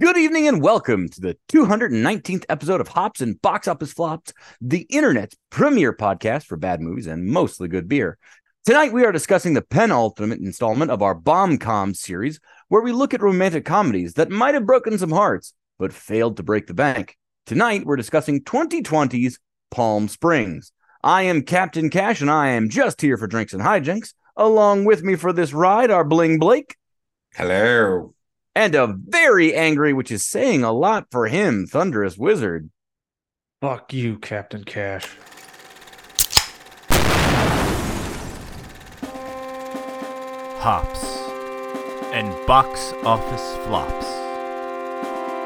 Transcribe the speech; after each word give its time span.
Good 0.00 0.16
evening 0.16 0.46
and 0.46 0.62
welcome 0.62 1.08
to 1.08 1.20
the 1.20 1.36
219th 1.48 2.44
episode 2.48 2.80
of 2.80 2.86
Hops 2.86 3.20
and 3.20 3.42
Box 3.42 3.66
Office 3.66 3.92
Flops, 3.92 4.32
the 4.60 4.82
internet's 4.82 5.34
premier 5.50 5.92
podcast 5.92 6.44
for 6.44 6.56
bad 6.56 6.80
movies 6.80 7.08
and 7.08 7.26
mostly 7.26 7.66
good 7.66 7.88
beer. 7.88 8.16
Tonight 8.64 8.92
we 8.92 9.04
are 9.04 9.10
discussing 9.10 9.54
the 9.54 9.62
penultimate 9.62 10.38
installment 10.38 10.92
of 10.92 11.02
our 11.02 11.16
Bomb-Com 11.16 11.94
series, 11.94 12.38
where 12.68 12.80
we 12.80 12.92
look 12.92 13.12
at 13.12 13.22
romantic 13.22 13.64
comedies 13.64 14.14
that 14.14 14.30
might 14.30 14.54
have 14.54 14.66
broken 14.66 14.96
some 14.98 15.10
hearts, 15.10 15.52
but 15.80 15.92
failed 15.92 16.36
to 16.36 16.44
break 16.44 16.68
the 16.68 16.74
bank. 16.74 17.16
Tonight 17.44 17.84
we're 17.84 17.96
discussing 17.96 18.44
2020's 18.44 19.40
Palm 19.72 20.06
Springs. 20.06 20.70
I 21.02 21.22
am 21.22 21.42
Captain 21.42 21.90
Cash 21.90 22.20
and 22.20 22.30
I 22.30 22.50
am 22.50 22.68
just 22.68 23.00
here 23.00 23.16
for 23.16 23.26
drinks 23.26 23.52
and 23.52 23.62
hijinks. 23.62 24.14
Along 24.36 24.84
with 24.84 25.02
me 25.02 25.16
for 25.16 25.32
this 25.32 25.52
ride 25.52 25.90
are 25.90 26.04
Bling 26.04 26.38
Blake. 26.38 26.76
Hello 27.34 28.14
and 28.58 28.74
a 28.74 28.88
very 28.88 29.54
angry, 29.54 29.92
which 29.92 30.10
is 30.10 30.26
saying 30.26 30.64
a 30.64 30.72
lot 30.72 31.06
for 31.12 31.28
him, 31.28 31.64
Thunderous 31.64 32.18
Wizard. 32.18 32.70
Fuck 33.60 33.92
you, 33.92 34.18
Captain 34.18 34.64
Cash. 34.64 35.06
Hops 40.58 41.04
and 42.12 42.34
box 42.48 42.92
office 43.04 43.56
flops. 43.64 44.06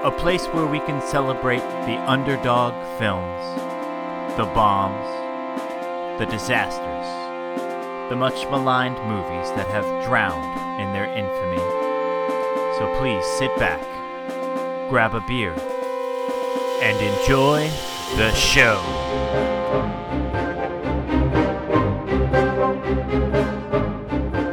A 0.06 0.10
place 0.18 0.46
where 0.46 0.66
we 0.66 0.78
can 0.78 1.02
celebrate 1.02 1.60
the 1.84 2.00
underdog 2.08 2.72
films, 2.98 3.44
the 4.38 4.46
bombs, 4.54 6.18
the 6.18 6.24
disasters, 6.24 8.08
the 8.08 8.16
much 8.16 8.46
maligned 8.50 8.96
movies 9.06 9.50
that 9.50 9.68
have 9.68 9.84
drowned 10.06 10.80
in 10.80 10.94
their 10.94 11.14
infamy. 11.14 11.81
So 12.78 12.90
please 12.98 13.22
sit 13.38 13.54
back, 13.58 13.80
grab 14.88 15.14
a 15.14 15.20
beer, 15.28 15.52
and 16.80 16.98
enjoy 17.20 17.68
the 18.16 18.32
show. 18.32 18.80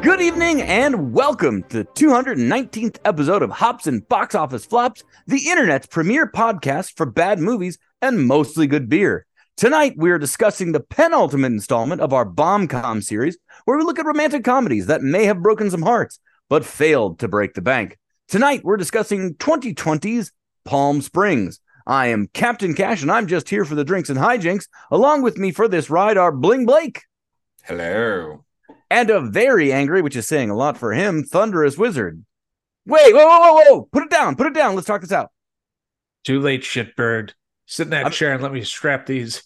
Good 0.02 0.19
evening 0.19 0.61
and 0.61 1.13
welcome 1.13 1.63
to 1.69 1.77
the 1.77 1.85
219th 1.85 2.97
episode 3.05 3.41
of 3.41 3.52
Hops 3.52 3.88
and 3.88 4.05
Box 4.09 4.35
Office 4.35 4.66
Flops, 4.66 5.01
the 5.25 5.47
internet's 5.47 5.88
premier 5.88 6.29
podcast 6.29 6.97
for 6.97 7.05
bad 7.05 7.39
movies 7.39 7.77
and 8.01 8.27
mostly 8.27 8.67
good 8.67 8.89
beer. 8.89 9.25
Tonight, 9.55 9.94
we 9.95 10.11
are 10.11 10.19
discussing 10.19 10.73
the 10.73 10.81
penultimate 10.81 11.53
installment 11.53 12.01
of 12.01 12.11
our 12.11 12.25
Bomb-Com 12.25 13.01
series, 13.01 13.38
where 13.63 13.77
we 13.77 13.85
look 13.85 13.97
at 13.97 14.05
romantic 14.05 14.44
comedies 14.44 14.88
that 14.88 15.03
may 15.03 15.23
have 15.23 15.41
broken 15.41 15.72
some 15.72 15.83
hearts, 15.83 16.19
but 16.49 16.66
failed 16.66 17.17
to 17.19 17.29
break 17.29 17.53
the 17.53 17.61
bank. 17.61 17.97
Tonight, 18.30 18.61
we're 18.63 18.77
discussing 18.77 19.33
2020's 19.38 20.31
Palm 20.63 21.02
Springs. 21.02 21.59
I 21.88 22.09
am 22.09 22.27
Captain 22.31 22.75
Cash, 22.75 23.02
and 23.02 23.11
I'm 23.11 23.25
just 23.25 23.49
here 23.49 23.66
for 23.66 23.73
the 23.73 23.83
drinks 23.83 24.08
and 24.08 24.19
hijinks. 24.19 24.67
Along 24.91 25.23
with 25.23 25.39
me 25.39 25.52
for 25.52 25.67
this 25.67 25.89
ride 25.89 26.16
are 26.16 26.31
Bling 26.31 26.67
Blake. 26.67 27.02
Hello. 27.63 28.45
And 28.91 29.09
a 29.09 29.19
very 29.19 29.73
angry, 29.73 30.03
which 30.03 30.16
is 30.16 30.27
saying 30.27 30.52
a 30.52 30.55
lot 30.55 30.77
for 30.77 30.94
him, 30.94 31.23
Thunderous 31.23 31.75
Wizard. 31.75 32.23
Wait, 32.85 33.16
whoa, 33.16 33.25
whoa, 33.25 33.39
whoa, 33.39 33.63
whoa. 33.63 33.89
Put 33.91 34.03
it 34.03 34.11
down. 34.11 34.35
Put 34.35 34.45
it 34.45 34.53
down. 34.53 34.75
Let's 34.75 34.85
talk 34.85 35.02
this 35.02 35.11
out. 35.11 35.31
Too 36.23 36.39
late, 36.39 36.61
shitbird. 36.61 37.31
Sit 37.66 37.88
in 37.88 37.89
that 37.89 38.05
I'm... 38.05 38.11
chair 38.11 38.33
and 38.33 38.44
let 38.44 38.53
me 38.53 38.63
strap 38.63 39.07
these. 39.07 39.41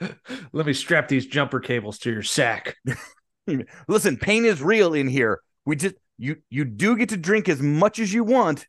let 0.52 0.66
me 0.66 0.72
strap 0.72 1.06
these 1.06 1.26
jumper 1.26 1.60
cables 1.60 2.00
to 2.00 2.10
your 2.10 2.24
sack. 2.24 2.74
Listen, 3.86 4.16
pain 4.16 4.44
is 4.44 4.60
real 4.60 4.92
in 4.92 5.06
here. 5.06 5.38
We 5.64 5.76
just 5.76 5.94
you 6.18 6.36
you 6.50 6.64
do 6.64 6.96
get 6.96 7.10
to 7.10 7.16
drink 7.16 7.48
as 7.48 7.60
much 7.60 7.98
as 7.98 8.12
you 8.12 8.24
want, 8.24 8.66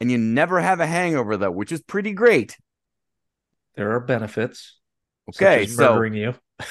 and 0.00 0.10
you 0.10 0.18
never 0.18 0.60
have 0.60 0.80
a 0.80 0.86
hangover 0.86 1.36
though, 1.36 1.50
which 1.50 1.72
is 1.72 1.82
pretty 1.82 2.12
great. 2.12 2.56
There 3.76 3.92
are 3.92 4.00
benefits. 4.00 4.78
Okay, 5.30 5.66
so 5.66 6.02
you. 6.02 6.34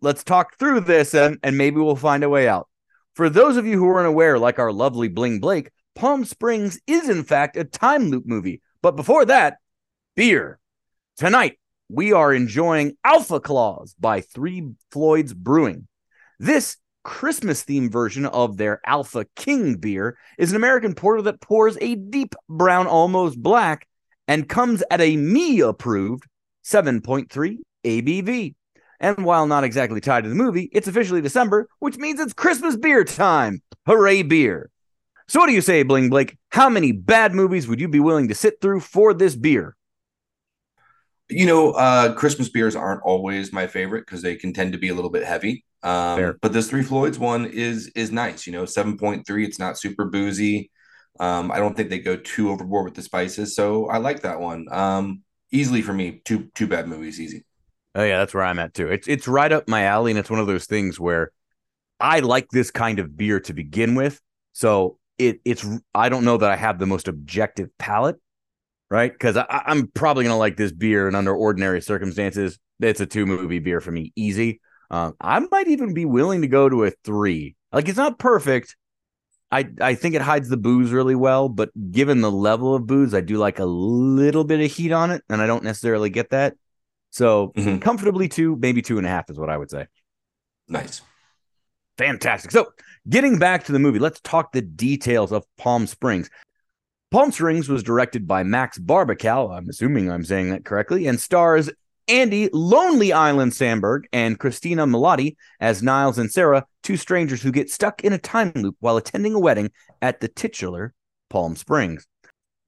let's 0.00 0.24
talk 0.24 0.58
through 0.58 0.80
this 0.80 1.14
and, 1.14 1.38
and 1.42 1.56
maybe 1.56 1.76
we'll 1.76 1.96
find 1.96 2.24
a 2.24 2.28
way 2.28 2.48
out. 2.48 2.68
For 3.14 3.30
those 3.30 3.56
of 3.56 3.66
you 3.66 3.78
who 3.78 3.88
aren't 3.88 4.08
aware, 4.08 4.38
like 4.38 4.58
our 4.58 4.72
lovely 4.72 5.08
Bling 5.08 5.40
Blake, 5.40 5.70
Palm 5.94 6.24
Springs 6.24 6.80
is 6.86 7.08
in 7.08 7.24
fact 7.24 7.56
a 7.56 7.64
time 7.64 8.10
loop 8.10 8.26
movie. 8.26 8.62
But 8.82 8.96
before 8.96 9.24
that, 9.24 9.56
beer. 10.14 10.58
Tonight, 11.16 11.58
we 11.88 12.12
are 12.12 12.32
enjoying 12.32 12.96
Alpha 13.02 13.40
Klaus 13.40 13.94
by 13.98 14.20
Three 14.20 14.70
Floyds 14.92 15.34
Brewing. 15.34 15.88
This 16.38 16.76
Christmas 17.08 17.64
themed 17.64 17.90
version 17.90 18.26
of 18.26 18.58
their 18.58 18.82
Alpha 18.84 19.24
King 19.34 19.76
beer 19.76 20.18
is 20.36 20.50
an 20.50 20.56
American 20.56 20.94
porter 20.94 21.22
that 21.22 21.40
pours 21.40 21.78
a 21.80 21.94
deep 21.94 22.34
brown, 22.50 22.86
almost 22.86 23.42
black, 23.42 23.88
and 24.28 24.46
comes 24.46 24.82
at 24.90 25.00
a 25.00 25.16
me 25.16 25.60
approved 25.60 26.24
7.3 26.66 27.56
ABV. 27.82 28.54
And 29.00 29.24
while 29.24 29.46
not 29.46 29.64
exactly 29.64 30.02
tied 30.02 30.24
to 30.24 30.28
the 30.28 30.36
movie, 30.36 30.68
it's 30.70 30.86
officially 30.86 31.22
December, 31.22 31.70
which 31.78 31.96
means 31.96 32.20
it's 32.20 32.34
Christmas 32.34 32.76
beer 32.76 33.04
time. 33.04 33.62
Hooray, 33.86 34.22
beer. 34.22 34.70
So, 35.28 35.40
what 35.40 35.46
do 35.46 35.54
you 35.54 35.62
say, 35.62 35.84
Bling 35.84 36.10
Blake? 36.10 36.36
How 36.50 36.68
many 36.68 36.92
bad 36.92 37.34
movies 37.34 37.66
would 37.66 37.80
you 37.80 37.88
be 37.88 38.00
willing 38.00 38.28
to 38.28 38.34
sit 38.34 38.60
through 38.60 38.80
for 38.80 39.14
this 39.14 39.34
beer? 39.34 39.74
You 41.30 41.46
know, 41.46 41.70
uh, 41.70 42.12
Christmas 42.12 42.50
beers 42.50 42.76
aren't 42.76 43.02
always 43.02 43.50
my 43.50 43.66
favorite 43.66 44.04
because 44.04 44.20
they 44.20 44.36
can 44.36 44.52
tend 44.52 44.74
to 44.74 44.78
be 44.78 44.90
a 44.90 44.94
little 44.94 45.10
bit 45.10 45.24
heavy. 45.24 45.64
Um, 45.82 46.36
but 46.42 46.52
this 46.52 46.68
Three 46.68 46.82
Floyds 46.82 47.18
one 47.18 47.46
is 47.46 47.88
is 47.94 48.10
nice. 48.10 48.46
You 48.46 48.52
know, 48.52 48.64
seven 48.64 48.98
point 48.98 49.26
three. 49.26 49.44
It's 49.44 49.58
not 49.58 49.78
super 49.78 50.06
boozy. 50.06 50.70
Um, 51.20 51.50
I 51.50 51.58
don't 51.58 51.76
think 51.76 51.90
they 51.90 51.98
go 51.98 52.16
too 52.16 52.50
overboard 52.50 52.84
with 52.84 52.94
the 52.94 53.02
spices, 53.02 53.54
so 53.54 53.88
I 53.88 53.98
like 53.98 54.22
that 54.22 54.40
one. 54.40 54.66
Um, 54.70 55.22
easily 55.50 55.82
for 55.82 55.92
me, 55.92 56.22
two 56.24 56.48
two 56.54 56.66
bad 56.66 56.88
movies, 56.88 57.20
easy. 57.20 57.44
Oh 57.94 58.04
yeah, 58.04 58.18
that's 58.18 58.34
where 58.34 58.44
I'm 58.44 58.58
at 58.58 58.74
too. 58.74 58.88
It's 58.88 59.08
it's 59.08 59.26
right 59.26 59.50
up 59.50 59.68
my 59.68 59.84
alley, 59.84 60.12
and 60.12 60.18
it's 60.18 60.30
one 60.30 60.40
of 60.40 60.46
those 60.46 60.66
things 60.66 61.00
where 61.00 61.32
I 62.00 62.20
like 62.20 62.48
this 62.50 62.70
kind 62.70 62.98
of 62.98 63.16
beer 63.16 63.40
to 63.40 63.52
begin 63.52 63.94
with. 63.94 64.20
So 64.52 64.98
it 65.18 65.40
it's 65.44 65.66
I 65.94 66.08
don't 66.08 66.24
know 66.24 66.36
that 66.36 66.50
I 66.50 66.56
have 66.56 66.78
the 66.78 66.86
most 66.86 67.08
objective 67.08 67.68
palate, 67.78 68.16
right? 68.90 69.12
Because 69.12 69.36
I'm 69.48 69.88
probably 69.88 70.24
gonna 70.24 70.38
like 70.38 70.56
this 70.56 70.72
beer, 70.72 71.08
and 71.08 71.16
under 71.16 71.34
ordinary 71.34 71.80
circumstances, 71.80 72.58
it's 72.80 73.00
a 73.00 73.06
two 73.06 73.26
movie 73.26 73.58
beer 73.58 73.80
for 73.80 73.90
me, 73.90 74.12
easy. 74.14 74.60
Um, 74.90 75.14
I 75.20 75.38
might 75.50 75.68
even 75.68 75.94
be 75.94 76.04
willing 76.04 76.42
to 76.42 76.48
go 76.48 76.68
to 76.68 76.84
a 76.84 76.90
three. 77.04 77.56
Like 77.72 77.88
it's 77.88 77.98
not 77.98 78.18
perfect. 78.18 78.76
I 79.50 79.68
I 79.80 79.94
think 79.94 80.14
it 80.14 80.22
hides 80.22 80.48
the 80.48 80.56
booze 80.56 80.90
really 80.90 81.14
well, 81.14 81.48
but 81.48 81.70
given 81.90 82.20
the 82.20 82.30
level 82.30 82.74
of 82.74 82.86
booze, 82.86 83.14
I 83.14 83.20
do 83.20 83.36
like 83.36 83.58
a 83.58 83.64
little 83.64 84.44
bit 84.44 84.60
of 84.60 84.70
heat 84.70 84.92
on 84.92 85.10
it, 85.10 85.22
and 85.28 85.40
I 85.40 85.46
don't 85.46 85.64
necessarily 85.64 86.10
get 86.10 86.30
that. 86.30 86.54
So 87.10 87.52
mm-hmm. 87.56 87.78
comfortably 87.78 88.28
two, 88.28 88.56
maybe 88.56 88.82
two 88.82 88.98
and 88.98 89.06
a 89.06 89.10
half 89.10 89.30
is 89.30 89.38
what 89.38 89.50
I 89.50 89.56
would 89.56 89.70
say. 89.70 89.86
Nice. 90.68 91.00
Fantastic. 91.96 92.50
So 92.50 92.68
getting 93.08 93.38
back 93.38 93.64
to 93.64 93.72
the 93.72 93.78
movie, 93.78 93.98
let's 93.98 94.20
talk 94.20 94.52
the 94.52 94.62
details 94.62 95.32
of 95.32 95.44
Palm 95.56 95.86
Springs. 95.86 96.30
Palm 97.10 97.32
Springs 97.32 97.68
was 97.68 97.82
directed 97.82 98.28
by 98.28 98.42
Max 98.42 98.78
Barbakow. 98.78 99.56
I'm 99.56 99.68
assuming 99.68 100.10
I'm 100.10 100.24
saying 100.24 100.50
that 100.50 100.64
correctly, 100.64 101.06
and 101.06 101.18
stars 101.18 101.70
Andy 102.08 102.48
Lonely 102.52 103.12
Island 103.12 103.52
Samberg 103.52 104.04
and 104.12 104.38
Christina 104.38 104.86
Milioti 104.86 105.36
as 105.60 105.82
Niles 105.82 106.18
and 106.18 106.32
Sarah, 106.32 106.64
two 106.82 106.96
strangers 106.96 107.42
who 107.42 107.52
get 107.52 107.70
stuck 107.70 108.02
in 108.02 108.14
a 108.14 108.18
time 108.18 108.52
loop 108.54 108.76
while 108.80 108.96
attending 108.96 109.34
a 109.34 109.38
wedding 109.38 109.70
at 110.00 110.20
the 110.20 110.28
titular 110.28 110.94
Palm 111.28 111.54
Springs. 111.54 112.06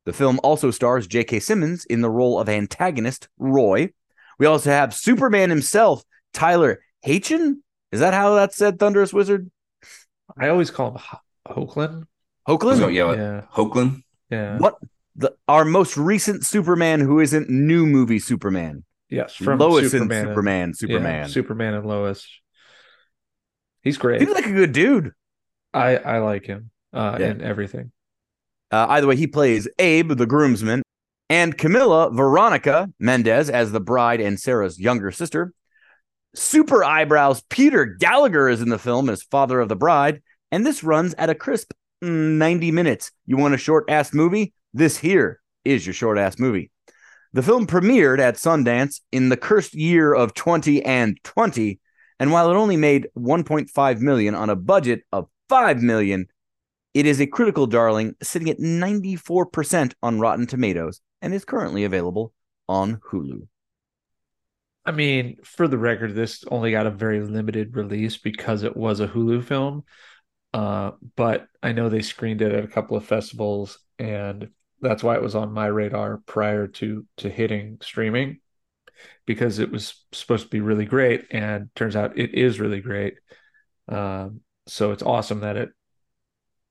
The 0.05 0.13
film 0.13 0.41
also 0.43 0.71
stars 0.71 1.07
J.K. 1.07 1.41
Simmons 1.41 1.85
in 1.87 2.03
the 2.03 2.11
role 2.11 2.39
of 2.39 2.49
antagonist 2.49 3.29
Roy. 3.39 3.93
We 4.39 4.47
also 4.47 4.71
have 4.71 4.95
Superman 4.95 5.51
himself, 5.51 6.03
Tyler 6.33 6.81
Hoechlin. 7.07 7.57
Is 7.93 8.01
that 8.01 8.15
how 8.15 8.35
that's 8.35 8.57
said, 8.57 8.79
Thunderous 8.79 9.13
Wizard? 9.13 9.51
I 10.39 10.49
always 10.49 10.71
call 10.71 10.93
him 10.93 11.01
Hoechlin. 11.49 12.05
Hoechlin? 12.47 12.79
So, 12.79 12.89
yeah, 12.89 13.13
yeah. 13.15 13.43
Hoechlin? 13.55 14.03
Yeah. 14.31 14.59
What? 14.59 14.79
The, 15.17 15.35
our 15.49 15.65
most 15.65 15.97
recent 15.97 16.45
Superman 16.45 17.01
who 17.01 17.21
isn't 17.21 17.51
new 17.51 17.85
movie 17.85 18.19
Superman. 18.19 18.85
Yes, 19.11 19.35
from 19.35 19.59
Lois 19.59 19.91
Superman 19.91 20.19
and 20.19 20.29
Superman, 20.29 20.63
and, 20.63 20.77
Superman, 20.77 21.23
yeah, 21.23 21.27
Superman 21.27 21.75
and 21.75 21.87
Lois. 21.87 22.27
He's 23.83 23.99
great. 23.99 24.21
He's 24.21 24.31
like 24.31 24.47
a 24.47 24.53
good 24.53 24.73
dude. 24.73 25.13
I 25.75 25.97
I 25.97 26.19
like 26.19 26.47
him 26.47 26.71
uh, 26.93 27.17
yeah. 27.19 27.31
in 27.31 27.43
everything. 27.43 27.93
Uh, 28.71 28.87
either 28.91 29.09
way, 29.09 29.17
he 29.17 29.27
plays 29.27 29.69
Abe, 29.79 30.13
the 30.13 30.27
groomsman, 30.27 30.83
and 31.29 31.59
Camila 31.59 32.15
Veronica 32.15 32.89
Mendes 33.01 33.51
as 33.51 33.73
the 33.73 33.81
bride 33.81 34.21
and 34.21 34.39
Sarah's 34.39 34.79
younger 34.79 35.11
sister. 35.11 35.53
Super 36.35 36.85
eyebrows 36.85 37.43
Peter 37.49 37.85
Gallagher 37.85 38.49
is 38.49 38.61
in 38.61 38.69
the 38.69 38.79
film 38.79 39.11
as 39.11 39.23
father 39.25 39.59
of 39.59 39.69
the 39.69 39.77
bride, 39.77 40.23
and 40.53 40.65
this 40.65 40.85
runs 40.85 41.15
at 41.15 41.31
a 41.31 41.35
crisp 41.35 41.73
90 42.03 42.71
minutes. 42.71 43.11
You 43.27 43.37
want 43.37 43.55
a 43.55 43.59
short 43.59 43.91
ass 43.91 44.15
movie? 44.15 44.53
This 44.73 44.97
here 44.99 45.41
is 45.65 45.85
your 45.85 45.95
short 45.95 46.19
ass 46.19 46.39
movie. 46.39 46.71
The 47.33 47.43
film 47.43 47.67
premiered 47.67 48.19
at 48.19 48.37
Sundance 48.37 49.01
in 49.13 49.29
the 49.29 49.37
cursed 49.37 49.75
year 49.75 50.13
of 50.13 50.35
20 50.35 50.85
and 50.85 51.19
20, 51.23 51.79
and 52.19 52.33
while 52.33 52.51
it 52.51 52.57
only 52.57 52.77
made 52.77 53.09
1.5 53.17 54.01
million 54.01 54.35
on 54.35 54.51
a 54.51 54.57
budget 54.57 55.03
of 55.13 55.29
5 55.49 55.83
million, 55.83 56.27
It 56.95 57.07
is 57.07 57.21
a 57.21 57.27
critical 57.27 57.67
darling, 57.67 58.15
sitting 58.23 58.51
at 58.51 58.59
94% 58.59 59.95
on 60.03 60.21
Rotten 60.21 60.47
Tomatoes, 60.47 61.01
and 61.23 61.33
is 61.35 61.45
currently 61.45 61.85
available 61.85 62.33
on 62.69 62.97
Hulu. 62.97 63.47
I 64.85 64.93
mean, 64.93 65.37
for 65.45 65.69
the 65.69 65.79
record, 65.79 66.15
this 66.15 66.45
only 66.51 66.71
got 66.73 66.87
a 66.87 66.91
very 66.91 67.21
limited 67.21 67.77
release 67.77 68.17
because 68.17 68.63
it 68.63 68.77
was 68.77 69.01
a 69.01 69.09
Hulu 69.09 69.45
film. 69.45 69.85
Uh, 70.53 70.93
but 71.17 71.47
I 71.63 71.73
know 71.73 71.89
they 71.89 72.03
screened 72.03 72.43
it 72.43 72.53
at 72.53 72.65
a 72.65 72.69
couple 72.69 72.97
of 72.97 73.05
festivals, 73.05 73.79
and 73.99 74.51
that's 74.81 75.03
why 75.03 75.15
it 75.15 75.23
was 75.23 75.35
on 75.35 75.53
my 75.53 75.67
radar 75.67 76.19
prior 76.27 76.67
to 76.67 77.07
to 77.19 77.29
hitting 77.29 77.79
streaming 77.83 78.41
because 79.27 79.59
it 79.59 79.71
was 79.71 79.95
supposed 80.13 80.45
to 80.45 80.51
be 80.51 80.61
really 80.61 80.85
great, 80.85 81.27
and 81.31 81.71
turns 81.75 81.97
out 81.97 82.19
it 82.19 82.35
is 82.35 82.61
really 82.61 82.81
great. 82.81 83.15
Um, 83.89 84.41
so 84.67 84.93
it's 84.93 85.03
awesome 85.03 85.41
that 85.41 85.57
it 85.57 85.71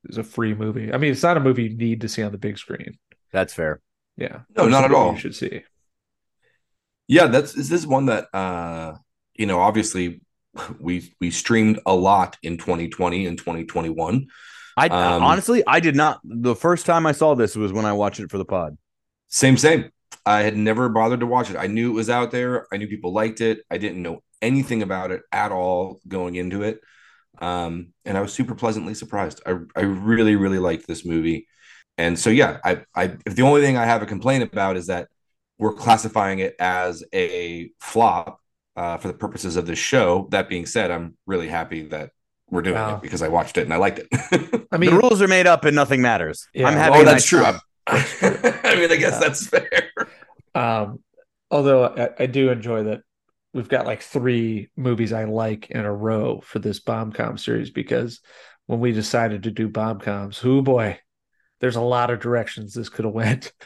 is 0.05 0.17
a 0.17 0.23
free 0.23 0.53
movie. 0.53 0.93
I 0.93 0.97
mean, 0.97 1.11
it's 1.11 1.23
not 1.23 1.37
a 1.37 1.41
movie 1.41 1.63
you 1.63 1.77
need 1.77 2.01
to 2.01 2.09
see 2.09 2.23
on 2.23 2.31
the 2.31 2.37
big 2.37 2.57
screen. 2.57 2.97
That's 3.31 3.53
fair. 3.53 3.81
Yeah, 4.17 4.41
No, 4.55 4.63
It's 4.63 4.71
not 4.71 4.83
at 4.83 4.93
all. 4.93 5.13
You 5.13 5.19
should 5.19 5.35
see. 5.35 5.63
Yeah, 7.07 7.27
that's 7.27 7.55
is 7.55 7.69
this 7.69 7.85
one 7.85 8.07
that 8.07 8.27
uh 8.33 8.95
you 9.35 9.45
know, 9.45 9.59
obviously 9.59 10.21
we 10.79 11.13
we 11.19 11.31
streamed 11.31 11.79
a 11.85 11.95
lot 11.95 12.37
in 12.43 12.57
2020 12.57 13.25
and 13.25 13.37
2021. 13.37 14.27
I 14.79 14.87
Um, 15.15 15.23
honestly, 15.23 15.63
I 15.67 15.79
did 15.79 15.95
not. 15.95 16.19
The 16.23 16.55
first 16.55 16.85
time 16.85 17.05
I 17.05 17.11
saw 17.11 17.35
this 17.35 17.55
was 17.55 17.73
when 17.73 17.85
I 17.85 17.93
watched 17.93 18.19
it 18.19 18.31
for 18.31 18.37
the 18.37 18.45
pod. 18.45 18.77
Same, 19.27 19.57
same. 19.57 19.91
I 20.25 20.41
had 20.41 20.55
never 20.55 20.89
bothered 20.89 21.19
to 21.19 21.25
watch 21.25 21.49
it. 21.49 21.57
I 21.57 21.67
knew 21.67 21.91
it 21.91 21.95
was 21.95 22.09
out 22.09 22.31
there. 22.31 22.67
I 22.71 22.77
knew 22.77 22.87
people 22.87 23.13
liked 23.13 23.41
it. 23.41 23.59
I 23.69 23.77
didn't 23.77 24.01
know 24.01 24.23
anything 24.41 24.81
about 24.81 25.11
it 25.11 25.21
at 25.31 25.51
all 25.51 25.99
going 26.07 26.35
into 26.35 26.63
it. 26.63 26.79
Um, 27.39 27.93
and 28.05 28.17
I 28.17 28.21
was 28.21 28.33
super 28.33 28.55
pleasantly 28.55 28.93
surprised. 28.93 29.41
I, 29.45 29.57
I 29.75 29.81
really, 29.81 30.35
really 30.35 30.59
liked 30.59 30.87
this 30.87 31.05
movie. 31.05 31.47
And 31.97 32.17
so, 32.17 32.29
yeah, 32.29 32.57
I, 32.63 32.83
I, 32.95 33.17
if 33.25 33.35
the 33.35 33.43
only 33.43 33.61
thing 33.61 33.77
I 33.77 33.85
have 33.85 34.01
a 34.01 34.05
complaint 34.05 34.43
about 34.43 34.77
is 34.77 34.87
that 34.87 35.09
we're 35.57 35.73
classifying 35.73 36.39
it 36.39 36.55
as 36.59 37.03
a 37.13 37.71
flop 37.79 38.39
uh, 38.75 38.97
for 38.97 39.09
the 39.09 39.13
purposes 39.13 39.57
of 39.57 39.65
this 39.65 39.79
show. 39.79 40.27
That 40.31 40.47
being 40.49 40.65
said, 40.65 40.91
I'm 40.91 41.17
really 41.25 41.49
happy 41.49 41.83
that 41.89 42.11
we're 42.51 42.61
doing 42.61 42.75
Wow. 42.75 42.95
it 42.95 43.01
because 43.01 43.21
I 43.21 43.27
watched 43.27 43.57
it 43.57 43.63
and 43.63 43.73
I 43.73 43.77
liked 43.77 43.99
it. 43.99 44.07
I 44.71 44.77
mean, 44.77 44.91
the 44.91 44.97
rules 44.97 45.21
are 45.21 45.27
made 45.27 45.47
up 45.47 45.65
and 45.65 45.75
nothing 45.75 46.01
matters. 46.01 46.47
Yeah. 46.53 46.67
I'm 46.67 46.73
having 46.77 47.01
oh, 47.01 47.03
that's 47.05 47.31
nice 47.31 47.43
true. 47.43 47.43
I 47.87 48.75
mean, 48.75 48.91
I 48.91 48.95
guess 48.95 49.13
Yeah. 49.13 49.19
that's 49.19 49.47
fair. 49.47 49.89
Um, 50.55 50.99
although 51.51 51.85
I, 51.85 52.23
I 52.23 52.25
do 52.25 52.49
enjoy 52.49 52.83
that 52.83 53.01
we've 53.53 53.69
got 53.69 53.85
like 53.85 54.01
three 54.01 54.69
movies 54.75 55.11
I 55.13 55.23
like 55.25 55.69
in 55.71 55.85
a 55.85 55.93
row 55.93 56.41
for 56.41 56.59
this 56.59 56.79
Bombcom 56.79 57.39
series 57.39 57.71
because 57.71 58.19
when 58.67 58.79
we 58.79 58.91
decided 58.91 59.43
to 59.43 59.51
do 59.51 59.69
Bombcoms, 59.69 60.37
who 60.37 60.61
boy, 60.61 60.99
there's 61.59 61.75
a 61.75 61.81
lot 61.81 62.09
of 62.11 62.19
directions 62.19 62.73
this 62.73 62.89
could 62.89 63.05
have 63.05 63.13
went. 63.13 63.51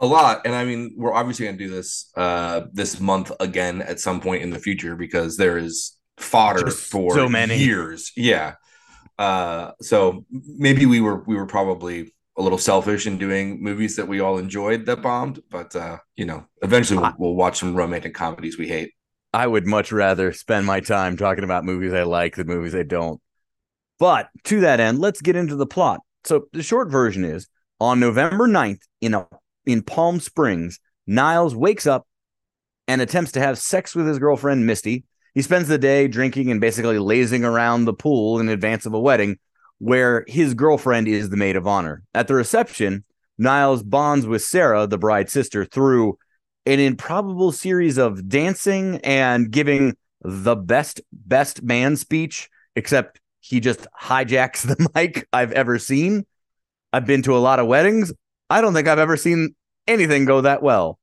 a 0.00 0.06
lot 0.06 0.40
and 0.44 0.52
i 0.52 0.64
mean 0.64 0.92
we're 0.96 1.12
obviously 1.14 1.46
going 1.46 1.56
to 1.56 1.64
do 1.64 1.70
this 1.70 2.10
uh 2.16 2.62
this 2.72 2.98
month 2.98 3.30
again 3.38 3.80
at 3.82 4.00
some 4.00 4.20
point 4.20 4.42
in 4.42 4.50
the 4.50 4.58
future 4.58 4.96
because 4.96 5.36
there 5.36 5.56
is 5.56 5.96
fodder 6.22 6.64
Just 6.64 6.90
for 6.90 7.14
so 7.14 7.28
many. 7.28 7.58
years 7.58 8.12
yeah 8.16 8.54
uh 9.18 9.72
so 9.80 10.24
maybe 10.30 10.86
we 10.86 11.00
were 11.00 11.22
we 11.26 11.36
were 11.36 11.46
probably 11.46 12.12
a 12.38 12.42
little 12.42 12.58
selfish 12.58 13.06
in 13.06 13.18
doing 13.18 13.62
movies 13.62 13.96
that 13.96 14.08
we 14.08 14.20
all 14.20 14.38
enjoyed 14.38 14.86
that 14.86 15.02
bombed 15.02 15.42
but 15.50 15.76
uh 15.76 15.98
you 16.16 16.24
know 16.24 16.46
eventually 16.62 16.98
we'll, 16.98 17.14
we'll 17.18 17.34
watch 17.34 17.58
some 17.58 17.74
romantic 17.74 18.14
comedies 18.14 18.56
we 18.58 18.66
hate 18.68 18.92
I 19.34 19.46
would 19.46 19.66
much 19.66 19.92
rather 19.92 20.32
spend 20.32 20.66
my 20.66 20.80
time 20.80 21.16
talking 21.16 21.44
about 21.44 21.64
movies 21.64 21.94
I 21.94 22.02
like 22.02 22.36
than 22.36 22.46
movies 22.46 22.74
I 22.74 22.82
don't. 22.82 23.18
But 23.98 24.28
to 24.44 24.60
that 24.60 24.78
end, 24.78 24.98
let's 24.98 25.22
get 25.22 25.36
into 25.36 25.56
the 25.56 25.66
plot. 25.66 26.00
So 26.24 26.48
the 26.52 26.62
short 26.62 26.90
version 26.90 27.24
is 27.24 27.48
on 27.80 27.98
November 27.98 28.46
9th 28.46 28.82
in 29.00 29.14
a, 29.14 29.26
in 29.64 29.82
Palm 29.82 30.20
Springs, 30.20 30.80
Niles 31.06 31.56
wakes 31.56 31.86
up 31.86 32.06
and 32.86 33.00
attempts 33.00 33.32
to 33.32 33.40
have 33.40 33.58
sex 33.58 33.94
with 33.94 34.06
his 34.06 34.18
girlfriend 34.18 34.66
Misty. 34.66 35.04
He 35.34 35.42
spends 35.42 35.68
the 35.68 35.78
day 35.78 36.08
drinking 36.08 36.50
and 36.50 36.60
basically 36.60 36.98
lazing 36.98 37.44
around 37.44 37.84
the 37.84 37.94
pool 37.94 38.38
in 38.38 38.48
advance 38.48 38.84
of 38.86 38.92
a 38.94 39.00
wedding 39.00 39.38
where 39.78 40.24
his 40.28 40.54
girlfriend 40.54 41.08
is 41.08 41.30
the 41.30 41.36
maid 41.36 41.56
of 41.56 41.66
honor. 41.66 42.02
At 42.14 42.28
the 42.28 42.34
reception, 42.34 43.04
Niles 43.38 43.82
bonds 43.82 44.26
with 44.26 44.42
Sarah, 44.42 44.86
the 44.86 44.98
bride's 44.98 45.32
sister, 45.32 45.64
through 45.64 46.18
an 46.66 46.78
improbable 46.78 47.50
series 47.50 47.98
of 47.98 48.28
dancing 48.28 49.00
and 49.02 49.50
giving 49.50 49.96
the 50.20 50.54
best 50.54 51.00
best 51.12 51.62
man 51.64 51.96
speech 51.96 52.48
except 52.76 53.18
he 53.40 53.58
just 53.58 53.86
hijacks 54.00 54.62
the 54.76 54.88
mic 54.94 55.26
i've 55.32 55.50
ever 55.52 55.78
seen. 55.78 56.24
I've 56.92 57.06
been 57.06 57.22
to 57.22 57.36
a 57.36 57.38
lot 57.40 57.58
of 57.58 57.66
weddings. 57.66 58.12
I 58.50 58.60
don't 58.60 58.74
think 58.74 58.86
i've 58.86 58.98
ever 59.00 59.16
seen 59.16 59.56
anything 59.88 60.24
go 60.26 60.42
that 60.42 60.62
well. 60.62 61.00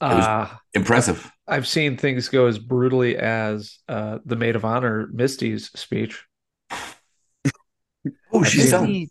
Was- 0.00 0.24
Uh, 0.24 0.48
impressive 0.72 1.30
I've 1.48 1.66
seen 1.66 1.96
things 1.96 2.28
go 2.28 2.46
as 2.46 2.58
brutally 2.58 3.16
as 3.16 3.78
uh, 3.88 4.18
the 4.24 4.36
maid 4.36 4.56
of 4.56 4.64
honor 4.64 5.08
Misty's 5.12 5.70
speech. 5.78 6.24
oh 8.32 8.42
she's 8.42 8.70
done 8.70 8.82
misty, 8.82 9.10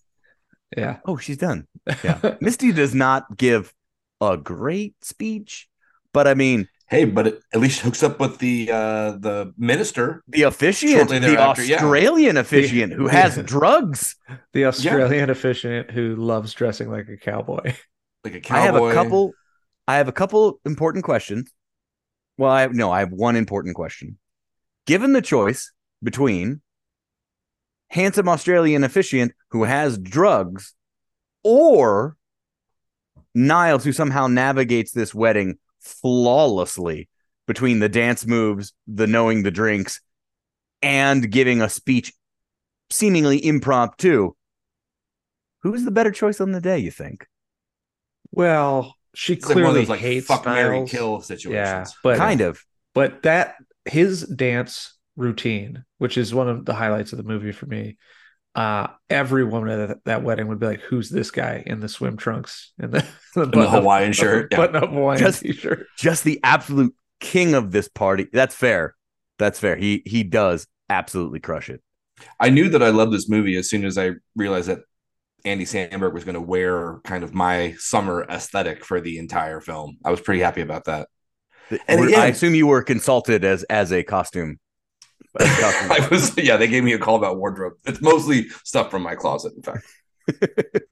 Yeah. 0.77 0.97
oh 1.05 1.17
she's 1.17 1.37
done 1.37 1.67
yeah 2.03 2.35
misty 2.39 2.71
does 2.71 2.93
not 2.95 3.37
give 3.37 3.73
a 4.21 4.37
great 4.37 4.95
speech 5.03 5.67
but 6.13 6.27
i 6.27 6.33
mean 6.33 6.67
hey 6.87 7.03
but 7.05 7.27
it 7.27 7.39
at 7.53 7.59
least 7.59 7.81
hooks 7.81 8.03
up 8.03 8.19
with 8.19 8.37
the 8.37 8.69
uh 8.71 9.11
the 9.17 9.53
minister 9.57 10.23
the 10.29 10.43
officiant 10.43 11.09
the 11.09 11.19
thereafter, 11.19 11.63
yeah. 11.63 11.75
australian 11.75 12.37
officiant 12.37 12.93
who 12.93 13.07
has 13.07 13.37
drugs 13.45 14.15
the 14.53 14.65
Australian 14.65 15.29
officiant 15.29 15.91
who 15.91 16.15
loves 16.15 16.53
dressing 16.53 16.89
like 16.89 17.09
a 17.09 17.17
cowboy. 17.17 17.73
like 18.23 18.35
a 18.35 18.39
cowboy 18.39 18.59
I 18.59 18.65
have 18.65 18.75
a 18.75 18.93
couple. 18.93 19.33
I 19.87 19.97
have 19.97 20.07
a 20.07 20.11
couple 20.11 20.59
important 20.65 21.03
questions. 21.03 21.51
Well, 22.37 22.51
I 22.51 22.67
no, 22.67 22.91
I 22.91 22.99
have 22.99 23.11
one 23.11 23.35
important 23.35 23.75
question. 23.75 24.17
Given 24.85 25.13
the 25.13 25.21
choice 25.21 25.71
between 26.03 26.61
handsome 27.89 28.27
Australian 28.29 28.83
officiant 28.83 29.33
who 29.51 29.63
has 29.63 29.97
drugs 29.97 30.73
or 31.43 32.17
Niles 33.33 33.83
who 33.83 33.91
somehow 33.91 34.27
navigates 34.27 34.91
this 34.91 35.13
wedding 35.13 35.57
flawlessly 35.79 37.09
between 37.47 37.79
the 37.79 37.89
dance 37.89 38.25
moves, 38.25 38.73
the 38.87 39.07
knowing 39.07 39.43
the 39.43 39.51
drinks, 39.51 40.01
and 40.81 41.31
giving 41.31 41.61
a 41.61 41.69
speech 41.69 42.13
seemingly 42.89 43.45
impromptu. 43.45 44.31
Who's 45.61 45.83
the 45.83 45.91
better 45.91 46.11
choice 46.11 46.39
on 46.39 46.51
the 46.51 46.61
day, 46.61 46.79
you 46.79 46.91
think? 46.91 47.27
Well, 48.31 48.95
she 49.15 49.33
it's 49.33 49.47
like 49.47 49.55
one 49.55 49.65
of 49.65 49.69
clearly 49.71 49.81
those 49.81 49.89
like 49.89 49.99
hates 49.99 50.27
fuck 50.27 50.45
Mary 50.45 50.77
Niles. 50.77 50.91
kill 50.91 51.13
Yeah, 51.15 51.21
situations 51.23 51.95
but 52.03 52.17
kind 52.17 52.41
of. 52.41 52.63
but 52.93 53.23
that 53.23 53.55
his 53.85 54.21
dance 54.23 54.93
routine, 55.15 55.85
which 55.97 56.17
is 56.17 56.33
one 56.33 56.49
of 56.49 56.65
the 56.65 56.73
highlights 56.73 57.13
of 57.13 57.17
the 57.17 57.23
movie 57.23 57.51
for 57.51 57.65
me. 57.65 57.97
Uh, 58.53 58.87
every 59.09 59.43
woman 59.43 59.69
at 59.69 59.87
that, 59.89 59.97
that 60.05 60.23
wedding 60.23 60.47
would 60.47 60.59
be 60.59 60.65
like, 60.65 60.79
"Who's 60.81 61.09
this 61.09 61.29
guy 61.29 61.61
in 61.65 61.81
the 61.81 61.89
swim 61.89 62.15
trunks 62.15 62.71
and 62.79 62.93
the, 62.93 63.05
the, 63.35 63.43
in 63.43 63.51
the 63.51 63.69
Hawaiian 63.69 64.13
shirt 64.13 64.47
yeah. 64.51 64.57
button 64.57 64.77
up 64.77 64.89
Hawaiian 64.89 65.19
Just- 65.19 65.41
t-shirt?" 65.41 65.87
just 65.97 66.23
the 66.23 66.39
absolute 66.41 66.95
king 67.19 67.53
of 67.53 67.71
this 67.71 67.89
party. 67.89 68.27
That's 68.31 68.55
fair. 68.55 68.95
That's 69.39 69.59
fair. 69.59 69.75
He 69.75 70.03
he 70.05 70.23
does 70.23 70.67
absolutely 70.89 71.41
crush 71.41 71.69
it. 71.69 71.81
I 72.39 72.49
knew 72.49 72.69
that 72.69 72.81
I 72.81 72.89
loved 72.89 73.11
this 73.11 73.27
movie 73.27 73.57
as 73.57 73.69
soon 73.69 73.83
as 73.83 73.97
I 73.97 74.11
realized 74.37 74.69
that 74.69 74.79
Andy 75.45 75.65
Samberg 75.65 76.13
was 76.13 76.23
going 76.23 76.35
to 76.35 76.41
wear 76.41 76.99
kind 77.03 77.23
of 77.23 77.33
my 77.33 77.75
summer 77.77 78.25
aesthetic 78.29 78.83
for 78.83 78.99
the 78.99 79.17
entire 79.19 79.61
film. 79.61 79.97
I 80.03 80.11
was 80.11 80.19
pretty 80.21 80.41
happy 80.41 80.61
about 80.61 80.85
that. 80.85 81.07
And 81.87 81.99
We're- 82.01 82.11
again- 82.13 82.21
I 82.23 82.27
assume 82.27 82.55
you 82.55 82.67
were 82.67 82.83
consulted 82.83 83.43
as 83.45 83.63
as 83.63 83.91
a 83.93 84.03
costume. 84.03 84.59
as 85.39 85.47
a 85.47 85.61
costume. 85.61 85.91
I 85.91 86.07
was, 86.09 86.37
yeah, 86.37 86.57
they 86.57 86.67
gave 86.67 86.83
me 86.83 86.93
a 86.93 86.99
call 86.99 87.15
about 87.15 87.37
wardrobe. 87.37 87.73
It's 87.85 88.01
mostly 88.01 88.47
stuff 88.63 88.91
from 88.91 89.01
my 89.03 89.15
closet, 89.15 89.53
in 89.55 89.61
fact. 89.63 89.85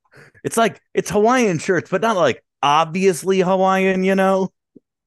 it's 0.43 0.57
like 0.57 0.79
it's 0.93 1.09
Hawaiian 1.09 1.57
shirts, 1.59 1.89
but 1.89 2.01
not 2.01 2.15
like 2.15 2.43
obviously 2.61 3.39
Hawaiian. 3.39 4.03
You 4.03 4.15
know? 4.15 4.51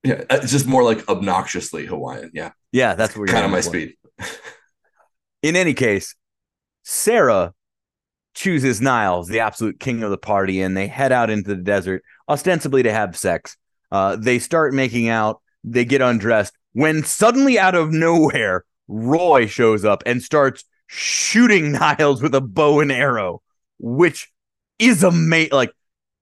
Yeah, 0.05 0.23
uh, 0.31 0.38
it's 0.43 0.53
just 0.53 0.67
more 0.67 0.83
like 0.85 1.09
obnoxiously 1.09 1.87
Hawaiian. 1.87 2.31
Yeah, 2.35 2.53
Yeah, 2.73 2.95
that's 2.95 3.17
what 3.17 3.29
kind 3.29 3.45
of 3.45 3.50
my 3.50 3.59
for. 3.61 3.69
speed. 3.71 3.95
In 5.43 5.57
any 5.57 5.75
case, 5.75 6.15
Sarah 6.85 7.53
chooses 8.37 8.81
Niles, 8.81 9.28
the 9.28 9.40
absolute 9.40 9.81
king 9.81 10.02
of 10.02 10.11
the 10.11 10.19
party, 10.19 10.61
and 10.61 10.76
they 10.76 10.87
head 10.87 11.11
out 11.11 11.31
into 11.31 11.49
the 11.49 11.62
desert, 11.62 12.05
ostensibly 12.28 12.83
to 12.85 12.93
have 12.93 13.16
sex. 13.16 13.57
Uh, 13.90 14.16
they 14.16 14.38
start 14.38 14.75
making 14.75 15.09
out, 15.09 15.40
they 15.64 15.85
get 15.85 16.02
undressed, 16.02 16.55
when 16.73 17.02
suddenly 17.02 17.59
out 17.59 17.75
of 17.75 17.90
nowhere, 17.90 18.64
Roy 18.87 19.47
shows 19.47 19.85
up 19.85 20.02
and 20.07 20.23
starts 20.23 20.64
shooting 20.87 21.73
Niles 21.99 22.23
with 22.23 22.35
a 22.35 22.40
bow 22.40 22.81
and 22.81 22.93
arrow, 22.93 23.43
which 23.78 24.31
is 24.78 25.02
amazing. 25.02 25.52
Like, 25.52 25.73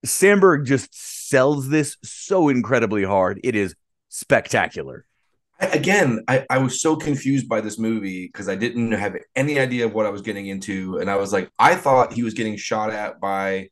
Sandberg 0.04 0.66
just 0.66 0.94
sells 1.28 1.68
this 1.68 1.96
so 2.04 2.48
incredibly 2.48 3.02
hard. 3.02 3.40
It 3.42 3.56
is 3.56 3.74
spectacular. 4.08 5.04
Again, 5.60 6.24
I, 6.28 6.44
I 6.50 6.58
was 6.58 6.80
so 6.80 6.96
confused 6.96 7.48
by 7.48 7.60
this 7.60 7.78
movie 7.78 8.26
because 8.26 8.48
I 8.48 8.56
didn't 8.56 8.92
have 8.92 9.16
any 9.36 9.58
idea 9.58 9.86
of 9.86 9.94
what 9.94 10.06
I 10.06 10.10
was 10.10 10.22
getting 10.22 10.46
into. 10.46 10.98
And 10.98 11.10
I 11.10 11.16
was 11.16 11.32
like, 11.32 11.50
I 11.58 11.74
thought 11.76 12.12
he 12.12 12.22
was 12.22 12.34
getting 12.34 12.56
shot 12.56 12.90
at 12.90 13.20
by 13.20 13.70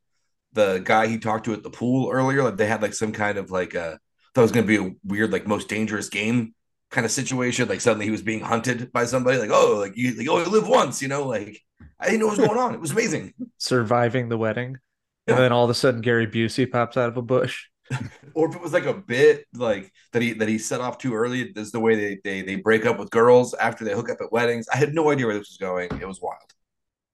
the 0.52 0.82
guy 0.84 1.06
he 1.06 1.18
talked 1.18 1.46
to 1.46 1.52
at 1.52 1.62
the 1.62 1.70
pool 1.70 2.10
earlier. 2.10 2.42
Like 2.42 2.56
they 2.56 2.66
had 2.66 2.82
like 2.82 2.94
some 2.94 3.12
kind 3.12 3.38
of 3.38 3.50
like 3.50 3.74
a 3.74 3.98
thought 4.34 4.40
it 4.40 4.44
was 4.44 4.52
gonna 4.52 4.66
be 4.66 4.76
a 4.76 4.92
weird, 5.04 5.32
like 5.32 5.46
most 5.46 5.68
dangerous 5.68 6.08
game 6.08 6.54
kind 6.90 7.04
of 7.04 7.10
situation. 7.10 7.68
Like 7.68 7.80
suddenly 7.80 8.06
he 8.06 8.10
was 8.12 8.22
being 8.22 8.40
hunted 8.40 8.92
by 8.92 9.06
somebody, 9.06 9.38
like, 9.38 9.50
oh, 9.52 9.78
like 9.78 9.96
you 9.96 10.14
like, 10.14 10.28
oh, 10.28 10.38
you 10.38 10.50
live 10.50 10.68
once, 10.68 11.02
you 11.02 11.08
know, 11.08 11.26
like 11.26 11.60
I 11.98 12.06
didn't 12.06 12.20
know 12.20 12.26
what 12.26 12.38
was 12.38 12.46
going 12.46 12.60
on. 12.60 12.74
It 12.74 12.80
was 12.80 12.92
amazing. 12.92 13.34
Surviving 13.58 14.28
the 14.28 14.38
wedding. 14.38 14.78
Yeah. 15.26 15.34
And 15.34 15.44
then 15.44 15.52
all 15.52 15.64
of 15.64 15.70
a 15.70 15.74
sudden 15.74 16.00
Gary 16.00 16.26
Busey 16.26 16.70
pops 16.70 16.96
out 16.96 17.08
of 17.08 17.16
a 17.16 17.22
bush. 17.22 17.66
or 18.34 18.48
if 18.48 18.54
it 18.54 18.60
was 18.60 18.72
like 18.72 18.86
a 18.86 18.94
bit 18.94 19.46
like 19.54 19.92
that 20.12 20.22
he 20.22 20.32
that 20.34 20.48
he 20.48 20.58
set 20.58 20.80
off 20.80 20.98
too 20.98 21.14
early. 21.14 21.52
This 21.52 21.66
is 21.66 21.72
the 21.72 21.80
way 21.80 21.94
they, 21.94 22.18
they 22.24 22.42
they 22.42 22.56
break 22.56 22.86
up 22.86 22.98
with 22.98 23.10
girls 23.10 23.54
after 23.54 23.84
they 23.84 23.92
hook 23.92 24.10
up 24.10 24.18
at 24.20 24.32
weddings. 24.32 24.68
I 24.68 24.76
had 24.76 24.94
no 24.94 25.10
idea 25.10 25.26
where 25.26 25.38
this 25.38 25.50
was 25.50 25.58
going. 25.58 25.88
It 26.00 26.06
was 26.06 26.20
wild. 26.20 26.38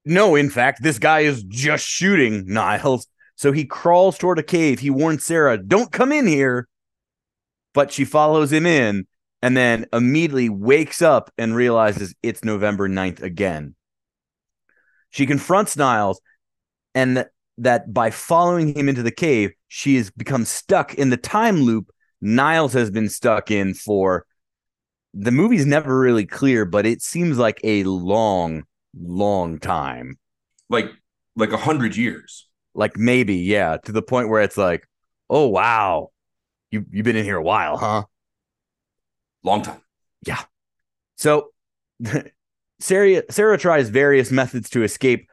No, 0.04 0.35
in 0.37 0.50
fact, 0.50 0.82
this 0.82 0.99
guy 0.99 1.20
is 1.20 1.42
just 1.42 1.87
shooting 1.87 2.44
Niles. 2.47 3.06
So 3.37 3.52
he 3.52 3.64
crawls 3.64 4.18
toward 4.18 4.38
a 4.38 4.42
cave. 4.42 4.80
He 4.80 4.90
warns 4.90 5.25
Sarah, 5.25 5.58
"Don't 5.58 5.92
come 5.92 6.12
in 6.12 6.26
here." 6.26 6.68
But 7.75 7.92
she 7.92 8.04
follows 8.04 8.52
him 8.52 8.66
in 8.66 9.06
and 9.42 9.56
then 9.56 9.87
immediately 9.92 10.49
wakes 10.49 11.02
up 11.02 11.30
and 11.38 11.54
realizes 11.54 12.14
it's 12.23 12.42
November 12.42 12.88
9th 12.88 13.23
again. 13.23 13.76
She 15.11 15.26
confronts 15.26 15.76
Niles 15.76 16.20
and 16.94 17.26
that 17.59 17.93
by 17.93 18.11
following 18.11 18.75
him 18.75 18.88
into 18.88 19.03
the 19.03 19.11
cave, 19.11 19.53
she 19.69 19.97
has 19.97 20.11
become 20.11 20.45
stuck 20.45 20.95
in 20.95 21.11
the 21.11 21.17
time 21.17 21.62
loop 21.62 21.93
Niles 22.21 22.73
has 22.73 22.91
been 22.91 23.09
stuck 23.09 23.50
in 23.50 23.75
for 23.75 24.27
the 25.15 25.31
movie's 25.31 25.67
never 25.67 25.99
really 25.99 26.27
clear, 26.27 26.65
but 26.65 26.87
it 26.87 27.03
seems 27.03 27.38
like 27.38 27.61
a 27.65 27.85
long, 27.85 28.65
long 28.99 29.59
time. 29.59 30.19
Like 30.69 30.91
like 31.37 31.53
a 31.53 31.57
hundred 31.57 31.97
years. 31.97 32.47
Like 32.75 32.97
maybe, 32.97 33.37
yeah, 33.37 33.79
to 33.85 33.93
the 33.93 34.03
point 34.03 34.29
where 34.29 34.43
it's 34.43 34.57
like, 34.57 34.87
oh 35.31 35.49
wow, 35.49 36.11
you 36.71 36.85
you've 36.91 37.05
been 37.05 37.17
in 37.17 37.25
here 37.25 37.37
a 37.37 37.43
while, 37.43 37.77
huh? 37.77 38.05
Long 39.43 39.62
time. 39.62 39.81
Yeah. 40.27 40.43
So 41.17 41.50
Sarah 42.81 43.23
Sarah 43.31 43.59
tries 43.59 43.88
various 43.88 44.31
methods 44.31 44.71
to 44.71 44.83
escape, 44.83 45.27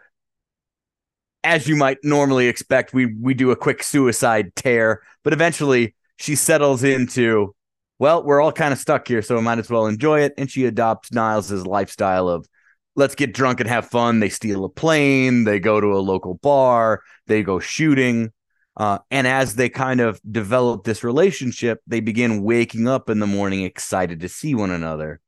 as 1.46 1.68
you 1.68 1.76
might 1.76 2.00
normally 2.04 2.48
expect, 2.48 2.94
we 2.94 3.06
we 3.22 3.34
do 3.34 3.52
a 3.52 3.56
quick 3.56 3.84
suicide 3.84 4.56
tear, 4.56 5.02
but 5.24 5.32
eventually 5.32 5.96
she 6.18 6.36
settles 6.36 6.84
into, 6.84 7.56
well, 8.00 8.24
we're 8.24 8.42
all 8.42 8.52
kind 8.52 8.74
of 8.74 8.80
stuck 8.80 9.08
here, 9.08 9.22
so 9.22 9.38
I 9.38 9.42
might 9.42 9.60
as 9.60 9.70
well 9.70 9.86
enjoy 9.86 10.22
it. 10.22 10.34
And 10.38 10.50
she 10.50 10.66
adopts 10.66 11.12
Niles's 11.14 11.66
lifestyle 11.66 12.28
of 12.28 12.48
let's 12.96 13.16
get 13.16 13.34
drunk 13.34 13.60
and 13.60 13.70
have 13.70 13.90
fun. 13.90 14.20
They 14.20 14.30
steal 14.30 14.66
a 14.66 14.70
plane, 14.70 15.44
they 15.44 15.60
go 15.60 15.80
to 15.80 15.94
a 15.94 16.00
local 16.00 16.36
bar, 16.36 17.02
they 17.28 17.44
go 17.44 17.60
shooting. 17.60 18.32
Uh, 18.78 19.00
and 19.10 19.26
as 19.26 19.56
they 19.56 19.70
kind 19.70 20.02
of 20.02 20.20
develop 20.30 20.84
this 20.84 21.04
relationship, 21.04 21.80
they 21.88 22.02
begin 22.02 22.44
waking 22.44 22.88
up 22.88 23.10
in 23.10 23.20
the 23.20 23.28
morning 23.28 23.64
excited 23.64 24.20
to 24.20 24.28
see 24.28 24.54
one 24.54 24.72
another. 24.72 25.22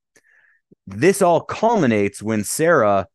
This 0.86 1.21
all 1.21 1.41
culminates 1.41 2.21
when 2.21 2.43
Sarah 2.43 3.07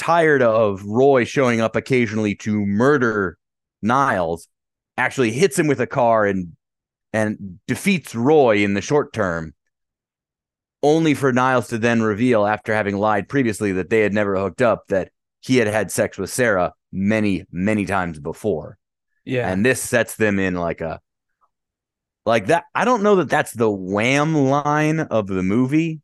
tired 0.00 0.40
of 0.40 0.82
Roy 0.84 1.24
showing 1.24 1.60
up 1.60 1.76
occasionally 1.76 2.34
to 2.36 2.64
murder 2.64 3.36
Niles, 3.82 4.48
actually 4.96 5.30
hits 5.30 5.58
him 5.58 5.66
with 5.66 5.78
a 5.80 5.86
car 5.86 6.24
and 6.24 6.56
and 7.12 7.58
defeats 7.66 8.14
Roy 8.14 8.58
in 8.58 8.74
the 8.74 8.80
short 8.80 9.12
term, 9.12 9.52
only 10.82 11.12
for 11.12 11.32
Niles 11.32 11.68
to 11.68 11.78
then 11.78 12.02
reveal, 12.02 12.46
after 12.46 12.74
having 12.74 12.96
lied 12.96 13.28
previously, 13.28 13.72
that 13.72 13.90
they 13.90 14.00
had 14.00 14.14
never 14.14 14.36
hooked 14.36 14.62
up, 14.62 14.86
that 14.88 15.10
he 15.40 15.56
had 15.56 15.66
had 15.66 15.90
sex 15.90 16.16
with 16.16 16.30
Sarah 16.30 16.72
many, 16.92 17.44
many 17.52 17.84
times 17.84 18.18
before. 18.18 18.78
Yeah. 19.24 19.50
And 19.50 19.66
this 19.66 19.82
sets 19.82 20.16
them 20.16 20.38
in 20.38 20.54
like 20.54 20.80
a, 20.80 21.00
like 22.24 22.46
that. 22.46 22.64
I 22.74 22.84
don't 22.84 23.02
know 23.02 23.16
that 23.16 23.28
that's 23.28 23.52
the 23.52 23.70
wham 23.70 24.34
line 24.34 25.00
of 25.00 25.26
the 25.26 25.42
movie, 25.42 26.00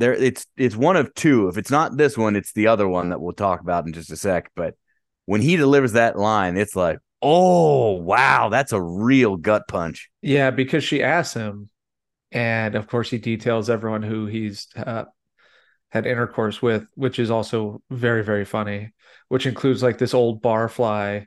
there 0.00 0.14
it's 0.14 0.46
it's 0.56 0.74
one 0.74 0.96
of 0.96 1.14
two. 1.14 1.48
If 1.48 1.58
it's 1.58 1.70
not 1.70 1.96
this 1.96 2.16
one, 2.16 2.34
it's 2.34 2.52
the 2.52 2.66
other 2.66 2.88
one 2.88 3.10
that 3.10 3.20
we'll 3.20 3.34
talk 3.34 3.60
about 3.60 3.86
in 3.86 3.92
just 3.92 4.10
a 4.10 4.16
sec. 4.16 4.50
But 4.56 4.74
when 5.26 5.42
he 5.42 5.56
delivers 5.56 5.92
that 5.92 6.18
line, 6.18 6.56
it's 6.56 6.74
like, 6.74 6.98
oh 7.20 7.92
wow, 7.92 8.48
that's 8.48 8.72
a 8.72 8.80
real 8.80 9.36
gut 9.36 9.68
punch. 9.68 10.10
Yeah, 10.22 10.50
because 10.50 10.82
she 10.82 11.02
asks 11.02 11.34
him, 11.34 11.68
and 12.32 12.74
of 12.74 12.88
course 12.88 13.10
he 13.10 13.18
details 13.18 13.68
everyone 13.68 14.02
who 14.02 14.26
he's 14.26 14.68
uh, 14.74 15.04
had 15.90 16.06
intercourse 16.06 16.62
with, 16.62 16.86
which 16.94 17.18
is 17.18 17.30
also 17.30 17.82
very 17.90 18.24
very 18.24 18.46
funny. 18.46 18.92
Which 19.28 19.46
includes 19.46 19.82
like 19.82 19.98
this 19.98 20.14
old 20.14 20.42
barfly, 20.42 21.26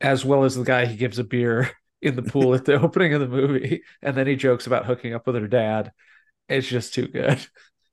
as 0.00 0.26
well 0.26 0.44
as 0.44 0.54
the 0.54 0.62
guy 0.62 0.84
he 0.84 0.96
gives 0.96 1.18
a 1.18 1.24
beer 1.24 1.70
in 2.02 2.16
the 2.16 2.22
pool 2.22 2.54
at 2.54 2.66
the 2.66 2.74
opening 2.82 3.14
of 3.14 3.20
the 3.22 3.28
movie, 3.28 3.82
and 4.02 4.14
then 4.14 4.26
he 4.26 4.36
jokes 4.36 4.66
about 4.66 4.84
hooking 4.84 5.14
up 5.14 5.26
with 5.26 5.36
her 5.36 5.48
dad. 5.48 5.90
It's 6.50 6.66
just 6.66 6.92
too 6.92 7.06
good. 7.06 7.38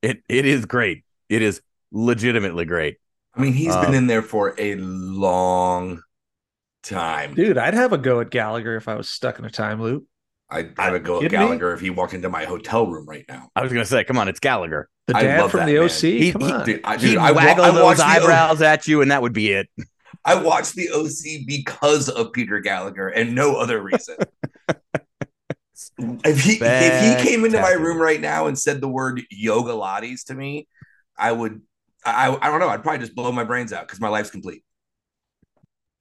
It 0.08 0.24
it 0.30 0.46
is 0.46 0.66
great. 0.66 1.04
It 1.28 1.42
is 1.42 1.62
legitimately 1.92 2.64
great. 2.64 2.96
I 3.36 3.42
mean, 3.42 3.52
he's 3.52 3.76
um, 3.76 3.86
been 3.86 3.94
in 3.94 4.08
there 4.08 4.22
for 4.22 4.56
a 4.58 4.76
long 4.76 6.02
time. 6.82 7.34
Dude, 7.34 7.58
I'd 7.58 7.74
have 7.74 7.92
a 7.92 7.98
go 7.98 8.22
at 8.22 8.30
Gallagher 8.30 8.78
if 8.78 8.88
I 8.88 8.96
was 8.96 9.10
stuck 9.10 9.38
in 9.38 9.44
a 9.44 9.50
time 9.50 9.82
loop. 9.82 10.06
I'd 10.50 10.72
have 10.78 10.94
a 10.94 11.00
go 11.02 11.22
at 11.22 11.30
Gallagher 11.30 11.72
me? 11.72 11.74
if 11.74 11.82
he 11.82 11.90
walked 11.90 12.14
into 12.14 12.30
my 12.30 12.46
hotel 12.46 12.88
room 12.88 13.06
right 13.06 13.26
now. 13.28 13.50
I 13.54 13.62
was 13.62 13.74
gonna 13.74 13.84
say, 13.84 14.06
come 14.06 14.18
on, 14.18 14.30
it's 14.30 14.40
Gallagher. 14.40 14.88
The 15.08 15.14
dad 15.14 15.52
from 15.52 15.66
the 15.66 15.78
OC. 15.80 15.92
He, 15.92 16.32
come 16.32 16.42
he, 16.42 16.52
on. 16.54 16.66
Dude, 16.66 16.82
I, 16.86 16.96
dude, 16.96 17.10
He'd 17.10 17.18
I, 17.18 17.32
waggle 17.34 17.66
I, 17.66 17.72
those 17.72 18.00
eyebrows 18.00 18.62
at 18.62 18.88
you, 18.88 19.02
and 19.02 19.12
that 19.12 19.22
would 19.22 19.34
be 19.34 19.52
it. 19.52 19.68
I 20.24 20.36
watched 20.36 20.76
the 20.76 20.90
OC 20.90 21.46
because 21.46 22.08
of 22.08 22.32
Peter 22.32 22.62
Gallagher 22.62 23.10
and 23.10 23.36
no 23.36 23.58
other 23.58 23.82
reason. 23.82 24.16
if 25.98 26.44
he 26.44 26.60
if 26.62 27.24
he 27.24 27.30
came 27.30 27.46
into 27.46 27.62
my 27.62 27.72
room 27.72 28.00
right 28.00 28.20
now 28.20 28.48
and 28.48 28.58
said 28.58 28.82
the 28.82 28.88
word 28.88 29.22
yoga 29.30 29.72
lattes 29.72 30.26
to 30.26 30.34
me, 30.34 30.68
I 31.18 31.32
would 31.32 31.62
I 32.06 32.38
I 32.42 32.50
don't 32.50 32.60
know, 32.60 32.70
I'd 32.70 32.84
probably 32.84 33.00
just 33.00 33.16
blow 33.16 33.32
my 33.32 33.44
brains 33.44 33.74
out 33.74 33.88
because 33.88 34.00
my 34.00 34.10
life's 34.10 34.30
complete. 34.30 34.64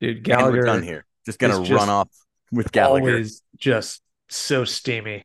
Dude, 0.00 0.22
Gallagher 0.22 0.62
done 0.62 0.82
here. 0.82 1.06
Just 1.24 1.38
gonna 1.38 1.60
run 1.60 1.88
off 1.88 2.08
with 2.52 2.72
Gallagher. 2.72 3.10
Always 3.10 3.42
just 3.56 4.02
so 4.28 4.64
steamy. 4.64 5.24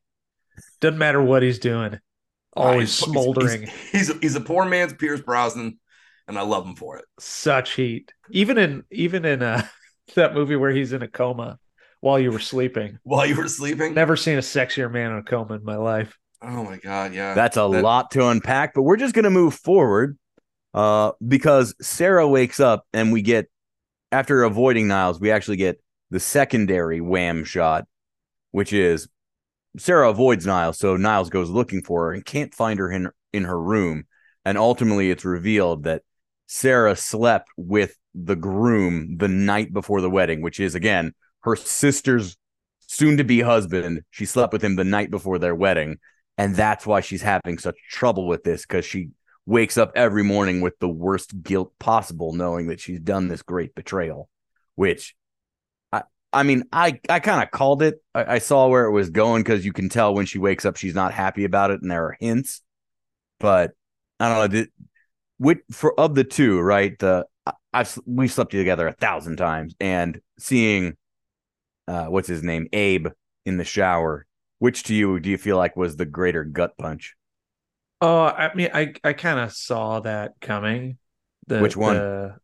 Doesn't 0.80 0.98
matter 0.98 1.22
what 1.22 1.44
he's 1.44 1.60
doing. 1.60 2.00
Always 2.54 2.98
he's, 2.98 3.08
smoldering. 3.08 3.68
He's, 3.92 4.08
he's, 4.08 4.20
he's 4.20 4.36
a 4.36 4.42
poor 4.42 4.66
man's 4.66 4.94
Pierce 4.94 5.22
Brosnan, 5.22 5.80
and 6.28 6.38
I 6.38 6.42
love 6.42 6.66
him 6.66 6.76
for 6.76 6.98
it. 6.98 7.06
Such 7.20 7.74
heat. 7.74 8.14
Even 8.30 8.58
in 8.58 8.84
even 8.92 9.26
in 9.26 9.42
uh 9.42 9.64
that 10.16 10.34
movie 10.34 10.56
where 10.56 10.72
he's 10.72 10.94
in 10.94 11.02
a 11.02 11.08
coma 11.08 11.60
while 12.02 12.20
you 12.20 12.32
were 12.32 12.40
sleeping. 12.40 13.00
While 13.04 13.26
you 13.26 13.36
were 13.36 13.48
sleeping? 13.48 13.94
Never 13.94 14.18
seen 14.18 14.38
a 14.38 14.42
sexier 14.42 14.92
man 14.92 15.12
in 15.12 15.18
a 15.20 15.24
coma 15.24 15.56
in 15.56 15.64
my 15.64 15.78
life. 15.78 16.18
Oh 16.42 16.64
my 16.64 16.78
god, 16.78 17.14
yeah. 17.14 17.34
That's 17.34 17.56
a 17.56 17.70
that... 17.72 17.84
lot 17.84 18.12
to 18.12 18.28
unpack, 18.28 18.74
but 18.74 18.82
we're 18.82 18.98
just 18.98 19.16
gonna 19.16 19.30
move 19.30 19.54
forward 19.54 20.18
uh, 20.74 21.12
because 21.26 21.76
Sarah 21.82 22.28
wakes 22.28 22.60
up 22.60 22.86
and 22.94 23.14
we 23.14 23.22
get 23.22 23.50
after 24.12 24.44
avoiding 24.44 24.88
Niles, 24.88 25.20
we 25.20 25.32
actually 25.32 25.58
get 25.58 25.82
the 26.10 26.20
secondary 26.20 27.00
wham 27.00 27.46
shot, 27.46 27.86
which 28.52 28.74
is 28.74 29.08
Sarah 29.78 30.10
avoids 30.10 30.46
Niles, 30.46 30.78
so 30.78 30.98
Niles 30.98 31.30
goes 31.30 31.50
looking 31.50 31.82
for 31.82 32.08
her 32.08 32.14
and 32.14 32.26
can't 32.26 32.54
find 32.54 32.80
her 32.80 32.92
in 32.92 33.10
in 33.32 33.44
her 33.44 33.62
room, 33.62 34.06
and 34.44 34.58
ultimately 34.58 35.12
it's 35.12 35.24
revealed 35.24 35.84
that 35.84 36.02
Sarah 36.48 36.96
slept 36.96 37.50
with 37.56 37.96
the 38.14 38.36
groom 38.36 39.18
the 39.18 39.30
night 39.30 39.72
before 39.72 40.02
the 40.02 40.10
wedding, 40.10 40.42
which 40.42 40.60
is 40.60 40.74
again 40.74 41.14
her 41.44 41.56
sister's 41.56 42.38
soon 42.80 43.18
to 43.18 43.24
be 43.24 43.42
husband. 43.42 44.04
She 44.12 44.26
slept 44.26 44.54
with 44.54 44.64
him 44.64 44.76
the 44.76 44.84
night 44.84 45.12
before 45.12 45.40
their 45.40 45.56
wedding. 45.56 45.98
And 46.38 46.56
that's 46.56 46.86
why 46.86 47.02
she's 47.02 47.22
having 47.22 47.58
such 47.58 47.78
trouble 47.90 48.28
with 48.28 48.44
this 48.44 48.64
because 48.64 48.86
she 48.86 49.10
wakes 49.46 49.78
up 49.78 49.92
every 49.96 50.24
morning 50.24 50.62
with 50.62 50.78
the 50.80 50.90
worst 50.90 51.42
guilt 51.44 51.74
possible, 51.80 52.34
knowing 52.34 52.68
that 52.68 52.80
she's 52.80 53.00
done 53.00 53.28
this 53.28 53.42
great 53.42 53.76
betrayal, 53.76 54.30
which 54.76 55.16
I, 55.92 56.04
I 56.32 56.44
mean, 56.44 56.64
I, 56.72 57.00
I 57.10 57.20
kind 57.20 57.44
of 57.44 57.52
called 57.52 57.82
it. 57.82 58.02
I, 58.16 58.36
I 58.36 58.38
saw 58.40 58.68
where 58.68 58.86
it 58.86 58.92
was 58.92 59.10
going 59.10 59.44
because 59.44 59.66
you 59.66 59.74
can 59.74 59.90
tell 59.90 60.14
when 60.14 60.26
she 60.26 60.40
wakes 60.40 60.66
up, 60.66 60.78
she's 60.78 60.96
not 60.96 61.14
happy 61.14 61.44
about 61.44 61.72
it. 61.72 61.82
And 61.82 61.92
there 61.92 62.06
are 62.06 62.18
hints, 62.20 62.62
but 63.40 63.72
I 64.20 64.30
don't 64.30 64.38
know. 64.38 64.48
Did, 64.48 64.70
with, 65.40 65.60
for 65.72 66.00
of 66.00 66.16
the 66.16 66.24
two, 66.24 66.60
right? 66.60 66.98
The 66.98 67.26
I've 67.74 67.98
we 68.06 68.28
slept 68.28 68.52
together 68.52 68.88
a 68.88 68.94
thousand 68.94 69.38
times, 69.38 69.76
and 69.80 70.20
seeing 70.38 70.98
uh, 71.88 72.06
what's 72.06 72.28
his 72.28 72.44
name, 72.44 72.68
Abe, 72.74 73.08
in 73.46 73.58
the 73.58 73.64
shower. 73.64 74.26
Which 74.60 74.84
to 74.84 74.94
you 74.94 75.20
do 75.20 75.30
you 75.30 75.38
feel 75.38 75.58
like 75.58 75.76
was 75.76 75.98
the 75.98 76.06
greater 76.06 76.44
gut 76.44 76.78
punch? 76.78 77.16
Oh, 78.00 78.26
I 78.26 78.54
mean, 78.54 78.70
I 78.74 78.94
I 79.04 79.14
kind 79.14 79.40
of 79.40 79.52
saw 79.52 80.00
that 80.02 80.34
coming. 80.40 80.98
The, 81.48 81.60
Which 81.60 81.76
one? 81.76 81.96
The, 81.96 82.36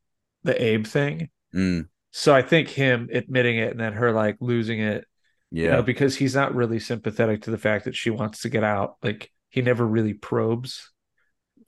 the 0.44 0.64
Abe 0.64 0.86
thing. 0.86 1.30
Mm. 1.54 1.88
So 2.12 2.34
I 2.34 2.42
think 2.42 2.70
him 2.70 3.10
admitting 3.12 3.58
it 3.58 3.72
and 3.72 3.80
then 3.80 3.94
her 3.94 4.12
like 4.12 4.38
losing 4.40 4.80
it. 4.80 5.06
Yeah. 5.52 5.64
You 5.64 5.72
know, 5.72 5.84
because 5.84 6.16
he's 6.16 6.36
not 6.36 6.56
really 6.56 6.80
sympathetic 6.80 7.44
to 7.44 7.52
the 7.52 7.58
fact 7.58 7.86
that 7.86 7.96
she 7.96 8.10
wants 8.10 8.42
to 8.42 8.50
get 8.50 8.64
out. 8.64 8.96
Like 9.04 9.32
he 9.50 9.62
never 9.62 9.86
really 9.86 10.14
probes. 10.14 10.92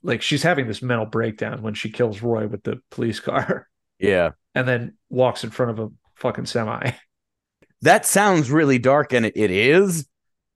Like 0.02 0.22
she's 0.22 0.42
having 0.42 0.66
this 0.66 0.82
mental 0.82 1.06
breakdown 1.06 1.62
when 1.62 1.74
she 1.74 1.90
kills 1.90 2.22
Roy 2.22 2.46
with 2.46 2.62
the 2.62 2.80
police 2.90 3.20
car. 3.20 3.68
Yeah. 3.98 4.30
And 4.52 4.66
then 4.66 4.96
walks 5.08 5.44
in 5.44 5.50
front 5.50 5.70
of 5.70 5.78
a 5.78 5.92
fucking 6.16 6.46
semi. 6.46 6.90
That 7.82 8.04
sounds 8.06 8.50
really 8.50 8.78
dark 8.78 9.12
and 9.12 9.24
it, 9.26 9.36
it 9.36 9.50
is, 9.50 10.06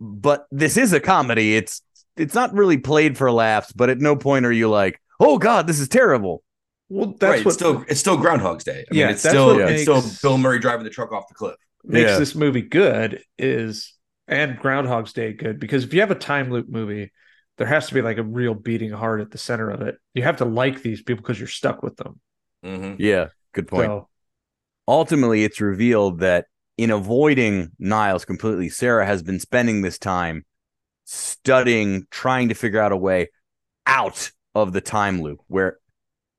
but 0.01 0.47
this 0.51 0.77
is 0.77 0.93
a 0.93 1.01
comedy. 1.01 1.57
It's 1.57 1.83
it's 2.17 2.35
not 2.35 2.53
really 2.55 2.79
played 2.79 3.17
for 3.19 3.31
laughs, 3.33 3.73
but 3.73 3.91
at 3.91 3.99
no 3.99 4.15
point 4.17 4.47
are 4.47 4.53
you 4.53 4.69
like, 4.69 5.01
"Oh 5.19 5.39
god, 5.39 5.67
this 5.67 5.81
is 5.81 5.89
terrible." 5.89 6.43
Well, 6.89 7.17
that's 7.19 7.41
right, 7.41 7.45
what 7.45 7.55
it's 7.55 7.55
still 7.55 7.85
it's 7.89 8.01
still 8.01 8.17
Groundhog's 8.17 8.65
Day. 8.65 8.85
I 8.91 8.95
Yeah, 8.95 9.09
mean, 9.09 9.11
it's 9.11 9.23
still 9.23 9.55
what 9.55 9.69
it's 9.69 9.83
still 9.83 10.19
Bill 10.23 10.39
Murray 10.39 10.59
driving 10.59 10.85
the 10.85 10.91
truck 10.91 11.13
off 11.13 11.29
the 11.29 11.35
cliff. 11.35 11.57
makes 11.85 12.11
Yeah. 12.11 12.17
this 12.17 12.35
movie 12.35 12.63
good 12.63 13.23
is 13.39 13.95
and 14.29 14.59
Groundhog's 14.59 15.13
Day 15.13 15.33
good 15.33 15.59
because 15.59 15.85
if 15.85 15.95
you 15.95 16.01
have 16.01 16.11
a 16.11 16.15
time 16.17 16.51
loop 16.51 16.69
movie, 16.69 17.13
there 17.57 17.67
has 17.67 17.89
to 17.89 17.95
be 17.95 18.03
like 18.03 18.19
a 18.19 18.23
real 18.23 18.55
beating 18.55 18.91
heart 18.91 19.21
at 19.21 19.31
the 19.31 19.39
center 19.39 19.71
of 19.71 19.81
it. 19.83 19.97
You 20.13 20.23
have 20.23 20.39
to 20.39 20.45
like 20.45 20.83
these 20.83 21.03
people 21.03 21.23
because 21.23 21.39
you're 21.39 21.49
stuck 21.49 21.83
with 21.83 21.97
them. 21.97 22.21
hmm 22.63 22.95
Yeah, 22.99 23.29
good 23.53 23.69
point. 23.69 23.95
So 23.95 24.09
ultimately 24.89 25.45
it's 25.45 25.61
revealed 25.61 26.21
that 26.21 26.47
in 26.77 26.91
avoiding 26.91 27.71
Niles 27.79 28.25
completely, 28.25 28.69
Sarah 28.69 29.07
has 29.07 29.23
been 29.23 29.41
spending 29.41 29.83
this 29.83 29.99
time 29.99 30.45
studying, 31.05 32.07
trying 32.11 32.49
to 32.49 32.55
figure 32.55 32.81
out 32.81 32.93
a 32.93 32.97
way 32.97 33.29
out 33.87 34.31
of 34.55 34.73
the 34.73 34.81
time 34.81 35.23
loop 35.23 35.41
where 35.49 35.79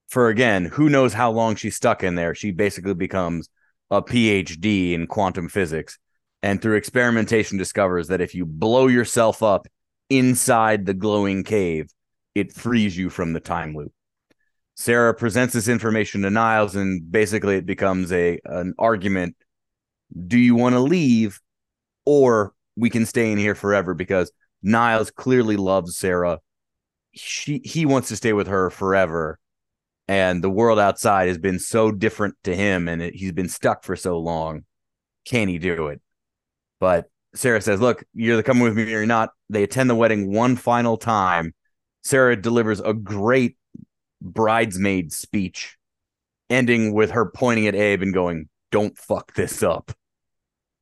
for 0.08 0.30
again, 0.30 0.66
who 0.66 0.90
knows 0.90 1.14
how 1.14 1.32
long 1.32 1.56
she's 1.56 1.76
stuck 1.76 2.04
in 2.04 2.16
there. 2.16 2.36
She 2.36 2.52
basically 2.52 2.94
becomes 2.94 3.50
a 3.90 4.02
PhD 4.02 4.94
in 4.94 5.08
quantum 5.08 5.50
physics 5.50 5.98
and 6.46 6.62
through 6.62 6.76
experimentation 6.76 7.58
discovers 7.58 8.10
that 8.10 8.22
if 8.22 8.36
you 8.36 8.46
blow 8.46 8.86
yourself 8.86 9.42
up 9.42 9.68
inside 10.12 10.86
the 10.86 10.94
glowing 10.94 11.44
cave, 11.44 11.90
it 12.36 12.54
frees 12.54 12.96
you 12.96 13.10
from 13.10 13.34
the 13.34 13.40
time 13.40 13.76
loop. 13.76 13.92
Sarah 14.76 15.16
presents 15.16 15.56
this 15.56 15.68
information 15.68 16.22
to 16.22 16.30
Niles, 16.30 16.76
and 16.76 17.10
basically 17.12 17.56
it 17.56 17.66
becomes 17.66 18.12
a 18.12 18.40
an 18.46 18.76
argument. 18.78 19.36
Do 20.16 20.38
you 20.40 20.56
want 20.56 20.74
to 20.74 20.80
leave, 20.80 21.40
or 22.06 22.54
we 22.76 22.90
can 22.90 23.06
stay 23.06 23.32
in 23.32 23.38
here 23.38 23.56
forever? 23.56 23.94
Because 23.94 24.32
Niles 24.64 25.12
clearly 25.12 25.58
loves 25.58 25.98
Sarah. 25.98 26.40
She 27.14 27.62
he 27.64 27.86
wants 27.86 28.10
to 28.10 28.16
stay 28.16 28.34
with 28.34 28.48
her 28.48 28.70
forever, 28.70 29.40
and 30.08 30.44
the 30.44 30.50
world 30.50 30.80
outside 30.80 31.28
has 31.28 31.38
been 31.38 31.60
so 31.60 31.92
different 31.92 32.36
to 32.44 32.56
him, 32.56 32.88
and 32.88 33.02
it, 33.02 33.16
he's 33.16 33.32
been 33.32 33.50
stuck 33.50 33.84
for 33.84 33.96
so 33.96 34.20
long. 34.20 34.64
Can 35.26 35.48
he 35.48 35.58
do 35.58 35.88
it? 35.88 36.02
But 36.80 37.06
Sarah 37.34 37.62
says, 37.62 37.82
"Look, 37.82 38.04
you're 38.14 38.44
coming 38.44 38.64
with 38.64 38.76
me 38.76 38.84
or 38.84 38.88
you're 38.88 39.06
not." 39.06 39.30
They 39.50 39.64
attend 39.64 39.90
the 39.90 39.96
wedding 39.96 40.34
one 40.34 40.56
final 40.56 40.98
time. 40.98 41.54
Sarah 42.04 42.40
delivers 42.40 42.80
a 42.80 42.94
great 42.94 43.58
bridesmaid 44.22 45.14
speech, 45.14 45.78
ending 46.50 46.94
with 46.94 47.12
her 47.12 47.30
pointing 47.30 47.68
at 47.68 47.76
Abe 47.76 48.02
and 48.02 48.14
going, 48.14 48.50
Don't 48.72 48.98
fuck 48.98 49.34
this 49.34 49.64
up. 49.64 49.92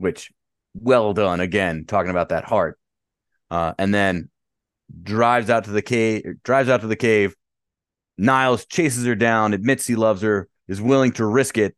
Which, 0.04 0.32
well 0.74 1.14
done 1.14 1.40
again, 1.40 1.86
talking 1.88 2.12
about 2.12 2.30
that 2.30 2.44
heart. 2.44 2.78
Uh, 3.50 3.74
and 3.78 3.94
then 3.94 4.30
drives 5.02 5.50
out 5.50 5.64
to 5.66 5.72
the 5.72 5.82
cave, 5.82 6.24
drives 6.44 6.70
out 6.70 6.82
to 6.82 6.88
the 6.88 6.96
cave. 6.96 7.36
Niles 8.18 8.66
chases 8.66 9.06
her 9.06 9.16
down, 9.16 9.54
admits 9.54 9.88
he 9.88 9.96
loves 9.96 10.22
her, 10.22 10.50
is 10.68 10.82
willing 10.82 11.14
to 11.14 11.26
risk 11.26 11.58
it. 11.58 11.76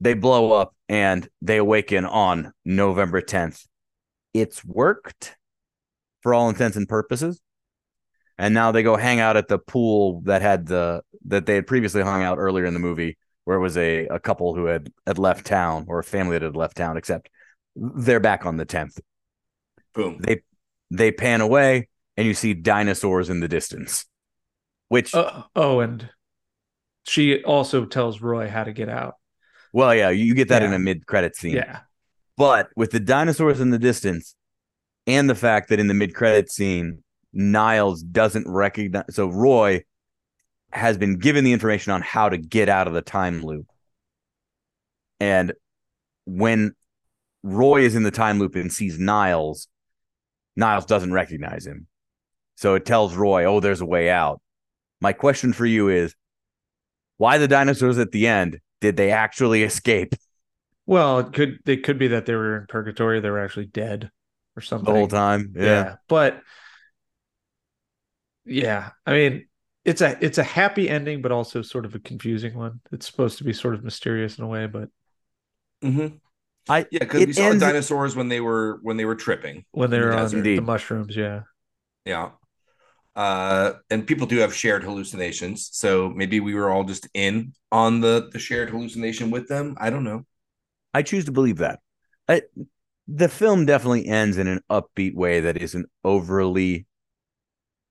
They 0.00 0.14
blow 0.14 0.52
up 0.52 0.74
and 0.88 1.28
they 1.40 1.58
awaken 1.58 2.04
on 2.04 2.52
November 2.64 3.20
10th. 3.20 3.66
It's 4.34 4.64
worked 4.64 5.36
for 6.22 6.34
all 6.34 6.48
intents 6.48 6.76
and 6.76 6.88
purposes 6.88 7.40
and 8.40 8.54
now 8.54 8.72
they 8.72 8.82
go 8.82 8.96
hang 8.96 9.20
out 9.20 9.36
at 9.36 9.48
the 9.48 9.58
pool 9.58 10.22
that 10.22 10.40
had 10.40 10.66
the 10.66 11.02
that 11.26 11.44
they 11.44 11.56
had 11.56 11.66
previously 11.66 12.00
hung 12.02 12.22
out 12.22 12.38
earlier 12.38 12.64
in 12.64 12.72
the 12.72 12.80
movie 12.80 13.18
where 13.44 13.56
it 13.56 13.60
was 13.60 13.76
a, 13.76 14.06
a 14.06 14.18
couple 14.18 14.54
who 14.54 14.66
had 14.66 14.92
had 15.06 15.18
left 15.18 15.46
town 15.46 15.86
or 15.88 15.98
a 15.98 16.04
family 16.04 16.32
that 16.38 16.42
had 16.44 16.56
left 16.56 16.76
town 16.76 16.96
except 16.96 17.28
they're 17.76 18.20
back 18.20 18.46
on 18.46 18.56
the 18.56 18.66
10th 18.66 19.00
Boom. 19.94 20.18
they 20.20 20.42
they 20.90 21.10
pan 21.10 21.40
away 21.40 21.88
and 22.16 22.26
you 22.26 22.34
see 22.34 22.54
dinosaurs 22.54 23.30
in 23.30 23.40
the 23.40 23.48
distance 23.48 24.06
which 24.88 25.14
uh, 25.14 25.44
oh, 25.54 25.80
and 25.80 26.10
she 27.06 27.42
also 27.44 27.84
tells 27.84 28.20
Roy 28.20 28.48
how 28.48 28.64
to 28.64 28.72
get 28.72 28.88
out. 28.88 29.14
well 29.72 29.94
yeah 29.94 30.10
you 30.10 30.34
get 30.34 30.48
that 30.48 30.62
in 30.62 30.72
a 30.72 30.78
mid-credit 30.78 31.36
scene 31.36 31.54
Yeah. 31.56 31.80
But 32.36 32.70
with 32.74 32.90
the 32.90 33.00
dinosaurs 33.00 33.60
in 33.60 33.68
the 33.68 33.78
distance 33.78 34.34
and 35.06 35.28
the 35.28 35.34
fact 35.34 35.68
that 35.68 35.78
in 35.78 35.88
the 35.88 35.94
mid 35.94 36.14
credit 36.14 36.50
scene, 36.50 37.04
Niles 37.34 38.02
doesn't 38.02 38.48
recognize. 38.48 39.04
So 39.10 39.28
Roy 39.28 39.84
has 40.72 40.98
been 40.98 41.18
given 41.18 41.44
the 41.44 41.52
information 41.52 41.92
on 41.92 42.02
how 42.02 42.28
to 42.28 42.38
get 42.38 42.68
out 42.68 42.86
of 42.86 42.94
the 42.94 43.02
time 43.02 43.42
loop. 43.42 43.66
And 45.18 45.52
when 46.26 46.74
Roy 47.42 47.82
is 47.82 47.94
in 47.94 48.02
the 48.02 48.10
time 48.10 48.38
loop 48.38 48.54
and 48.54 48.72
sees 48.72 48.98
Niles, 48.98 49.68
Niles 50.56 50.86
doesn't 50.86 51.12
recognize 51.12 51.66
him. 51.66 51.86
So 52.56 52.74
it 52.74 52.84
tells 52.84 53.14
Roy, 53.14 53.44
oh, 53.44 53.60
there's 53.60 53.80
a 53.80 53.86
way 53.86 54.10
out. 54.10 54.40
My 55.00 55.12
question 55.12 55.52
for 55.52 55.66
you 55.66 55.88
is 55.88 56.14
why 57.16 57.38
the 57.38 57.48
dinosaurs 57.48 57.98
at 57.98 58.12
the 58.12 58.26
end? 58.26 58.60
Did 58.80 58.96
they 58.96 59.10
actually 59.10 59.62
escape 59.64 60.14
Well, 60.86 61.20
it 61.20 61.32
could 61.32 61.60
it 61.66 61.84
could 61.84 61.98
be 61.98 62.08
that 62.08 62.26
they 62.26 62.34
were 62.34 62.58
in 62.58 62.66
purgatory, 62.66 63.20
they 63.20 63.30
were 63.30 63.40
actually 63.44 63.66
dead 63.66 64.10
or 64.56 64.62
something. 64.62 64.92
the 64.92 64.98
whole 64.98 65.08
time? 65.08 65.54
Yeah. 65.56 65.96
But 66.08 66.42
yeah, 68.44 68.90
I 69.06 69.12
mean, 69.12 69.46
it's 69.84 70.00
a 70.00 70.16
it's 70.24 70.38
a 70.38 70.42
happy 70.42 70.88
ending, 70.88 71.22
but 71.22 71.32
also 71.32 71.62
sort 71.62 71.84
of 71.84 71.94
a 71.94 71.98
confusing 72.00 72.54
one. 72.54 72.80
It's 72.92 73.06
supposed 73.06 73.38
to 73.38 73.44
be 73.44 73.52
sort 73.52 73.74
of 73.74 73.84
mysterious 73.84 74.38
in 74.38 74.44
a 74.44 74.48
way, 74.48 74.66
but 74.66 74.88
mm-hmm. 75.82 76.16
I 76.68 76.86
Yeah, 76.90 77.00
because 77.00 77.22
It 77.22 77.28
we 77.28 77.32
saw 77.32 77.44
ends- 77.44 77.60
the 77.60 77.66
dinosaurs 77.66 78.16
when 78.16 78.28
they 78.28 78.40
were 78.40 78.78
when 78.82 78.96
they 78.96 79.04
were 79.04 79.16
tripping. 79.16 79.64
when 79.72 79.90
In 79.90 79.90
the 79.90 79.96
they're 79.96 80.12
on 80.12 80.34
desert. 80.34 80.42
the 80.56 80.60
mushrooms, 80.60 81.16
yeah. 81.16 81.42
Yeah. 82.04 82.30
Uh, 83.16 83.72
and 83.90 84.06
people 84.06 84.26
do 84.26 84.38
have 84.38 84.54
shared 84.54 84.84
hallucinations, 84.84 85.68
so 85.72 86.10
maybe 86.10 86.38
we 86.40 86.54
were 86.54 86.70
all 86.70 86.84
just 86.84 87.08
in 87.12 87.52
on 87.72 88.00
the 88.00 88.30
the 88.32 88.38
shared 88.38 88.70
hallucination 88.70 89.30
with 89.30 89.48
them. 89.48 89.76
I 89.80 89.90
don't 89.90 90.04
know. 90.04 90.26
I 90.94 91.02
choose 91.02 91.24
to 91.26 91.32
believe 91.32 91.58
that. 91.58 91.80
I, 92.28 92.42
the 93.08 93.28
film 93.28 93.66
definitely 93.66 94.06
ends 94.06 94.38
in 94.38 94.46
an 94.46 94.60
upbeat 94.70 95.14
way 95.14 95.40
that 95.40 95.56
isn't 95.56 95.86
overly 96.04 96.86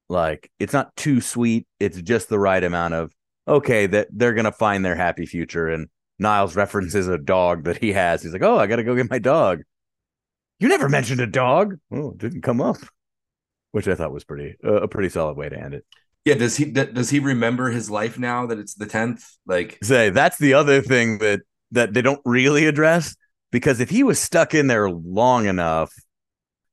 like 0.10 0.52
it's 0.60 0.74
not 0.74 0.96
too 0.96 1.22
sweet. 1.22 1.68
It's 1.80 2.02
just 2.02 2.30
the 2.30 2.40
right 2.40 2.64
amount 2.64 2.96
of 2.96 3.14
okay 3.48 3.86
that 3.88 4.08
they're 4.12 4.34
gonna 4.34 4.52
find 4.52 4.84
their 4.84 4.96
happy 4.96 5.26
future. 5.26 5.68
And 5.68 5.88
Niles 6.18 6.56
references 6.56 7.08
a 7.08 7.18
dog 7.18 7.66
that 7.66 7.78
he 7.78 7.94
has. 7.94 8.22
He's 8.22 8.34
like, 8.34 8.44
"Oh, 8.44 8.58
I 8.58 8.68
gotta 8.68 8.84
go 8.84 8.96
get 8.96 9.10
my 9.10 9.20
dog." 9.20 9.62
You 10.60 10.68
never 10.68 10.90
mentioned 10.90 11.22
a 11.22 11.28
dog. 11.28 11.76
Oh, 11.92 12.12
it 12.12 12.18
didn't 12.18 12.42
come 12.42 12.60
up, 12.60 12.78
which 13.72 13.88
I 13.88 13.96
thought 13.96 14.12
was 14.12 14.26
pretty 14.26 14.56
uh, 14.64 14.82
a 14.82 14.88
pretty 14.88 15.10
solid 15.10 15.38
way 15.38 15.48
to 15.50 15.58
end 15.58 15.74
it. 15.74 15.86
Yeah, 16.26 16.36
does 16.36 16.58
he 16.58 16.66
does 16.66 17.10
he 17.10 17.20
remember 17.20 17.70
his 17.70 17.90
life 17.90 18.20
now 18.20 18.46
that 18.48 18.60
it's 18.60 18.74
the 18.74 18.86
tenth? 18.86 19.26
Like, 19.46 19.80
say 19.84 20.10
that's 20.10 20.38
the 20.38 20.54
other 20.54 20.82
thing 20.82 21.20
that 21.20 21.42
that 21.72 21.94
they 21.94 22.02
don't 22.02 22.22
really 22.26 22.66
address 22.66 23.16
because 23.52 23.80
if 23.80 23.90
he 23.90 24.04
was 24.04 24.20
stuck 24.20 24.54
in 24.54 24.68
there 24.68 24.90
long 24.90 25.46
enough 25.46 25.94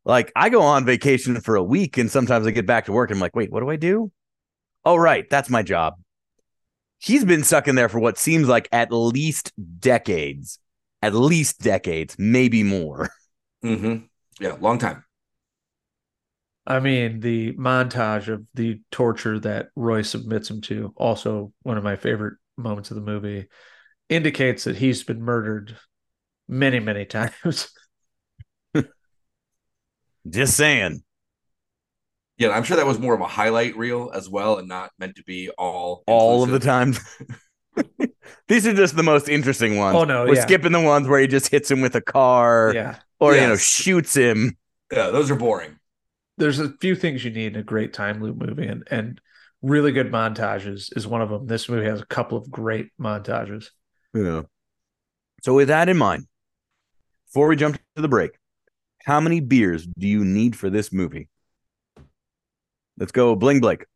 like 0.06 0.32
i 0.34 0.48
go 0.48 0.62
on 0.62 0.86
vacation 0.86 1.38
for 1.42 1.56
a 1.56 1.62
week 1.62 1.98
and 1.98 2.10
sometimes 2.10 2.46
i 2.46 2.52
get 2.52 2.66
back 2.66 2.86
to 2.86 2.92
work 2.92 3.10
and 3.10 3.18
i'm 3.18 3.20
like 3.20 3.36
wait 3.36 3.52
what 3.52 3.60
do 3.60 3.70
i 3.70 3.76
do 3.76 4.10
oh 4.86 4.96
right 4.96 5.28
that's 5.30 5.50
my 5.50 5.62
job 5.62 5.94
he's 6.98 7.26
been 7.26 7.44
stuck 7.44 7.68
in 7.68 7.74
there 7.74 7.90
for 7.90 7.98
what 8.00 8.18
seems 8.18 8.48
like 8.48 8.68
at 8.72 8.92
least 8.92 9.52
decades 9.80 10.58
at 11.02 11.14
least 11.14 11.60
decades 11.60 12.16
maybe 12.18 12.62
more 12.62 13.10
Mm-hmm. 13.64 14.04
yeah, 14.40 14.56
long 14.60 14.78
time. 14.78 15.04
I 16.66 16.80
mean, 16.80 17.20
the 17.20 17.52
montage 17.54 18.28
of 18.28 18.44
the 18.54 18.80
torture 18.90 19.38
that 19.40 19.68
Roy 19.76 20.02
submits 20.02 20.50
him 20.50 20.60
to, 20.62 20.92
also 20.96 21.52
one 21.62 21.78
of 21.78 21.84
my 21.84 21.96
favorite 21.96 22.38
moments 22.56 22.90
of 22.90 22.96
the 22.96 23.02
movie, 23.02 23.46
indicates 24.08 24.64
that 24.64 24.76
he's 24.76 25.04
been 25.04 25.22
murdered 25.22 25.76
many, 26.48 26.80
many 26.80 27.04
times. 27.06 27.70
Just 30.28 30.56
saying 30.56 31.02
Yeah, 32.38 32.50
I'm 32.50 32.62
sure 32.64 32.76
that 32.76 32.86
was 32.86 32.98
more 32.98 33.14
of 33.14 33.20
a 33.20 33.26
highlight 33.26 33.76
reel 33.76 34.10
as 34.14 34.28
well, 34.28 34.58
and 34.58 34.68
not 34.68 34.90
meant 34.98 35.16
to 35.16 35.24
be 35.24 35.50
all 35.50 36.02
all 36.06 36.42
of 36.42 36.50
the 36.50 36.58
time 36.58 36.94
these 38.48 38.66
are 38.66 38.72
just 38.74 38.96
the 38.96 39.02
most 39.02 39.28
interesting 39.28 39.76
ones 39.76 39.96
Oh, 39.96 40.04
no, 40.04 40.24
we're 40.24 40.34
yeah. 40.36 40.42
skipping 40.42 40.72
the 40.72 40.80
ones 40.80 41.06
where 41.08 41.20
he 41.20 41.26
just 41.26 41.48
hits 41.48 41.70
him 41.70 41.80
with 41.80 41.94
a 41.94 42.00
car 42.00 42.72
yeah. 42.74 42.96
or 43.20 43.34
you 43.34 43.40
know 43.42 43.56
shoots 43.56 44.14
him 44.16 44.56
Yeah, 44.92 45.10
those 45.10 45.30
are 45.30 45.36
boring. 45.36 45.78
There's 46.38 46.58
a 46.58 46.70
few 46.80 46.94
things 46.94 47.24
you 47.24 47.30
need 47.30 47.54
in 47.54 47.60
a 47.60 47.62
great 47.62 47.92
time 47.94 48.22
loop 48.22 48.36
movie, 48.36 48.66
and, 48.66 48.86
and 48.90 49.20
really 49.62 49.90
good 49.90 50.12
montages 50.12 50.94
is 50.96 51.06
one 51.06 51.22
of 51.22 51.30
them. 51.30 51.46
This 51.46 51.66
movie 51.68 51.86
has 51.86 52.00
a 52.02 52.06
couple 52.06 52.36
of 52.36 52.50
great 52.50 52.90
montages. 53.00 53.68
you 54.14 54.22
know. 54.22 54.46
So 55.42 55.54
with 55.54 55.68
that 55.68 55.88
in 55.88 55.96
mind, 55.96 56.26
before 57.26 57.48
we 57.48 57.56
jump 57.56 57.78
to 57.96 58.02
the 58.02 58.08
break, 58.08 58.32
how 59.06 59.20
many 59.20 59.38
beers 59.38 59.86
do 59.86 60.08
you 60.08 60.24
need 60.24 60.56
for 60.56 60.68
this 60.68 60.92
movie? 60.92 61.28
Let's 62.98 63.12
go, 63.12 63.36
Bling 63.36 63.60
Blake. 63.60 63.86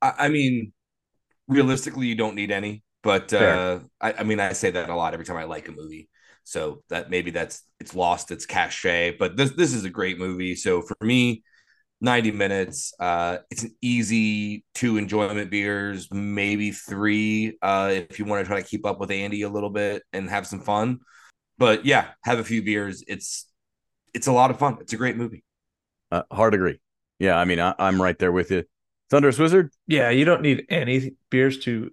I, 0.00 0.12
I 0.18 0.28
mean, 0.28 0.72
realistically, 1.48 2.06
you 2.06 2.14
don't 2.14 2.36
need 2.36 2.52
any, 2.52 2.84
but 3.02 3.32
uh, 3.32 3.80
I, 4.00 4.12
I 4.12 4.22
mean, 4.22 4.38
I 4.38 4.52
say 4.52 4.70
that 4.70 4.88
a 4.88 4.94
lot 4.94 5.14
every 5.14 5.26
time 5.26 5.36
I 5.36 5.44
like 5.44 5.68
a 5.68 5.72
movie. 5.72 6.08
So 6.44 6.82
that 6.90 7.10
maybe 7.10 7.32
that's 7.32 7.62
it's 7.80 7.94
lost 7.94 8.30
its 8.30 8.46
cachet, 8.46 9.16
but 9.18 9.36
this 9.36 9.50
this 9.52 9.74
is 9.74 9.84
a 9.84 9.90
great 9.90 10.18
movie. 10.18 10.54
So 10.54 10.80
for 10.80 10.96
me, 11.02 11.42
90 12.00 12.30
minutes. 12.32 12.94
Uh, 12.98 13.38
it's 13.50 13.64
an 13.64 13.74
easy 13.82 14.64
two 14.74 14.96
enjoyment 14.96 15.50
beers, 15.50 16.08
maybe 16.10 16.70
three 16.70 17.58
uh, 17.62 17.90
if 17.92 18.18
you 18.18 18.24
want 18.24 18.44
to 18.44 18.46
try 18.48 18.60
to 18.60 18.66
keep 18.66 18.86
up 18.86 19.00
with 19.00 19.10
Andy 19.10 19.42
a 19.42 19.48
little 19.48 19.70
bit 19.70 20.02
and 20.12 20.30
have 20.30 20.46
some 20.46 20.60
fun. 20.60 21.00
But 21.60 21.84
yeah, 21.84 22.06
have 22.24 22.38
a 22.38 22.44
few 22.44 22.62
beers. 22.62 23.04
It's 23.06 23.46
it's 24.14 24.26
a 24.26 24.32
lot 24.32 24.50
of 24.50 24.58
fun. 24.58 24.78
It's 24.80 24.94
a 24.94 24.96
great 24.96 25.16
movie. 25.16 25.44
Uh, 26.10 26.22
hard 26.32 26.54
agree. 26.54 26.80
Yeah, 27.18 27.36
I 27.36 27.44
mean, 27.44 27.60
I, 27.60 27.74
am 27.78 28.00
right 28.00 28.18
there 28.18 28.32
with 28.32 28.50
you. 28.50 28.64
Thunderous 29.10 29.38
Wizard. 29.38 29.70
Yeah, 29.86 30.08
you 30.08 30.24
don't 30.24 30.40
need 30.40 30.64
any 30.70 31.16
beers 31.28 31.58
to 31.64 31.90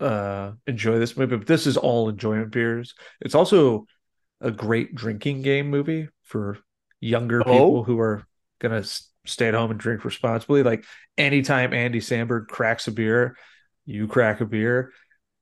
uh, 0.00 0.52
enjoy 0.66 0.98
this 0.98 1.16
movie, 1.16 1.34
but 1.34 1.46
this 1.46 1.66
is 1.66 1.78
all 1.78 2.10
enjoyment 2.10 2.52
beers. 2.52 2.94
It's 3.22 3.34
also 3.34 3.86
a 4.42 4.50
great 4.50 4.94
drinking 4.94 5.40
game 5.40 5.70
movie 5.70 6.08
for 6.22 6.58
younger 7.00 7.40
oh. 7.40 7.44
people 7.44 7.84
who 7.84 7.98
are 7.98 8.22
gonna 8.58 8.84
stay 9.24 9.48
at 9.48 9.54
home 9.54 9.70
and 9.70 9.80
drink 9.80 10.04
responsibly. 10.04 10.62
Like 10.62 10.84
anytime 11.16 11.72
Andy 11.72 12.00
Samberg 12.00 12.48
cracks 12.48 12.86
a 12.86 12.92
beer, 12.92 13.38
you 13.86 14.08
crack 14.08 14.42
a 14.42 14.44
beer. 14.44 14.92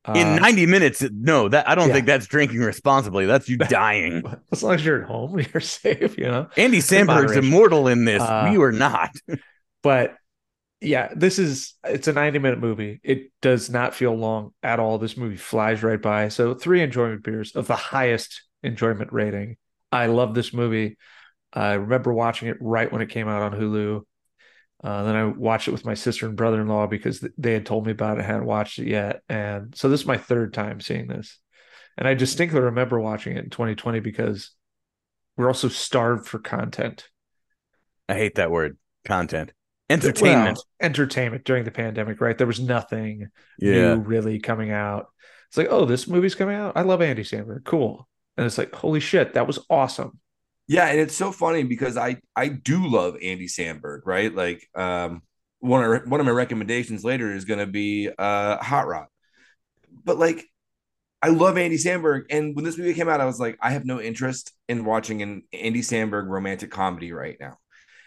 In 0.07 0.27
uh, 0.27 0.38
90 0.38 0.67
minutes, 0.67 1.03
no, 1.12 1.49
that 1.49 1.67
I 1.67 1.75
don't 1.75 1.88
yeah. 1.88 1.95
think 1.95 2.07
that's 2.07 2.27
drinking 2.27 2.61
responsibly. 2.61 3.25
That's 3.25 3.49
you 3.49 3.57
dying. 3.59 4.23
as 4.53 4.62
long 4.62 4.75
as 4.75 4.85
you're 4.85 5.03
at 5.03 5.09
home, 5.09 5.38
you're 5.55 5.61
safe, 5.61 6.19
you 6.19 6.25
know. 6.25 6.49
Andy 6.57 6.79
Samberg's 6.79 7.37
immortal 7.37 7.88
in 7.88 8.05
this. 8.05 8.23
Uh, 8.23 8.51
we 8.51 8.62
are 8.62 8.73
not. 8.73 9.11
but 9.83 10.17
yeah, 10.83 11.09
this 11.17 11.38
is 11.38 11.75
it's 11.85 12.07
a 12.07 12.12
90 12.12 12.38
minute 12.38 12.59
movie. 12.59 13.01
It 13.03 13.33
does 13.40 13.71
not 13.71 13.95
feel 13.95 14.14
long 14.14 14.51
at 14.62 14.79
all. 14.79 14.99
This 14.99 15.17
movie 15.17 15.37
flies 15.37 15.83
right 15.83 16.01
by. 16.01 16.29
So 16.29 16.53
three 16.55 16.83
enjoyment 16.83 17.23
beers 17.23 17.53
of 17.57 17.67
the 17.67 17.77
highest 17.77 18.43
enjoyment 18.62 19.11
rating. 19.11 19.57
I 19.90 20.07
love 20.07 20.35
this 20.35 20.53
movie. 20.53 20.99
I 21.53 21.75
remember 21.75 22.12
watching 22.12 22.49
it 22.49 22.59
right 22.61 22.93
when 22.93 23.01
it 23.01 23.09
came 23.09 23.29
out 23.29 23.43
on 23.43 23.59
Hulu. 23.59 24.03
Uh, 24.85 25.03
then 25.05 25.16
I 25.16 25.25
watched 25.25 25.66
it 25.66 25.70
with 25.70 25.87
my 25.87 25.94
sister 25.94 26.27
and 26.27 26.37
brother 26.37 26.61
in 26.61 26.68
law 26.68 26.87
because 26.87 27.27
they 27.38 27.55
had 27.55 27.64
told 27.64 27.87
me 27.87 27.92
about 27.92 28.18
it, 28.18 28.20
I 28.20 28.27
hadn't 28.27 28.44
watched 28.44 28.79
it 28.79 28.87
yet. 28.87 29.23
And 29.31 29.75
so 29.75 29.88
this 29.88 30.01
is 30.01 30.07
my 30.07 30.18
third 30.18 30.53
time 30.53 30.83
seeing 30.83 31.07
this. 31.07 31.38
And 31.97 32.07
I 32.07 32.12
distinctly 32.12 32.61
remember 32.61 33.01
watching 33.01 33.35
it 33.37 33.44
in 33.44 33.51
2020 33.51 34.01
because 34.01 34.51
we're 35.38 35.49
also 35.49 35.68
starved 35.68 36.29
for 36.29 36.38
content. 36.38 37.09
I 38.11 38.14
hate 38.14 38.35
that 38.35 38.51
word 38.51 38.77
content. 39.07 39.53
Entertainment. 39.88 40.57
Well, 40.57 40.64
entertainment 40.81 41.44
during 41.44 41.64
the 41.64 41.70
pandemic, 41.70 42.20
right? 42.20 42.37
There 42.37 42.47
was 42.47 42.61
nothing 42.61 43.29
yeah. 43.59 43.94
new 43.94 44.01
really 44.01 44.38
coming 44.38 44.70
out. 44.70 45.07
It's 45.49 45.57
like, 45.57 45.68
oh, 45.70 45.87
this 45.87 46.07
movie's 46.07 46.35
coming 46.35 46.57
out. 46.57 46.77
I 46.77 46.83
love 46.83 47.01
Andy 47.01 47.23
Samberg. 47.23 47.64
Cool. 47.64 48.07
And 48.37 48.44
it's 48.44 48.59
like, 48.59 48.75
holy 48.75 49.01
shit, 49.01 49.33
that 49.33 49.47
was 49.47 49.61
awesome. 49.70 50.18
Yeah, 50.66 50.87
and 50.87 50.98
it's 50.98 51.16
so 51.16 51.31
funny 51.33 51.62
because 51.62 51.96
I 51.96 52.16
I 52.35 52.48
do 52.48 52.87
love 52.87 53.16
Andy 53.22 53.46
Samberg, 53.46 54.00
right? 54.07 54.35
Like 54.35 54.66
um 54.74 55.22
one 55.61 55.85
of 55.85 56.11
one 56.11 56.20
of 56.20 56.27
my 56.27 56.33
recommendations 56.33 57.05
later 57.05 57.33
is 57.33 57.44
going 57.44 57.61
to 57.61 57.66
be 57.66 58.11
uh 58.18 58.57
Hot 58.62 58.87
Rod. 58.87 59.07
But 60.05 60.18
like 60.18 60.46
I 61.22 61.29
love 61.31 61.59
Andy 61.59 61.79
Samberg 61.79 62.24
and 62.31 62.57
when 62.57 62.64
this 62.64 62.79
movie 62.79 62.94
came 62.94 63.09
out 63.09 63.20
I 63.20 63.27
was 63.27 63.40
like 63.40 63.59
I 63.62 63.72
have 63.72 63.87
no 63.87 64.00
interest 64.00 64.53
in 64.68 64.85
watching 64.85 65.22
an 65.22 65.44
Andy 65.53 65.83
Samberg 65.83 66.29
romantic 66.29 66.70
comedy 66.70 67.12
right 67.12 67.37
now 67.40 67.59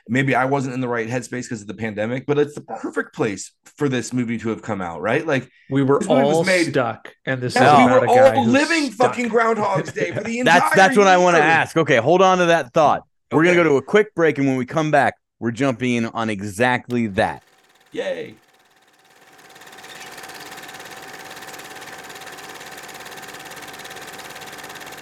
maybe 0.09 0.35
I 0.35 0.45
wasn't 0.45 0.73
in 0.73 0.81
the 0.81 0.87
right 0.87 1.07
headspace 1.07 1.43
because 1.43 1.61
of 1.61 1.67
the 1.67 1.73
pandemic, 1.73 2.25
but 2.25 2.37
it's 2.37 2.55
the 2.55 2.61
perfect 2.61 3.13
place 3.13 3.51
for 3.63 3.89
this 3.89 4.13
movie 4.13 4.37
to 4.39 4.49
have 4.49 4.61
come 4.61 4.81
out, 4.81 5.01
right? 5.01 5.25
Like 5.25 5.49
we 5.69 5.83
were 5.83 6.03
all 6.07 6.43
made, 6.43 6.67
stuck, 6.67 7.13
and 7.25 7.41
this 7.41 7.55
yeah, 7.55 7.73
is 7.73 7.87
we 7.87 7.93
were 7.93 8.07
all 8.07 8.45
living 8.45 8.91
stuck. 8.91 9.11
fucking 9.11 9.27
Groundhog's 9.27 9.91
Day 9.93 10.11
for 10.11 10.21
the 10.21 10.39
entire. 10.39 10.59
that's 10.59 10.75
that's 10.75 10.97
what 10.97 11.07
I 11.07 11.17
want 11.17 11.37
to 11.37 11.43
ask. 11.43 11.77
Okay, 11.77 11.97
hold 11.97 12.21
on 12.21 12.37
to 12.39 12.45
that 12.47 12.73
thought. 12.73 13.03
We're 13.31 13.43
gonna 13.43 13.55
go 13.55 13.63
to 13.63 13.77
a 13.77 13.81
quick 13.81 14.15
break, 14.15 14.37
and 14.37 14.47
when 14.47 14.57
we 14.57 14.65
come 14.65 14.91
back, 14.91 15.15
we're 15.39 15.51
jumping 15.51 15.95
in 15.95 16.05
on 16.05 16.29
exactly 16.29 17.07
that. 17.07 17.43
Yay! 17.91 18.35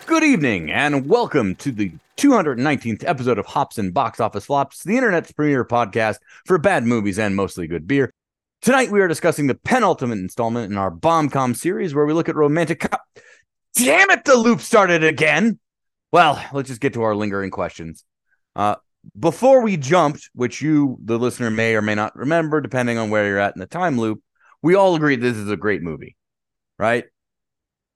Good 0.05 0.23
evening, 0.23 0.71
and 0.71 1.09
welcome 1.09 1.55
to 1.55 1.71
the 1.71 1.91
219th 2.17 3.03
episode 3.05 3.37
of 3.37 3.45
Hops 3.45 3.77
and 3.77 3.93
Box 3.93 4.19
Office 4.19 4.45
Flops, 4.45 4.83
the 4.83 4.95
internet's 4.95 5.31
premier 5.31 5.65
podcast 5.65 6.19
for 6.45 6.57
bad 6.57 6.85
movies 6.85 7.19
and 7.19 7.35
mostly 7.35 7.67
good 7.67 7.87
beer. 7.87 8.13
Tonight 8.61 8.91
we 8.91 9.01
are 9.01 9.07
discussing 9.07 9.47
the 9.47 9.55
penultimate 9.55 10.19
installment 10.19 10.71
in 10.71 10.77
our 10.77 10.91
Bombcom 10.91 11.55
series 11.55 11.93
where 11.93 12.05
we 12.05 12.13
look 12.13 12.29
at 12.29 12.35
romantic. 12.35 12.79
Co- 12.79 12.97
Damn 13.75 14.09
it, 14.11 14.23
the 14.23 14.35
loop 14.35 14.61
started 14.61 15.03
again. 15.03 15.59
Well, 16.11 16.41
let's 16.53 16.69
just 16.69 16.81
get 16.81 16.93
to 16.93 17.03
our 17.03 17.15
lingering 17.15 17.51
questions. 17.51 18.05
Uh, 18.55 18.75
before 19.19 19.61
we 19.61 19.75
jumped, 19.75 20.29
which 20.33 20.61
you, 20.61 20.97
the 21.03 21.19
listener, 21.19 21.51
may 21.51 21.75
or 21.75 21.81
may 21.81 21.95
not 21.95 22.15
remember, 22.15 22.61
depending 22.61 22.97
on 22.97 23.09
where 23.09 23.27
you're 23.27 23.37
at 23.37 23.55
in 23.55 23.59
the 23.59 23.67
time 23.67 23.99
loop, 23.99 24.23
we 24.61 24.75
all 24.75 24.95
agreed 24.95 25.21
this 25.21 25.37
is 25.37 25.49
a 25.49 25.57
great 25.57 25.83
movie, 25.83 26.15
right? 26.79 27.03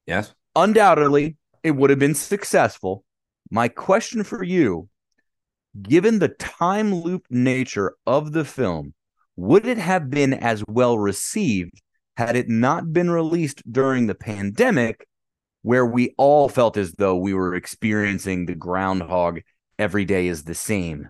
Yes. 0.06 0.34
Undoubtedly, 0.56 1.38
it 1.64 1.72
would 1.72 1.90
have 1.90 2.00
been 2.00 2.16
successful 2.16 3.04
my 3.50 3.68
question 3.68 4.24
for 4.24 4.44
you 4.44 4.90
given 5.82 6.20
the 6.20 6.30
time 6.30 6.94
loop 6.94 7.26
nature 7.30 7.96
of 8.06 8.32
the 8.32 8.46
film, 8.46 8.94
would 9.36 9.66
it 9.66 9.78
have 9.78 10.10
been 10.10 10.34
as 10.34 10.64
well 10.68 10.98
received 10.98 11.82
had 12.18 12.36
it 12.36 12.50
not 12.50 12.92
been 12.92 13.10
released 13.10 13.62
during 13.72 14.08
the 14.08 14.16
pandemic, 14.16 15.08
where 15.62 15.86
we 15.86 16.14
all 16.18 16.50
felt 16.50 16.76
as 16.76 16.92
though 16.94 17.16
we 17.16 17.34
were 17.34 17.56
experiencing 17.56 18.46
the 18.46 18.56
groundhog 18.56 19.40
every 19.78 20.06
day 20.06 20.28
is 20.28 20.44
the 20.44 20.56
same? 20.56 21.08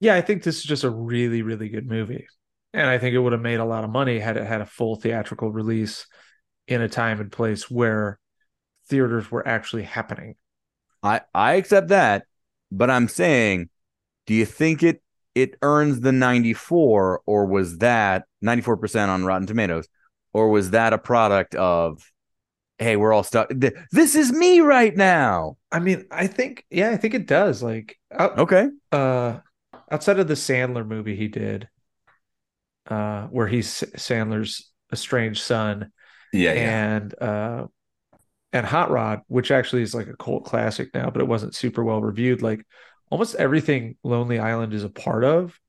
Yeah, 0.00 0.14
I 0.14 0.20
think 0.20 0.42
this 0.42 0.58
is 0.58 0.64
just 0.64 0.84
a 0.84 0.90
really, 0.90 1.42
really 1.42 1.68
good 1.68 1.86
movie. 1.86 2.26
And 2.74 2.90
I 2.90 2.98
think 2.98 3.14
it 3.14 3.20
would 3.20 3.32
have 3.32 3.40
made 3.40 3.60
a 3.60 3.64
lot 3.64 3.84
of 3.84 3.90
money 3.90 4.18
had 4.18 4.36
it 4.36 4.46
had 4.46 4.60
a 4.60 4.66
full 4.66 4.96
theatrical 4.96 5.50
release 5.50 6.06
in 6.66 6.82
a 6.82 6.88
time 6.88 7.20
and 7.20 7.30
place 7.30 7.70
where 7.70 8.18
theaters 8.88 9.30
were 9.30 9.46
actually 9.46 9.84
happening. 9.84 10.34
I 11.04 11.20
I 11.34 11.54
accept 11.54 11.88
that, 11.88 12.24
but 12.72 12.90
I'm 12.90 13.08
saying, 13.08 13.68
do 14.26 14.34
you 14.34 14.46
think 14.46 14.82
it 14.82 15.02
it 15.34 15.56
earns 15.62 16.00
the 16.00 16.12
94 16.12 17.22
or 17.26 17.46
was 17.46 17.78
that 17.78 18.24
94% 18.44 19.08
on 19.08 19.24
Rotten 19.24 19.46
Tomatoes 19.46 19.88
or 20.32 20.48
was 20.48 20.70
that 20.70 20.92
a 20.92 20.98
product 20.98 21.54
of 21.54 22.10
hey, 22.78 22.96
we're 22.96 23.12
all 23.12 23.22
stuck 23.22 23.48
this 23.50 24.14
is 24.14 24.32
me 24.32 24.60
right 24.60 24.96
now. 24.96 25.56
I 25.70 25.78
mean, 25.78 26.06
I 26.10 26.26
think 26.26 26.64
yeah, 26.70 26.90
I 26.90 26.96
think 26.96 27.14
it 27.14 27.26
does 27.26 27.62
like 27.62 27.98
out, 28.10 28.38
okay. 28.38 28.68
Uh 28.90 29.40
outside 29.90 30.18
of 30.18 30.28
the 30.28 30.34
Sandler 30.34 30.86
movie 30.86 31.16
he 31.16 31.28
did 31.28 31.68
uh 32.88 33.26
where 33.26 33.46
he's 33.46 33.68
Sandler's 33.68 34.70
estranged 34.92 35.42
son. 35.42 35.92
Yeah, 36.32 36.52
and 36.52 37.14
yeah. 37.20 37.26
uh 37.26 37.66
and 38.54 38.64
Hot 38.64 38.90
Rod, 38.90 39.22
which 39.26 39.50
actually 39.50 39.82
is 39.82 39.94
like 39.96 40.06
a 40.06 40.16
cult 40.16 40.44
classic 40.44 40.94
now, 40.94 41.10
but 41.10 41.20
it 41.20 41.26
wasn't 41.26 41.56
super 41.56 41.82
well 41.82 42.00
reviewed. 42.00 42.40
Like 42.40 42.64
almost 43.10 43.34
everything 43.34 43.96
Lonely 44.04 44.38
Island 44.38 44.72
is 44.72 44.84
a 44.84 44.88
part 44.88 45.24
of 45.24 45.60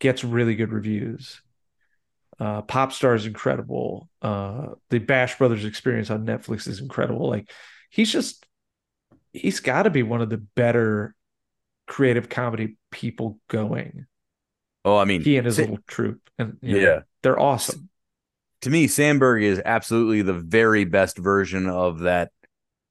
gets 0.00 0.24
really 0.24 0.56
good 0.56 0.72
reviews. 0.72 1.40
Uh, 2.40 2.62
Popstar 2.62 3.14
is 3.14 3.24
incredible. 3.24 4.10
Uh, 4.20 4.70
the 4.90 4.98
Bash 4.98 5.38
Brothers 5.38 5.64
experience 5.64 6.10
on 6.10 6.26
Netflix 6.26 6.66
is 6.66 6.80
incredible. 6.80 7.30
Like 7.30 7.48
he's 7.88 8.10
just 8.10 8.44
he's 9.32 9.60
got 9.60 9.84
to 9.84 9.90
be 9.90 10.02
one 10.02 10.20
of 10.20 10.28
the 10.28 10.38
better 10.38 11.14
creative 11.86 12.28
comedy 12.28 12.76
people 12.90 13.38
going. 13.48 14.06
Oh, 14.84 14.96
I 14.96 15.04
mean, 15.04 15.22
he 15.22 15.36
and 15.36 15.46
his 15.46 15.60
little 15.60 15.78
troupe, 15.86 16.28
and 16.36 16.58
yeah, 16.60 16.82
know, 16.82 17.02
they're 17.22 17.38
awesome 17.38 17.88
to 18.64 18.70
me, 18.70 18.86
Sandberg 18.86 19.42
is 19.42 19.60
absolutely 19.62 20.22
the 20.22 20.32
very 20.32 20.86
best 20.86 21.18
version 21.18 21.68
of 21.68 22.00
that 22.00 22.30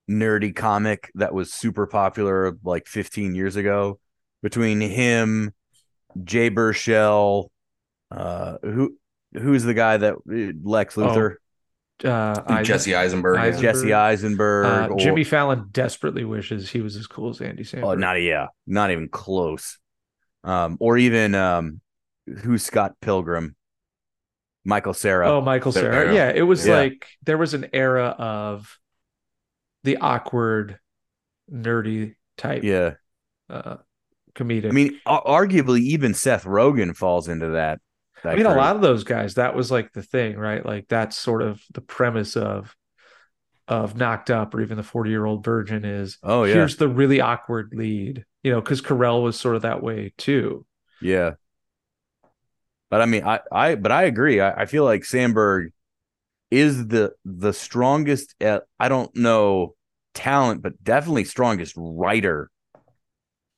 nerdy 0.08 0.56
comic 0.56 1.10
that 1.16 1.34
was 1.34 1.52
super 1.52 1.88
popular 1.88 2.56
like 2.64 2.86
15 2.86 3.34
years 3.34 3.56
ago. 3.56 4.00
Between 4.44 4.82
him, 4.82 5.52
Jay 6.24 6.52
Baruchel, 6.52 7.48
uh, 8.12 8.58
who 8.62 8.96
who's 9.34 9.64
the 9.64 9.74
guy 9.74 9.98
that 9.98 10.16
Lex 10.28 10.96
oh, 10.96 11.02
Luthor? 11.02 11.36
Oh, 12.04 12.10
uh, 12.10 12.62
Jesse 12.62 12.94
Eisenberg, 12.94 13.40
Eisenberg. 13.40 13.62
Jesse 13.62 13.94
Eisenberg. 13.94 14.66
Uh, 14.66 14.94
or, 14.94 15.00
Jimmy 15.00 15.24
Fallon 15.24 15.70
desperately 15.72 16.24
wishes 16.24 16.70
he 16.70 16.82
was 16.82 16.98
as 16.98 17.08
cool 17.08 17.32
as 17.32 17.42
Andy 17.42 17.64
Samberg. 17.64 17.84
Oh, 17.84 17.96
not 17.96 18.22
yeah, 18.22 18.48
not 18.68 18.92
even 18.92 19.10
close. 19.10 19.80
Um, 20.44 20.78
or 20.80 21.00
even 21.00 21.34
um, 21.34 21.82
who's 22.44 22.62
Scott 22.64 22.94
Pilgrim? 23.02 23.56
Michael 24.66 24.94
Cera. 24.94 25.30
Oh, 25.30 25.42
Michael 25.42 25.72
Cera. 25.72 26.14
Yeah, 26.14 26.32
it 26.34 26.44
was 26.44 26.66
yeah. 26.66 26.76
like 26.76 27.08
there 27.24 27.38
was 27.38 27.54
an 27.54 27.68
era 27.74 28.16
of 28.18 28.78
the 29.84 29.98
awkward, 29.98 30.80
nerdy 31.52 32.16
type. 32.38 32.64
Yeah. 32.64 32.94
Uh, 33.50 33.78
comedic. 34.36 34.70
I 34.70 34.72
mean, 34.72 35.00
arguably 35.06 35.80
even 35.80 36.14
Seth 36.14 36.46
Rogen 36.46 36.96
falls 36.96 37.28
into 37.28 37.50
that. 37.50 37.82
that 38.24 38.30
I 38.30 38.36
mean, 38.36 38.46
group. 38.46 38.56
a 38.56 38.60
lot 38.60 38.76
of 38.76 38.82
those 38.82 39.04
guys. 39.04 39.36
That 39.36 39.56
was 39.56 39.70
like 39.70 39.92
the 39.94 40.04
thing, 40.04 40.38
right? 40.38 40.66
Like 40.66 40.88
that's 40.88 41.18
sort 41.18 41.42
of 41.42 41.62
the 41.74 41.82
premise 41.82 42.36
of 42.36 42.76
of 43.68 43.96
Knocked 43.96 44.30
Up 44.30 44.54
or 44.54 44.62
even 44.62 44.78
the 44.78 44.84
Forty 44.84 45.10
Year 45.10 45.26
Old 45.26 45.44
Virgin 45.44 45.86
is. 45.86 46.18
Oh 46.24 46.44
yeah. 46.44 46.56
Here's 46.56 46.78
the 46.78 46.88
really 46.88 47.22
awkward 47.22 47.74
lead, 47.74 48.26
you 48.44 48.52
know, 48.52 48.62
because 48.62 48.82
Carell 48.82 49.24
was 49.24 49.40
sort 49.40 49.56
of 49.56 49.62
that 49.64 49.84
way 49.84 50.14
too. 50.18 50.66
Yeah. 51.02 51.34
But 52.94 53.02
I 53.02 53.06
mean, 53.08 53.24
I, 53.24 53.40
I, 53.52 53.74
but 53.74 53.92
I 53.92 54.04
agree. 54.04 54.40
I, 54.40 54.52
I 54.52 54.66
feel 54.68 54.84
like 54.84 55.04
Sandberg 55.04 55.72
is 56.52 56.86
the 56.90 57.14
the 57.26 57.52
strongest. 57.52 58.36
At, 58.40 58.66
I 58.80 58.88
don't 58.88 59.16
know 59.16 59.74
talent, 60.14 60.62
but 60.62 60.84
definitely 60.84 61.24
strongest 61.24 61.74
writer 61.76 62.52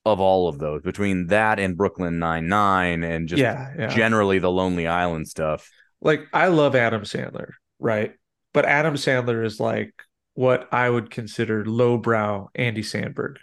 of 0.05 0.21
all 0.21 0.47
of 0.47 0.57
those 0.57 0.83
between 0.83 1.27
that 1.27 1.59
and 1.59 1.75
Brooklyn 1.75 2.17
Nine 2.17 2.47
Nine 2.47 3.03
and 3.03 3.27
just 3.27 3.41
yeah, 3.41 3.73
yeah. 3.77 3.87
generally 3.87 4.39
the 4.39 4.49
Lonely 4.49 4.87
Island 4.87 5.27
stuff. 5.27 5.69
Like 5.99 6.21
I 6.31 6.47
love 6.47 6.73
Adam 6.73 7.01
Sandler, 7.01 7.49
right? 7.77 8.13
But 8.53 8.63
Adam 8.63 8.93
Sandler 8.93 9.43
is 9.43 9.59
like 9.59 9.93
what 10.33 10.69
I 10.73 10.89
would 10.89 11.11
consider 11.11 11.65
lowbrow 11.65 12.51
Andy 12.55 12.83
Sandberg. 12.83 13.39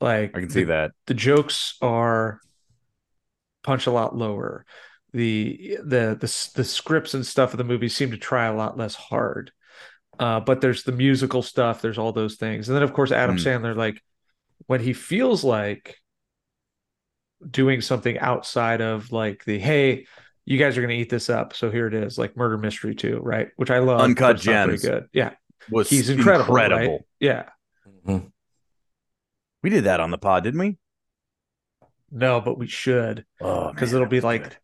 Like 0.00 0.36
I 0.36 0.40
can 0.40 0.50
see 0.50 0.64
the, 0.64 0.72
that 0.72 0.90
the 1.06 1.14
jokes 1.14 1.76
are 1.80 2.40
punch 3.62 3.86
a 3.86 3.92
lot 3.92 4.16
lower. 4.16 4.66
The, 5.16 5.78
the 5.82 6.16
the 6.20 6.50
the 6.54 6.64
scripts 6.64 7.14
and 7.14 7.24
stuff 7.24 7.54
of 7.54 7.58
the 7.58 7.64
movie 7.64 7.88
seem 7.88 8.10
to 8.10 8.18
try 8.18 8.46
a 8.46 8.54
lot 8.54 8.76
less 8.76 8.94
hard. 8.94 9.50
Uh, 10.18 10.40
but 10.40 10.60
there's 10.60 10.82
the 10.82 10.92
musical 10.92 11.42
stuff. 11.42 11.80
There's 11.80 11.98
all 11.98 12.12
those 12.12 12.36
things, 12.36 12.68
and 12.68 12.76
then 12.76 12.82
of 12.82 12.92
course 12.92 13.12
Adam 13.12 13.36
mm. 13.36 13.42
Sandler, 13.42 13.74
like 13.74 14.02
when 14.66 14.80
he 14.80 14.92
feels 14.92 15.42
like 15.42 15.96
doing 17.50 17.80
something 17.80 18.18
outside 18.18 18.80
of 18.80 19.12
like 19.12 19.44
the 19.44 19.58
hey 19.58 20.06
you 20.44 20.58
guys 20.58 20.76
are 20.76 20.80
going 20.80 20.94
to 20.94 20.96
eat 20.96 21.10
this 21.10 21.28
up 21.28 21.54
so 21.54 21.70
here 21.70 21.86
it 21.86 21.94
is 21.94 22.16
like 22.16 22.36
murder 22.36 22.56
mystery 22.56 22.94
2 22.94 23.18
right 23.18 23.48
which 23.56 23.70
i 23.70 23.78
love 23.78 24.00
uncut 24.00 24.38
gems 24.38 24.80
pretty 24.80 24.88
good 24.88 25.08
yeah 25.12 25.32
was 25.70 25.90
he's 25.90 26.08
incredible, 26.08 26.56
incredible. 26.56 26.92
Right? 26.92 27.00
yeah 27.20 27.48
mm-hmm. 28.06 28.26
we 29.62 29.70
did 29.70 29.84
that 29.84 30.00
on 30.00 30.10
the 30.10 30.18
pod 30.18 30.44
didn't 30.44 30.60
we 30.60 30.78
no 32.10 32.40
but 32.40 32.56
we 32.56 32.66
should 32.66 33.26
because 33.38 33.92
oh, 33.92 33.96
it'll 33.96 34.08
be 34.08 34.20
like 34.20 34.44
good. 34.44 34.56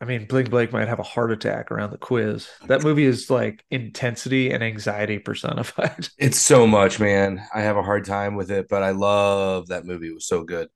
I 0.00 0.04
mean, 0.04 0.26
Bling 0.26 0.46
Blake 0.46 0.72
might 0.72 0.86
have 0.86 1.00
a 1.00 1.04
heart 1.04 1.32
attack 1.32 1.72
around 1.72 1.90
the 1.90 1.98
quiz. 1.98 2.48
That 2.66 2.84
movie 2.84 3.04
is 3.04 3.30
like 3.30 3.64
intensity 3.70 4.52
and 4.52 4.62
anxiety 4.62 5.18
personified. 5.18 6.08
It's 6.18 6.38
so 6.38 6.66
much, 6.66 7.00
man. 7.00 7.44
I 7.52 7.62
have 7.62 7.76
a 7.76 7.82
hard 7.82 8.04
time 8.04 8.36
with 8.36 8.50
it, 8.50 8.68
but 8.68 8.82
I 8.82 8.90
love 8.90 9.68
that 9.68 9.84
movie. 9.84 10.08
It 10.08 10.14
was 10.14 10.26
so 10.26 10.44
good. 10.44 10.68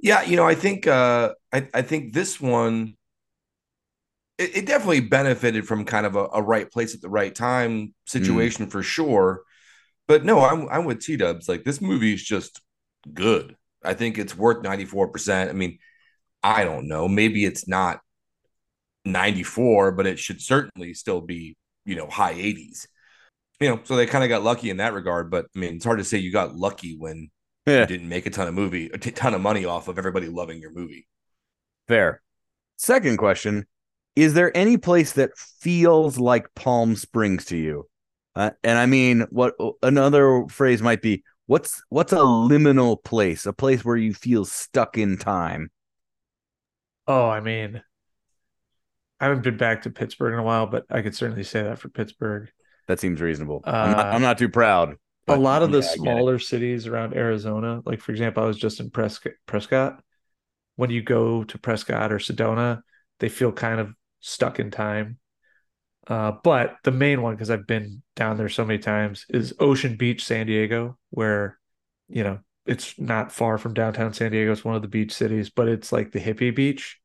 Yeah, 0.00 0.22
you 0.22 0.36
know, 0.36 0.46
I 0.46 0.54
think 0.54 0.86
uh 0.86 1.34
I, 1.52 1.68
I 1.72 1.82
think 1.82 2.12
this 2.12 2.40
one 2.40 2.94
it, 4.38 4.56
it 4.56 4.66
definitely 4.66 5.00
benefited 5.00 5.66
from 5.66 5.84
kind 5.84 6.06
of 6.06 6.16
a, 6.16 6.28
a, 6.32 6.42
right 6.42 6.70
place 6.70 6.94
at 6.94 7.00
the 7.00 7.08
right 7.08 7.34
time 7.34 7.94
situation 8.06 8.66
mm. 8.66 8.70
for 8.70 8.82
sure. 8.82 9.42
But 10.06 10.24
no, 10.24 10.40
I'm 10.40 10.68
I'm 10.68 10.84
with 10.84 11.00
T 11.00 11.16
Dubs. 11.16 11.48
Like 11.48 11.64
this 11.64 11.80
movie 11.80 12.14
is 12.14 12.22
just 12.22 12.60
good. 13.12 13.56
I 13.84 13.94
think 13.94 14.18
it's 14.18 14.36
worth 14.36 14.64
94%. 14.64 15.48
I 15.48 15.52
mean, 15.52 15.78
I 16.42 16.64
don't 16.64 16.88
know. 16.88 17.06
Maybe 17.08 17.44
it's 17.44 17.68
not 17.68 18.00
94, 19.04 19.92
but 19.92 20.06
it 20.06 20.18
should 20.18 20.40
certainly 20.40 20.94
still 20.94 21.20
be, 21.20 21.56
you 21.84 21.96
know, 21.96 22.06
high 22.06 22.34
80s. 22.34 22.86
You 23.60 23.70
know, 23.70 23.80
so 23.84 23.96
they 23.96 24.06
kind 24.06 24.24
of 24.24 24.30
got 24.30 24.42
lucky 24.42 24.70
in 24.70 24.76
that 24.76 24.94
regard. 24.94 25.30
But 25.30 25.46
I 25.54 25.58
mean, 25.58 25.76
it's 25.76 25.84
hard 25.84 25.98
to 25.98 26.04
say 26.04 26.18
you 26.18 26.30
got 26.30 26.54
lucky 26.54 26.96
when 26.96 27.30
yeah. 27.66 27.80
you 27.80 27.86
didn't 27.86 28.08
make 28.08 28.26
a 28.26 28.30
ton 28.30 28.48
of 28.48 28.54
movie, 28.54 28.86
a 28.86 28.98
t- 28.98 29.10
ton 29.10 29.34
of 29.34 29.40
money 29.40 29.64
off 29.64 29.88
of 29.88 29.98
everybody 29.98 30.28
loving 30.28 30.60
your 30.60 30.72
movie. 30.72 31.08
Fair. 31.88 32.22
Second 32.76 33.16
question 33.16 33.66
Is 34.14 34.34
there 34.34 34.56
any 34.56 34.76
place 34.76 35.12
that 35.12 35.36
feels 35.36 36.18
like 36.18 36.54
Palm 36.54 36.94
Springs 36.94 37.46
to 37.46 37.56
you? 37.56 37.88
Uh, 38.36 38.50
and 38.62 38.78
I 38.78 38.86
mean, 38.86 39.26
what 39.30 39.54
another 39.82 40.44
phrase 40.48 40.80
might 40.80 41.02
be 41.02 41.24
what's 41.48 41.82
what's 41.88 42.12
a 42.12 42.16
liminal 42.16 43.02
place, 43.02 43.46
a 43.46 43.52
place 43.52 43.84
where 43.84 43.96
you 43.96 44.14
feel 44.14 44.44
stuck 44.44 44.96
in 44.96 45.18
time? 45.18 45.70
Oh, 47.08 47.28
I 47.28 47.40
mean, 47.40 47.82
I 49.20 49.26
haven't 49.26 49.42
been 49.42 49.56
back 49.56 49.82
to 49.82 49.90
Pittsburgh 49.90 50.34
in 50.34 50.38
a 50.38 50.44
while, 50.44 50.66
but 50.66 50.84
I 50.90 51.02
could 51.02 51.14
certainly 51.14 51.42
say 51.42 51.62
that 51.62 51.78
for 51.78 51.88
Pittsburgh. 51.88 52.48
That 52.86 53.00
seems 53.00 53.20
reasonable. 53.20 53.62
Uh, 53.66 53.70
I'm, 53.70 53.90
not, 53.92 54.06
I'm, 54.06 54.22
not, 54.22 54.38
too 54.38 54.48
proud. 54.48 54.96
A 55.26 55.36
lot 55.36 55.62
of 55.62 55.72
the 55.72 55.82
smaller 55.82 56.38
cities 56.38 56.86
around 56.86 57.14
Arizona, 57.14 57.82
like 57.84 58.00
for 58.00 58.12
example, 58.12 58.42
I 58.42 58.46
was 58.46 58.56
just 58.56 58.80
in 58.80 58.90
Prescott. 58.90 59.32
Prescott. 59.46 60.02
When 60.76 60.90
you 60.90 61.02
go 61.02 61.44
to 61.44 61.58
Prescott 61.58 62.12
or 62.12 62.18
Sedona, 62.18 62.82
they 63.18 63.28
feel 63.28 63.52
kind 63.52 63.80
of 63.80 63.92
stuck 64.20 64.60
in 64.60 64.70
time. 64.70 65.18
Uh, 66.06 66.32
but 66.42 66.76
the 66.84 66.92
main 66.92 67.20
one, 67.20 67.34
because 67.34 67.50
I've 67.50 67.66
been 67.66 68.02
down 68.16 68.38
there 68.38 68.48
so 68.48 68.64
many 68.64 68.78
times, 68.78 69.26
is 69.28 69.52
Ocean 69.58 69.96
Beach, 69.96 70.24
San 70.24 70.46
Diego, 70.46 70.96
where 71.10 71.58
you 72.08 72.22
know 72.22 72.38
it's 72.64 72.98
not 72.98 73.32
far 73.32 73.58
from 73.58 73.74
downtown 73.74 74.14
San 74.14 74.30
Diego. 74.30 74.52
It's 74.52 74.64
one 74.64 74.76
of 74.76 74.82
the 74.82 74.88
beach 74.88 75.12
cities, 75.12 75.50
but 75.50 75.68
it's 75.68 75.92
like 75.92 76.12
the 76.12 76.20
hippie 76.20 76.54
beach 76.54 76.98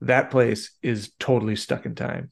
that 0.00 0.30
place 0.30 0.72
is 0.82 1.12
totally 1.18 1.56
stuck 1.56 1.86
in 1.86 1.94
time. 1.94 2.30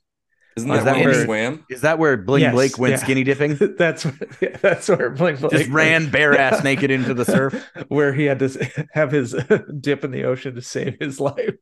Isn't 0.57 0.68
that, 0.68 0.79
is 0.79 0.85
that 0.85 0.96
where 0.96 1.25
swam? 1.25 1.64
Is 1.70 1.81
that 1.81 1.98
where 1.98 2.16
Bling 2.18 2.42
yes, 2.42 2.53
Blake 2.53 2.79
went 2.79 2.92
yeah. 2.92 2.96
skinny 2.98 3.25
dipping? 3.25 3.57
that's 3.79 4.05
yeah, 4.40 4.57
that's 4.59 4.88
where 4.88 5.11
Bling 5.11 5.37
Blake 5.37 5.53
just 5.53 5.70
ran 5.70 6.11
bare 6.11 6.37
ass 6.37 6.62
naked 6.62 6.90
into 6.90 7.14
the 7.14 7.25
surf, 7.25 7.70
where 7.88 8.12
he 8.12 8.25
had 8.25 8.38
to 8.40 8.87
have 8.92 9.11
his 9.11 9.35
dip 9.81 10.05
in 10.05 10.11
the 10.11 10.25
ocean 10.25 10.55
to 10.55 10.62
save 10.62 10.96
his 11.01 11.20
life. 11.20 11.57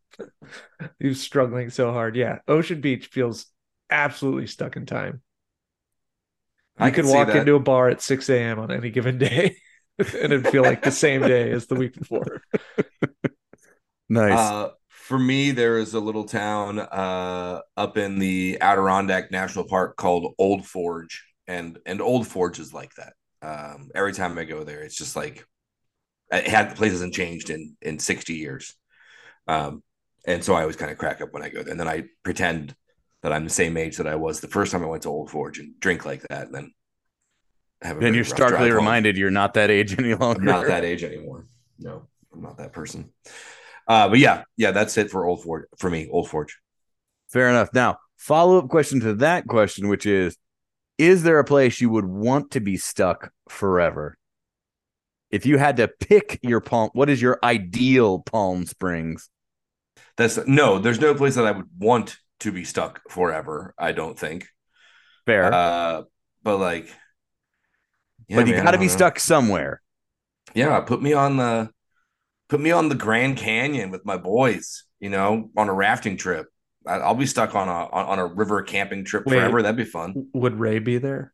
he 0.99 1.09
was 1.09 1.21
struggling 1.21 1.71
so 1.71 1.93
hard. 1.93 2.17
Yeah, 2.17 2.39
Ocean 2.49 2.81
Beach 2.81 3.07
feels 3.07 3.47
absolutely 3.91 4.49
stuck 4.49 4.77
in 4.77 4.87
time. 4.87 5.23
I, 6.77 6.87
I 6.87 6.91
could 6.91 7.05
walk 7.05 7.29
into 7.29 7.55
a 7.55 7.61
bar 7.61 7.91
at 7.91 8.01
6 8.01 8.29
a.m. 8.31 8.59
on 8.59 8.73
any 8.73 8.91
given 8.91 9.19
day, 9.19 9.57
and 9.99 10.33
it'd 10.33 10.49
feel 10.49 10.63
like 10.63 10.83
the 10.83 10.91
same 10.91 11.21
day 11.21 11.53
as 11.53 11.67
the 11.67 11.75
week 11.77 11.95
before. 11.95 12.43
nice. 14.09 14.39
Uh, 14.39 14.71
for 15.11 15.19
me, 15.19 15.51
there 15.51 15.77
is 15.77 15.95
a 15.95 15.99
little 15.99 16.23
town 16.23 16.79
uh, 16.79 17.61
up 17.77 17.99
in 17.99 18.21
the 18.21 18.59
Adirondack 18.61 19.33
National 19.33 19.65
Park 19.65 19.97
called 19.97 20.37
Old 20.39 20.65
Forge, 20.65 21.25
and 21.49 21.81
and 21.85 22.01
Old 22.01 22.29
Forge 22.29 22.61
is 22.61 22.73
like 22.73 22.93
that. 22.95 23.15
Um, 23.43 23.91
every 23.93 24.13
time 24.13 24.39
I 24.39 24.45
go 24.45 24.63
there, 24.63 24.83
it's 24.83 24.95
just 24.95 25.17
like 25.17 25.45
it 26.31 26.47
had 26.47 26.71
the 26.71 26.77
place 26.77 26.93
hasn't 26.93 27.13
changed 27.13 27.51
in 27.51 27.77
in 27.83 27.99
sixty 27.99 28.35
years, 28.35 28.77
um, 29.49 29.83
and 30.29 30.45
so 30.45 30.55
I 30.55 30.61
always 30.61 30.77
kind 30.77 30.93
of 30.93 30.99
crack 30.99 31.21
up 31.21 31.33
when 31.33 31.43
I 31.43 31.49
go 31.49 31.65
there, 31.65 31.73
and 31.73 31.81
then 31.81 31.89
I 31.89 32.05
pretend 32.23 32.77
that 33.23 33.33
I'm 33.33 33.43
the 33.43 33.51
same 33.51 33.77
age 33.77 33.97
that 33.97 34.07
I 34.07 34.15
was 34.15 34.39
the 34.39 34.47
first 34.47 34.71
time 34.71 34.85
I 34.85 34.87
went 34.87 35.03
to 35.03 35.09
Old 35.09 35.29
Forge 35.29 35.59
and 35.59 35.75
drink 35.81 36.07
like 36.07 36.23
that, 36.29 36.47
and 36.47 36.55
then 36.55 36.73
have. 37.83 37.99
then 37.99 38.15
you're 38.15 38.23
starkly 38.23 38.71
reminded 38.71 39.17
home. 39.17 39.21
you're 39.21 39.31
not 39.33 39.55
that 39.55 39.73
age 39.73 39.93
any 39.99 40.15
longer. 40.15 40.39
I'm 40.39 40.45
not 40.45 40.69
that 40.69 40.85
age 40.85 41.03
anymore. 41.03 41.49
No, 41.81 42.07
I'm 42.33 42.43
not 42.43 42.59
that 42.59 42.73
person. 42.73 43.11
Uh, 43.91 44.09
but 44.09 44.21
yeah, 44.21 44.45
yeah, 44.57 44.71
that's 44.71 44.97
it 44.99 45.11
for 45.11 45.25
Old 45.25 45.43
Forge 45.43 45.65
for 45.77 45.91
me. 45.91 46.09
Old 46.13 46.29
Forge. 46.29 46.57
Fair 47.29 47.49
enough. 47.51 47.71
Now, 47.75 47.99
follow 48.17 48.57
up 48.59 48.69
question 48.69 49.01
to 49.01 49.15
that 49.15 49.49
question, 49.49 49.89
which 49.89 50.07
is: 50.07 50.37
Is 50.97 51.25
there 51.25 51.41
a 51.41 51.45
place 51.45 51.81
you 51.81 51.91
would 51.91 52.05
want 52.05 52.53
to 52.53 52.61
be 52.61 52.77
stuck 52.77 53.33
forever? 53.49 54.17
If 55.33 55.45
you 55.45 55.59
had 55.59 55.79
to 55.79 55.89
pick 55.89 56.39
your 56.41 56.61
Palm, 56.61 56.91
what 56.93 57.11
is 57.11 57.21
your 57.21 57.41
ideal 57.43 58.21
Palm 58.21 58.65
Springs? 58.65 59.29
That's 60.17 60.39
no. 60.47 60.79
There's 60.79 61.01
no 61.01 61.13
place 61.17 61.35
that 61.35 61.47
I 61.47 61.51
would 61.51 61.67
want 61.77 62.17
to 62.41 62.53
be 62.53 62.63
stuck 62.63 63.01
forever. 63.11 63.75
I 63.77 63.91
don't 63.91 64.17
think. 64.17 64.47
Fair. 65.27 65.53
Uh, 65.53 66.03
but 66.45 66.59
like, 66.59 66.87
yeah, 68.29 68.37
but 68.37 68.47
you 68.47 68.55
got 68.55 68.71
to 68.71 68.79
be 68.79 68.87
know. 68.87 68.93
stuck 68.93 69.19
somewhere. 69.19 69.83
Yeah, 70.55 70.79
put 70.79 71.03
me 71.03 71.13
on 71.13 71.39
the 71.39 71.71
put 72.51 72.61
me 72.61 72.73
on 72.73 72.89
the 72.89 72.95
Grand 72.95 73.39
Canyon 73.39 73.91
with 73.91 74.05
my 74.05 74.19
boys, 74.19 74.85
you 74.99 75.09
know, 75.09 75.51
on 75.57 75.69
a 75.69 75.73
rafting 75.73 76.19
trip. 76.19 76.49
I'll 76.87 77.15
be 77.15 77.27
stuck 77.27 77.55
on 77.55 77.69
a 77.69 77.87
on 77.91 78.19
a 78.19 78.27
river 78.27 78.63
camping 78.63 79.05
trip 79.05 79.25
Wait, 79.27 79.37
forever. 79.37 79.63
That'd 79.63 79.77
be 79.77 79.85
fun. 79.85 80.29
Would 80.35 80.59
Ray 80.59 80.79
be 80.79 80.99
there? 80.99 81.33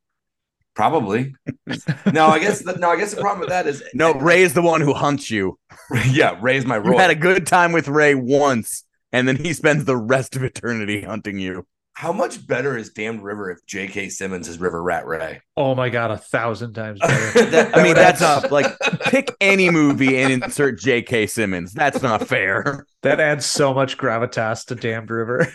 Probably. 0.74 1.34
no, 2.12 2.26
I 2.26 2.38
guess 2.38 2.64
no. 2.64 2.90
I 2.90 2.96
guess 2.96 3.14
the 3.14 3.20
problem 3.20 3.40
with 3.40 3.48
that 3.48 3.66
is 3.66 3.82
no. 3.94 4.12
Ray 4.12 4.42
is 4.42 4.54
the 4.54 4.62
one 4.62 4.80
who 4.80 4.92
hunts 4.92 5.30
you. 5.30 5.58
yeah, 6.10 6.36
Ray's 6.40 6.66
my 6.66 6.78
role. 6.78 6.92
You 6.92 6.98
had 6.98 7.10
a 7.10 7.14
good 7.14 7.46
time 7.46 7.72
with 7.72 7.88
Ray 7.88 8.14
once, 8.14 8.84
and 9.12 9.26
then 9.26 9.36
he 9.36 9.52
spends 9.52 9.84
the 9.84 9.96
rest 9.96 10.36
of 10.36 10.42
eternity 10.42 11.02
hunting 11.02 11.38
you. 11.38 11.66
How 11.96 12.12
much 12.12 12.46
better 12.46 12.76
is 12.76 12.90
Damned 12.90 13.22
River 13.22 13.50
if 13.50 13.64
J.K. 13.64 14.10
Simmons 14.10 14.48
is 14.48 14.58
River 14.58 14.82
Rat 14.82 15.06
Ray? 15.06 15.40
Oh 15.56 15.74
my 15.74 15.88
god, 15.88 16.10
a 16.10 16.18
thousand 16.18 16.74
times 16.74 17.00
better. 17.06 17.46
that, 17.46 17.74
I 17.74 17.82
mean, 17.82 17.94
that's 17.94 18.20
up. 18.20 18.50
Like, 18.50 18.66
pick 19.06 19.34
any 19.40 19.70
movie 19.70 20.18
and 20.18 20.30
insert 20.30 20.78
J.K. 20.78 21.26
Simmons. 21.26 21.72
That's 21.72 22.02
not 22.02 22.28
fair. 22.28 22.84
That 23.00 23.18
adds 23.18 23.46
so 23.46 23.72
much 23.72 23.96
gravitas 23.96 24.66
to 24.66 24.74
Damned 24.74 25.10
River. 25.10 25.50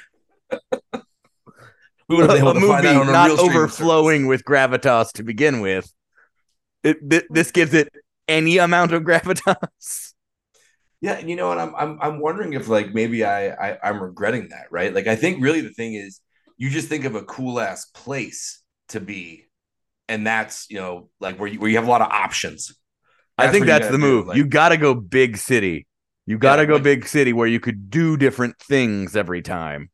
Who 2.10 2.18
would 2.18 2.32
have 2.32 2.48
a 2.48 2.54
movie 2.56 2.92
not 2.92 3.30
overflowing 3.30 4.26
with 4.26 4.44
gravitas 4.44 5.12
to 5.14 5.24
begin 5.24 5.62
with. 5.62 5.94
It, 6.84 7.08
th- 7.08 7.26
this 7.30 7.52
gives 7.52 7.76
it 7.76 7.94
any 8.28 8.58
amount 8.58 8.94
of 8.94 9.04
gravitas. 9.04 10.14
Yeah, 11.02 11.20
you 11.20 11.36
know, 11.36 11.52
and 11.52 11.62
I'm 11.62 11.76
I'm 11.76 12.00
I'm 12.02 12.20
wondering 12.20 12.54
if 12.54 12.68
like 12.68 12.96
maybe 12.96 13.24
I, 13.24 13.50
I 13.50 13.78
I'm 13.84 14.02
regretting 14.02 14.50
that, 14.50 14.72
right? 14.72 14.92
Like 14.92 15.06
I 15.06 15.16
think 15.16 15.44
really 15.44 15.62
the 15.62 15.70
thing 15.70 15.94
is 15.94 16.20
you 16.62 16.70
just 16.70 16.90
think 16.90 17.06
of 17.06 17.16
a 17.16 17.24
cool 17.24 17.60
ass 17.60 17.86
place 17.86 18.62
to 18.90 19.00
be, 19.00 19.48
and 20.08 20.28
that's 20.28 20.68
you 20.70 20.78
know 20.78 21.10
like 21.20 21.40
where 21.40 21.50
you 21.50 21.60
where 21.60 21.68
you 21.72 21.78
have 21.78 21.88
a 21.88 21.90
lot 21.90 22.02
of 22.02 22.12
options. 22.12 22.72
I 23.36 23.48
think 23.48 23.66
that's 23.66 23.86
gotta 23.86 23.94
the 23.94 23.98
move. 23.98 24.28
like- 24.28 24.38
you 24.38 24.46
got 24.46 24.70
to 24.70 24.78
go 24.78 24.94
big 24.94 25.38
city. 25.38 25.88
You 26.28 26.38
got 26.38 26.58
to 26.58 26.62
Yeah, 26.62 26.68
go 26.68 26.74
like- 26.76 26.84
big 26.84 27.08
city 27.08 27.34
where 27.34 27.48
you 27.48 27.60
could 27.60 27.90
do 27.90 28.16
different 28.16 28.60
things 28.60 29.16
every 29.16 29.42
time. 29.42 29.90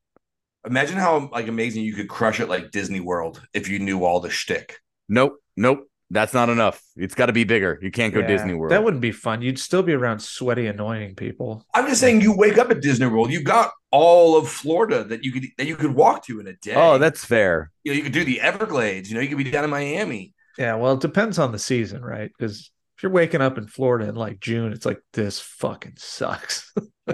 Imagine 0.66 0.98
how 0.98 1.30
like 1.32 1.48
amazing 1.48 1.84
you 1.84 1.94
could 1.94 2.08
crush 2.10 2.38
it 2.38 2.50
like 2.50 2.70
Disney 2.70 3.00
World 3.00 3.40
if 3.54 3.68
you 3.70 3.78
knew 3.78 4.04
all 4.04 4.20
the 4.20 4.28
shtick. 4.28 4.76
Nope, 5.08 5.38
nope. 5.56 5.87
That's 6.10 6.32
not 6.32 6.48
enough. 6.48 6.82
It's 6.96 7.14
got 7.14 7.26
to 7.26 7.32
be 7.34 7.44
bigger. 7.44 7.78
You 7.82 7.90
can't 7.90 8.14
go 8.14 8.20
Yeah, 8.20 8.28
Disney 8.28 8.54
World. 8.54 8.72
That 8.72 8.82
wouldn't 8.82 9.02
be 9.02 9.12
fun. 9.12 9.42
You'd 9.42 9.58
still 9.58 9.82
be 9.82 9.92
around 9.92 10.20
sweaty, 10.20 10.66
annoying 10.66 11.14
people. 11.14 11.66
I'm 11.74 11.86
just 11.86 12.00
saying 12.00 12.22
you 12.22 12.34
wake 12.34 12.56
up 12.56 12.70
at 12.70 12.80
Disney 12.80 13.06
World, 13.06 13.30
you 13.30 13.42
got 13.42 13.72
all 13.90 14.36
of 14.36 14.48
Florida 14.48 15.04
that 15.04 15.22
you 15.24 15.32
could 15.32 15.44
that 15.58 15.66
you 15.66 15.76
could 15.76 15.94
walk 15.94 16.24
to 16.26 16.40
in 16.40 16.46
a 16.46 16.54
day. 16.54 16.74
oh, 16.74 16.98
that's 16.98 17.24
fair. 17.24 17.70
you 17.84 17.92
know, 17.92 17.96
you 17.96 18.02
could 18.02 18.12
do 18.12 18.24
the 18.24 18.40
Everglades, 18.40 19.10
you 19.10 19.16
know, 19.16 19.20
you 19.20 19.28
could 19.28 19.38
be 19.38 19.50
down 19.50 19.64
in 19.64 19.70
Miami. 19.70 20.34
Yeah, 20.56 20.74
well, 20.76 20.94
it 20.94 21.00
depends 21.00 21.38
on 21.38 21.52
the 21.52 21.58
season, 21.58 22.02
right? 22.02 22.30
Because 22.36 22.70
if 22.96 23.02
you're 23.02 23.12
waking 23.12 23.40
up 23.42 23.58
in 23.58 23.68
Florida 23.68 24.08
in 24.08 24.16
like 24.16 24.40
June, 24.40 24.72
it's 24.72 24.84
like 24.86 25.00
this 25.12 25.38
fucking 25.40 25.94
sucks. 25.98 26.72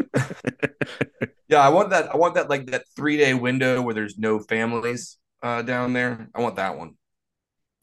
Yeah, 1.49 1.61
I 1.61 1.69
want 1.69 1.91
that. 1.91 2.13
I 2.13 2.17
want 2.17 2.35
that 2.35 2.49
like 2.49 2.67
that 2.67 2.85
three 2.97 3.17
day 3.19 3.35
window 3.35 3.83
where 3.83 3.95
there's 3.95 4.19
no 4.19 4.39
families 4.39 5.19
uh, 5.43 5.61
down 5.63 5.93
there. 5.93 6.29
I 6.35 6.41
want 6.41 6.57
that 6.57 6.79
one, 6.79 6.95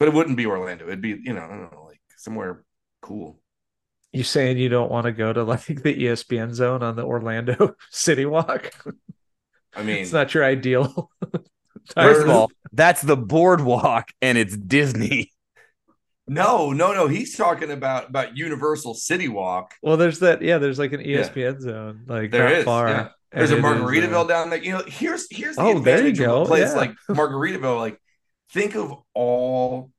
but 0.02 0.08
it 0.08 0.14
wouldn't 0.14 0.36
be 0.36 0.46
Orlando. 0.46 0.86
It'd 0.88 1.00
be 1.00 1.10
you 1.22 1.32
know 1.32 1.44
I 1.44 1.48
don't 1.48 1.70
know 1.72 1.84
like 1.86 2.00
somewhere 2.16 2.64
cool. 3.02 3.38
you 4.12 4.24
saying 4.24 4.58
you 4.58 4.68
don't 4.68 4.90
want 4.90 5.04
to 5.06 5.12
go 5.12 5.32
to 5.32 5.44
like 5.44 5.64
the 5.66 5.94
ESPN 5.94 6.52
zone 6.52 6.82
on 6.82 6.96
the 6.96 7.04
Orlando 7.04 7.76
City 7.90 8.26
Walk? 8.26 8.72
I 9.76 9.84
mean, 9.84 9.98
it's 10.02 10.12
not 10.12 10.34
your 10.34 10.44
ideal. 10.44 11.08
First 11.94 12.22
of 12.22 12.30
all, 12.30 12.50
that's 12.72 13.00
the 13.02 13.16
boardwalk 13.16 14.08
and 14.20 14.36
it's 14.36 14.56
Disney. 14.56 15.30
no, 16.26 16.72
no, 16.72 16.92
no. 16.94 17.06
He's 17.06 17.36
talking 17.36 17.70
about 17.70 18.08
about 18.08 18.36
Universal 18.36 18.94
City 18.94 19.28
Walk. 19.28 19.74
well, 19.82 19.96
there's 19.96 20.18
that. 20.18 20.42
Yeah, 20.42 20.58
there's 20.58 20.78
like 20.80 20.92
an 20.92 21.00
E 21.00 21.12
Yeah. 21.14 21.28
ESPN 21.28 21.60
zone, 21.60 22.04
like 22.08 22.32
There 22.32 22.44
not 22.48 22.52
is, 22.52 22.64
far. 22.64 22.88
yeah. 22.88 23.08
There's 23.32 23.50
a 23.50 23.54
it 23.56 23.58
is, 23.60 23.64
uh, 23.64 23.68
Margaritaville 23.68 24.28
down 24.28 24.50
there. 24.50 24.62
You 24.62 24.72
know, 24.72 24.82
here's 24.86 25.26
here's 25.30 25.56
the 25.56 25.62
Oh, 25.62 25.78
there 25.80 26.02
you 26.02 26.08
advantage 26.10 26.20
of 26.20 26.42
a 26.42 26.44
place 26.46 26.70
yeah. 26.72 26.76
like 26.76 26.92
Margaritaville. 27.08 27.78
Like, 27.78 27.98
think 28.52 28.74
of 28.76 28.94
all, 29.14 29.90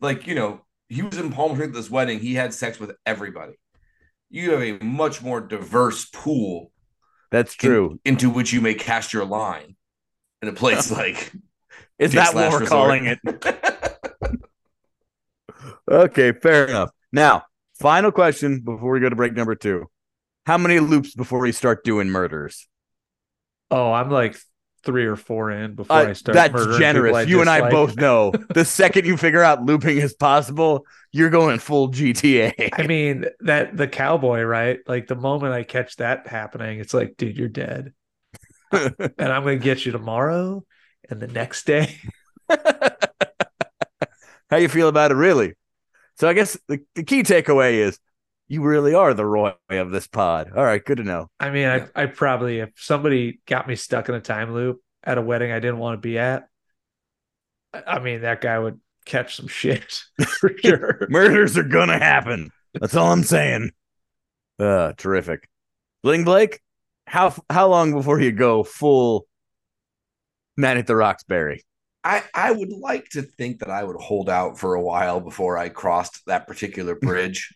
like 0.00 0.26
you 0.26 0.34
know, 0.34 0.60
he 0.88 1.02
was 1.02 1.18
in 1.18 1.32
Palm 1.32 1.52
Springs 1.52 1.70
at 1.70 1.74
this 1.74 1.90
wedding. 1.90 2.20
He 2.20 2.34
had 2.34 2.54
sex 2.54 2.78
with 2.78 2.92
everybody. 3.04 3.54
You 4.30 4.52
have 4.52 4.62
a 4.62 4.84
much 4.84 5.22
more 5.22 5.40
diverse 5.40 6.04
pool 6.06 6.72
That's 7.30 7.54
true. 7.54 8.00
into 8.04 8.28
which 8.30 8.52
you 8.52 8.60
may 8.60 8.74
cast 8.74 9.12
your 9.12 9.24
line 9.24 9.76
in 10.42 10.48
a 10.48 10.52
place 10.52 10.90
like 10.92 11.32
Is 11.98 12.12
Dick's 12.12 12.30
that 12.32 12.34
what 12.34 12.50
we're 12.50 12.60
Resort. 12.60 12.68
calling 12.68 13.06
it? 13.06 13.18
Okay, 15.90 16.32
fair 16.32 16.66
enough. 16.66 16.90
Now, 17.12 17.44
final 17.78 18.10
question 18.10 18.60
before 18.60 18.90
we 18.92 19.00
go 19.00 19.08
to 19.08 19.16
break 19.16 19.34
number 19.34 19.54
two. 19.54 19.86
How 20.44 20.58
many 20.58 20.80
loops 20.80 21.14
before 21.14 21.40
we 21.40 21.52
start 21.52 21.84
doing 21.84 22.08
murders? 22.08 22.68
Oh, 23.70 23.92
I'm 23.92 24.10
like 24.10 24.36
three 24.86 25.04
or 25.04 25.16
four 25.16 25.50
in 25.50 25.74
before 25.74 25.96
Uh, 25.96 26.08
I 26.10 26.12
start. 26.14 26.34
that's 26.34 26.54
murdering 26.54 26.78
generous. 26.78 27.28
you 27.28 27.42
and 27.42 27.50
I 27.50 27.68
both 27.68 27.96
know. 27.96 28.32
the 28.54 28.64
second 28.64 29.04
you 29.04 29.18
figure 29.18 29.42
out 29.42 29.62
looping 29.64 29.98
is 29.98 30.14
possible, 30.14 30.86
you're 31.12 31.28
going 31.30 31.58
full 31.58 31.90
GTA. 31.90 32.70
I 32.72 32.86
mean 32.86 33.26
that 33.40 33.76
the 33.76 33.88
cowboy, 33.88 34.42
right? 34.42 34.78
Like 34.86 35.08
the 35.08 35.16
moment 35.16 35.52
I 35.52 35.64
catch 35.64 35.96
that 35.96 36.26
happening, 36.28 36.80
it's 36.80 36.94
like, 36.94 37.16
dude, 37.18 37.36
you're 37.36 37.48
dead, 37.48 37.92
and 38.72 38.94
I'm 39.20 39.42
gonna 39.44 39.56
get 39.56 39.84
you 39.84 39.92
tomorrow 39.92 40.64
and 41.10 41.20
the 41.20 41.26
next 41.28 41.66
day. 41.66 41.96
How 44.50 44.58
you 44.58 44.68
feel 44.68 44.88
about 44.88 45.10
it, 45.10 45.14
really? 45.14 45.54
So 46.18 46.28
I 46.28 46.32
guess 46.32 46.56
the, 46.68 46.80
the 46.94 47.02
key 47.02 47.22
takeaway 47.22 47.74
is 47.74 47.98
you 48.48 48.62
really 48.62 48.94
are 48.94 49.14
the 49.14 49.24
Roy 49.24 49.52
of 49.70 49.90
this 49.90 50.06
pod. 50.06 50.52
All 50.54 50.64
right, 50.64 50.84
good 50.84 50.98
to 50.98 51.04
know. 51.04 51.28
I 51.40 51.50
mean, 51.50 51.66
I 51.66 51.88
I 51.94 52.06
probably 52.06 52.60
if 52.60 52.70
somebody 52.76 53.40
got 53.46 53.68
me 53.68 53.76
stuck 53.76 54.08
in 54.08 54.14
a 54.14 54.20
time 54.20 54.52
loop 54.52 54.80
at 55.02 55.18
a 55.18 55.22
wedding 55.22 55.52
I 55.52 55.60
didn't 55.60 55.78
want 55.78 55.94
to 55.94 56.00
be 56.00 56.18
at, 56.18 56.48
I 57.72 57.82
I 57.86 57.98
mean 58.00 58.22
that 58.22 58.40
guy 58.40 58.58
would 58.58 58.80
catch 59.04 59.36
some 59.36 59.48
shit 59.48 60.02
for 60.26 60.50
sure. 60.62 61.06
Murders 61.08 61.56
are 61.56 61.64
gonna 61.64 61.98
happen. 61.98 62.50
That's 62.74 62.94
all 62.94 63.12
I'm 63.12 63.24
saying. 63.24 63.70
Uh, 64.58 64.92
terrific. 64.96 65.48
Bling 66.02 66.24
Blake, 66.24 66.60
how 67.06 67.34
how 67.50 67.68
long 67.68 67.92
before 67.92 68.20
you 68.20 68.32
go 68.32 68.62
full 68.62 69.26
man 70.56 70.78
at 70.78 70.86
the 70.86 70.96
Roxbury? 70.96 71.62
I, 72.04 72.22
I 72.32 72.52
would 72.52 72.70
like 72.70 73.08
to 73.10 73.22
think 73.22 73.58
that 73.58 73.70
I 73.70 73.82
would 73.82 73.96
hold 73.96 74.30
out 74.30 74.60
for 74.60 74.76
a 74.76 74.80
while 74.80 75.18
before 75.18 75.58
I 75.58 75.70
crossed 75.70 76.24
that 76.26 76.46
particular 76.46 76.94
bridge. 77.00 77.52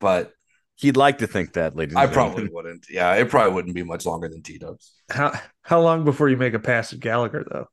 But 0.00 0.32
He'd 0.76 0.96
like 0.96 1.18
to 1.18 1.28
think 1.28 1.52
that, 1.52 1.76
ladies. 1.76 1.94
I 1.94 2.06
probably 2.08 2.44
gentlemen. 2.46 2.52
wouldn't. 2.52 2.86
Yeah, 2.90 3.14
it 3.14 3.30
probably 3.30 3.52
wouldn't 3.54 3.76
be 3.76 3.84
much 3.84 4.04
longer 4.06 4.28
than 4.28 4.42
T 4.42 4.58
Dubs. 4.58 4.92
How 5.08 5.32
how 5.62 5.80
long 5.80 6.04
before 6.04 6.28
you 6.28 6.36
make 6.36 6.52
a 6.54 6.58
pass 6.58 6.92
at 6.92 6.98
Gallagher 6.98 7.44
though? 7.48 7.68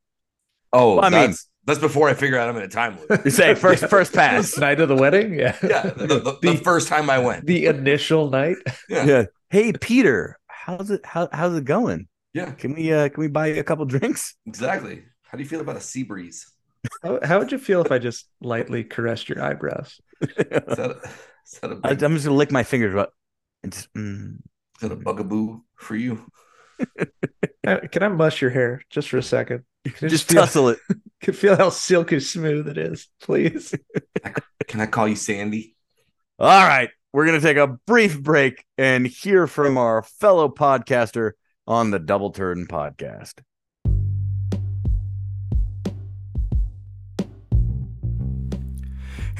Oh, 0.71 0.97
Well, 0.97 1.05
I 1.05 1.09
that's, 1.09 1.27
mean- 1.27 1.35
that's 1.65 1.79
before 1.79 2.09
I 2.09 2.13
figure 2.13 2.37
out 2.37 2.47
I'm 2.47 2.55
in 2.57 2.61
a 2.63 2.67
time 2.67 2.99
loop. 2.99 3.25
You 3.25 3.31
say 3.41 3.55
first 3.55 3.81
Yeah. 3.81 3.87
first 3.87 4.13
pass. 4.13 4.55
Night 4.59 4.79
of 4.79 4.87
the 4.87 4.95
wedding, 4.95 5.33
yeah, 5.33 5.57
yeah, 5.63 5.81
the, 5.89 6.37
the, 6.41 6.51
the 6.53 6.57
first 6.57 6.87
time 6.89 7.09
I 7.09 7.17
went. 7.17 7.47
the 7.47 7.65
initial 7.65 8.29
night. 8.29 8.57
Yeah. 8.87 9.05
Yeah. 9.05 9.25
Hey 9.49 9.73
Peter, 9.73 10.37
how's 10.47 10.91
it 10.91 11.03
how, 11.03 11.27
how's 11.33 11.55
it 11.55 11.65
going? 11.65 12.07
Yeah, 12.35 12.51
Can 12.51 12.75
we 12.75 12.93
uh 12.93 13.09
can 13.09 13.19
we 13.19 13.27
buy 13.29 13.47
you 13.47 13.59
a 13.59 13.63
couple 13.63 13.83
drinks? 13.85 14.35
exactly. 14.45 15.03
How 15.23 15.37
do 15.39 15.43
you 15.43 15.49
feel 15.49 15.61
about 15.61 15.75
a 15.75 15.81
sea 15.81 16.03
breeze? 16.03 16.45
How, 17.03 17.19
how 17.23 17.39
would 17.39 17.51
you 17.51 17.57
feel 17.57 17.81
if 17.83 17.91
I 17.91 17.97
just 17.97 18.27
lightly 18.41 18.83
caressed 18.83 19.27
your 19.27 19.41
eyebrows? 19.43 19.99
Is 21.51 21.59
that 21.59 21.71
a, 21.71 21.73
is 21.75 21.81
that 21.81 22.01
a, 22.01 22.05
I, 22.05 22.07
I'm 22.07 22.13
just 22.15 22.25
gonna 22.25 22.37
lick 22.37 22.51
my 22.51 22.63
fingers 22.63 22.95
up. 22.95 23.13
it's 23.63 23.77
just, 23.77 23.93
mm. 23.93 24.35
is 24.35 24.81
that 24.81 24.91
a 24.91 24.95
bugaboo 24.95 25.61
for 25.75 25.95
you? 25.95 26.25
Uh, 27.63 27.77
Can 27.91 28.01
I 28.01 28.07
mush 28.07 28.41
your 28.41 28.49
hair 28.49 28.81
just 28.89 29.09
for 29.09 29.19
a 29.19 29.23
second? 29.23 29.63
Can 29.85 30.07
I 30.07 30.09
just 30.09 30.27
feel, 30.27 30.41
tussle 30.41 30.69
it. 30.69 30.79
can 31.21 31.35
feel 31.35 31.55
how 31.55 31.69
silky 31.69 32.19
smooth 32.19 32.67
it 32.67 32.77
is, 32.79 33.07
please? 33.21 33.75
Can 34.67 34.81
I 34.81 34.87
call 34.87 35.07
you 35.07 35.15
Sandy? 35.15 35.75
All 36.39 36.67
right, 36.67 36.89
we're 37.13 37.27
gonna 37.27 37.39
take 37.39 37.57
a 37.57 37.77
brief 37.85 38.19
break 38.19 38.65
and 38.79 39.05
hear 39.05 39.45
from 39.45 39.77
our 39.77 40.01
fellow 40.01 40.49
podcaster 40.49 41.33
on 41.67 41.91
the 41.91 41.99
Double 41.99 42.31
Turn 42.31 42.65
podcast. 42.65 43.41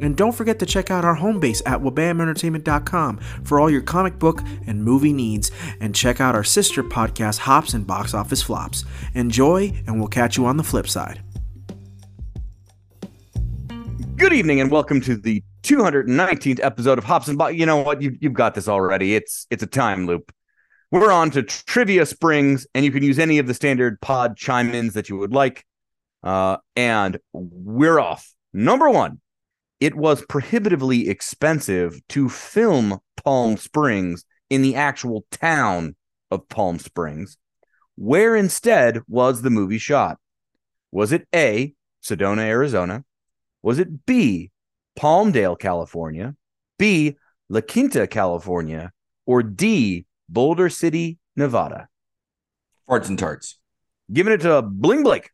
And 0.00 0.16
don't 0.16 0.32
forget 0.32 0.58
to 0.60 0.66
check 0.66 0.90
out 0.90 1.04
our 1.04 1.14
home 1.14 1.40
base 1.40 1.62
at 1.66 1.80
wabamentertainment.com 1.80 3.18
for 3.44 3.60
all 3.60 3.70
your 3.70 3.82
comic 3.82 4.18
book 4.18 4.42
and 4.66 4.84
movie 4.84 5.12
needs, 5.12 5.50
and 5.80 5.94
check 5.94 6.20
out 6.20 6.34
our 6.34 6.44
sister 6.44 6.82
podcast, 6.82 7.38
Hops 7.38 7.74
and 7.74 7.86
Box 7.86 8.14
Office 8.14 8.42
Flops. 8.42 8.84
Enjoy, 9.14 9.72
and 9.86 9.98
we'll 9.98 10.08
catch 10.08 10.36
you 10.36 10.46
on 10.46 10.56
the 10.56 10.64
flip 10.64 10.88
side. 10.88 11.20
Good 14.16 14.32
evening 14.32 14.60
and 14.60 14.70
welcome 14.70 15.00
to 15.02 15.16
the 15.16 15.42
219th 15.62 16.60
episode 16.62 16.98
of 16.98 17.04
Hops 17.04 17.28
and 17.28 17.38
Box. 17.38 17.54
You 17.54 17.66
know 17.66 17.76
what? 17.76 18.02
You, 18.02 18.16
you've 18.20 18.32
got 18.32 18.54
this 18.54 18.68
already. 18.68 19.14
It's 19.14 19.46
it's 19.50 19.62
a 19.62 19.66
time 19.66 20.06
loop. 20.06 20.32
We're 20.90 21.12
on 21.12 21.30
to 21.32 21.42
Trivia 21.42 22.06
Springs, 22.06 22.66
and 22.74 22.84
you 22.84 22.90
can 22.90 23.02
use 23.02 23.18
any 23.18 23.38
of 23.38 23.46
the 23.46 23.54
standard 23.54 24.00
pod 24.00 24.36
chime 24.36 24.74
ins 24.74 24.94
that 24.94 25.08
you 25.08 25.18
would 25.18 25.32
like. 25.32 25.64
Uh, 26.22 26.56
and 26.74 27.18
we're 27.32 28.00
off. 28.00 28.32
Number 28.52 28.88
one, 28.88 29.20
it 29.80 29.94
was 29.94 30.24
prohibitively 30.26 31.08
expensive 31.08 32.00
to 32.08 32.28
film 32.28 32.98
Palm 33.24 33.56
Springs 33.56 34.24
in 34.50 34.62
the 34.62 34.74
actual 34.74 35.24
town 35.30 35.94
of 36.30 36.48
Palm 36.48 36.78
Springs. 36.78 37.36
Where 37.96 38.36
instead 38.36 39.00
was 39.08 39.42
the 39.42 39.50
movie 39.50 39.78
shot? 39.78 40.18
Was 40.90 41.12
it 41.12 41.26
A, 41.34 41.74
Sedona, 42.02 42.42
Arizona? 42.42 43.04
Was 43.62 43.78
it 43.78 44.06
B, 44.06 44.50
Palmdale, 44.98 45.58
California, 45.58 46.34
B, 46.78 47.16
La 47.48 47.60
Quinta, 47.60 48.06
California, 48.06 48.92
or 49.26 49.42
D, 49.42 50.06
Boulder 50.28 50.68
City, 50.68 51.18
Nevada? 51.36 51.88
Farts 52.88 53.08
and 53.08 53.18
tarts. 53.18 53.58
Giving 54.12 54.32
it 54.32 54.40
to 54.40 54.62
Bling 54.62 55.02
Blake. 55.02 55.30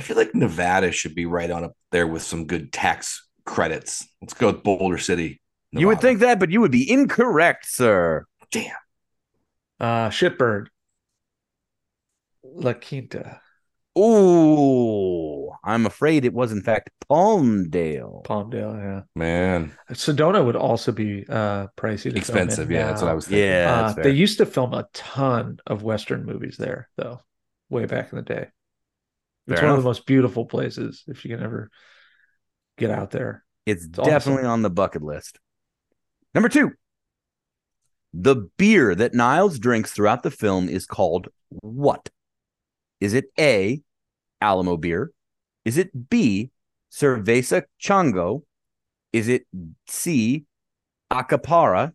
I 0.00 0.02
feel 0.02 0.16
like 0.16 0.34
Nevada 0.34 0.92
should 0.92 1.14
be 1.14 1.26
right 1.26 1.50
on 1.50 1.62
up 1.62 1.74
there 1.92 2.06
with 2.06 2.22
some 2.22 2.46
good 2.46 2.72
tax 2.72 3.28
credits. 3.44 4.08
Let's 4.22 4.32
go 4.32 4.46
with 4.46 4.62
Boulder 4.62 4.96
City. 4.96 5.42
You 5.72 5.88
would 5.88 6.00
think 6.00 6.20
that, 6.20 6.40
but 6.40 6.50
you 6.50 6.62
would 6.62 6.70
be 6.72 6.90
incorrect, 6.90 7.66
sir. 7.66 8.24
Damn. 8.50 8.72
Uh, 9.78 10.08
Shitbird. 10.08 10.68
La 12.42 12.72
Quinta. 12.72 13.42
Ooh, 13.98 15.50
I'm 15.62 15.84
afraid 15.84 16.24
it 16.24 16.32
was 16.32 16.50
in 16.50 16.62
fact 16.62 16.88
Palmdale. 17.10 18.24
Palmdale, 18.24 18.82
yeah. 18.82 19.02
Man, 19.14 19.76
Sedona 19.90 20.42
would 20.42 20.56
also 20.56 20.92
be 20.92 21.26
uh 21.28 21.66
pricey 21.76 22.10
to 22.10 22.16
expensive. 22.16 22.70
Yeah, 22.70 22.86
that's 22.86 23.02
what 23.02 23.10
I 23.10 23.14
was 23.14 23.26
thinking. 23.26 23.44
Yeah, 23.44 23.92
Uh, 23.98 24.02
they 24.02 24.12
used 24.12 24.38
to 24.38 24.46
film 24.46 24.72
a 24.72 24.86
ton 24.94 25.58
of 25.66 25.82
Western 25.82 26.24
movies 26.24 26.56
there, 26.56 26.88
though, 26.96 27.20
way 27.68 27.84
back 27.84 28.12
in 28.12 28.16
the 28.16 28.22
day. 28.22 28.48
It's 29.50 29.60
Fair 29.60 29.68
one 29.68 29.78
of 29.78 29.82
the 29.84 29.88
most 29.88 30.06
beautiful 30.06 30.46
places 30.46 31.02
if 31.08 31.24
you 31.24 31.34
can 31.34 31.44
ever 31.44 31.70
get 32.78 32.90
out 32.90 33.10
there. 33.10 33.44
It's, 33.66 33.84
It's 33.84 33.98
awesome. 33.98 34.10
definitely 34.10 34.44
on 34.44 34.62
the 34.62 34.70
bucket 34.70 35.02
list. 35.02 35.38
Number 36.34 36.48
two, 36.48 36.72
the 38.14 38.48
beer 38.56 38.94
that 38.94 39.14
Niles 39.14 39.58
drinks 39.58 39.92
throughout 39.92 40.22
the 40.22 40.30
film 40.30 40.68
is 40.68 40.86
called 40.86 41.28
what? 41.48 42.08
Is 43.00 43.14
it 43.14 43.26
A, 43.38 43.82
Alamo 44.40 44.76
beer? 44.76 45.10
Is 45.64 45.78
it 45.78 46.08
B, 46.10 46.50
Cerveza 46.92 47.64
Chango? 47.82 48.42
Is 49.12 49.28
it 49.28 49.46
C, 49.88 50.44
Akupara? 51.10 51.92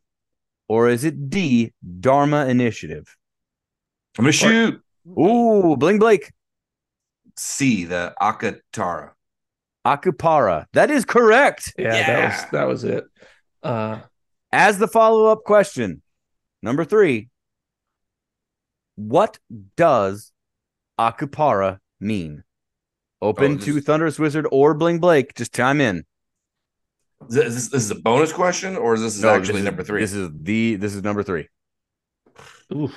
Or 0.68 0.90
is 0.90 1.04
it 1.04 1.30
D, 1.30 1.74
Dharma 2.00 2.48
Initiative? 2.48 3.16
I'm 4.18 4.24
gonna 4.24 4.32
shoot 4.32 4.82
Ooh, 5.08 5.76
Bling 5.78 6.00
Blake, 6.00 6.32
C, 7.38 7.86
the 7.86 8.14
Akatara. 8.22 9.12
Akupara. 9.86 10.66
That 10.74 10.90
is 10.90 11.06
correct. 11.06 11.74
Yeah, 11.78 11.92
that 11.92 12.24
was 12.44 12.52
that 12.52 12.64
was 12.68 12.84
it. 12.84 13.04
Uh 13.64 14.00
As 14.52 14.78
the 14.80 14.88
follow 14.88 15.26
up 15.28 15.44
question, 15.44 16.02
number 16.64 16.84
three, 16.86 17.30
what 18.96 19.38
does 19.76 20.32
Akupara 21.00 21.80
mean? 22.00 22.44
Open 23.22 23.54
Oh, 23.54 23.58
to 23.58 23.82
Thunderous 23.82 24.20
Wizard 24.20 24.48
or 24.52 24.74
Bling 24.74 25.00
Blake. 25.00 25.34
Just 25.36 25.54
chime 25.54 25.82
in. 25.82 26.06
Is 27.30 27.36
this, 27.36 27.68
this 27.70 27.84
is 27.84 27.92
a 27.92 27.96
bonus 27.96 28.32
question, 28.34 28.76
or 28.76 28.94
is 28.94 29.02
this 29.02 29.22
No, 29.22 29.30
actually 29.30 29.54
this 29.54 29.60
is- 29.60 29.66
number 29.66 29.84
three? 29.84 30.02
This 30.02 30.14
is 30.14 30.30
the 30.42 30.76
this 30.76 30.94
is 30.96 31.04
number 31.04 31.24
three. 31.24 31.48
oof. 32.74 32.94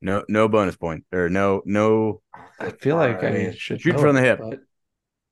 No 0.00 0.24
no 0.28 0.48
bonus 0.48 0.76
point 0.76 1.04
or 1.12 1.28
no 1.28 1.62
no 1.64 2.22
I 2.60 2.70
feel 2.70 2.96
like 2.96 3.22
I 3.24 3.30
mean, 3.30 3.52
should 3.56 3.80
shoot 3.80 3.94
know 3.94 4.00
from 4.00 4.14
the 4.14 4.22
it, 4.22 4.26
hip. 4.26 4.40
but 4.40 4.60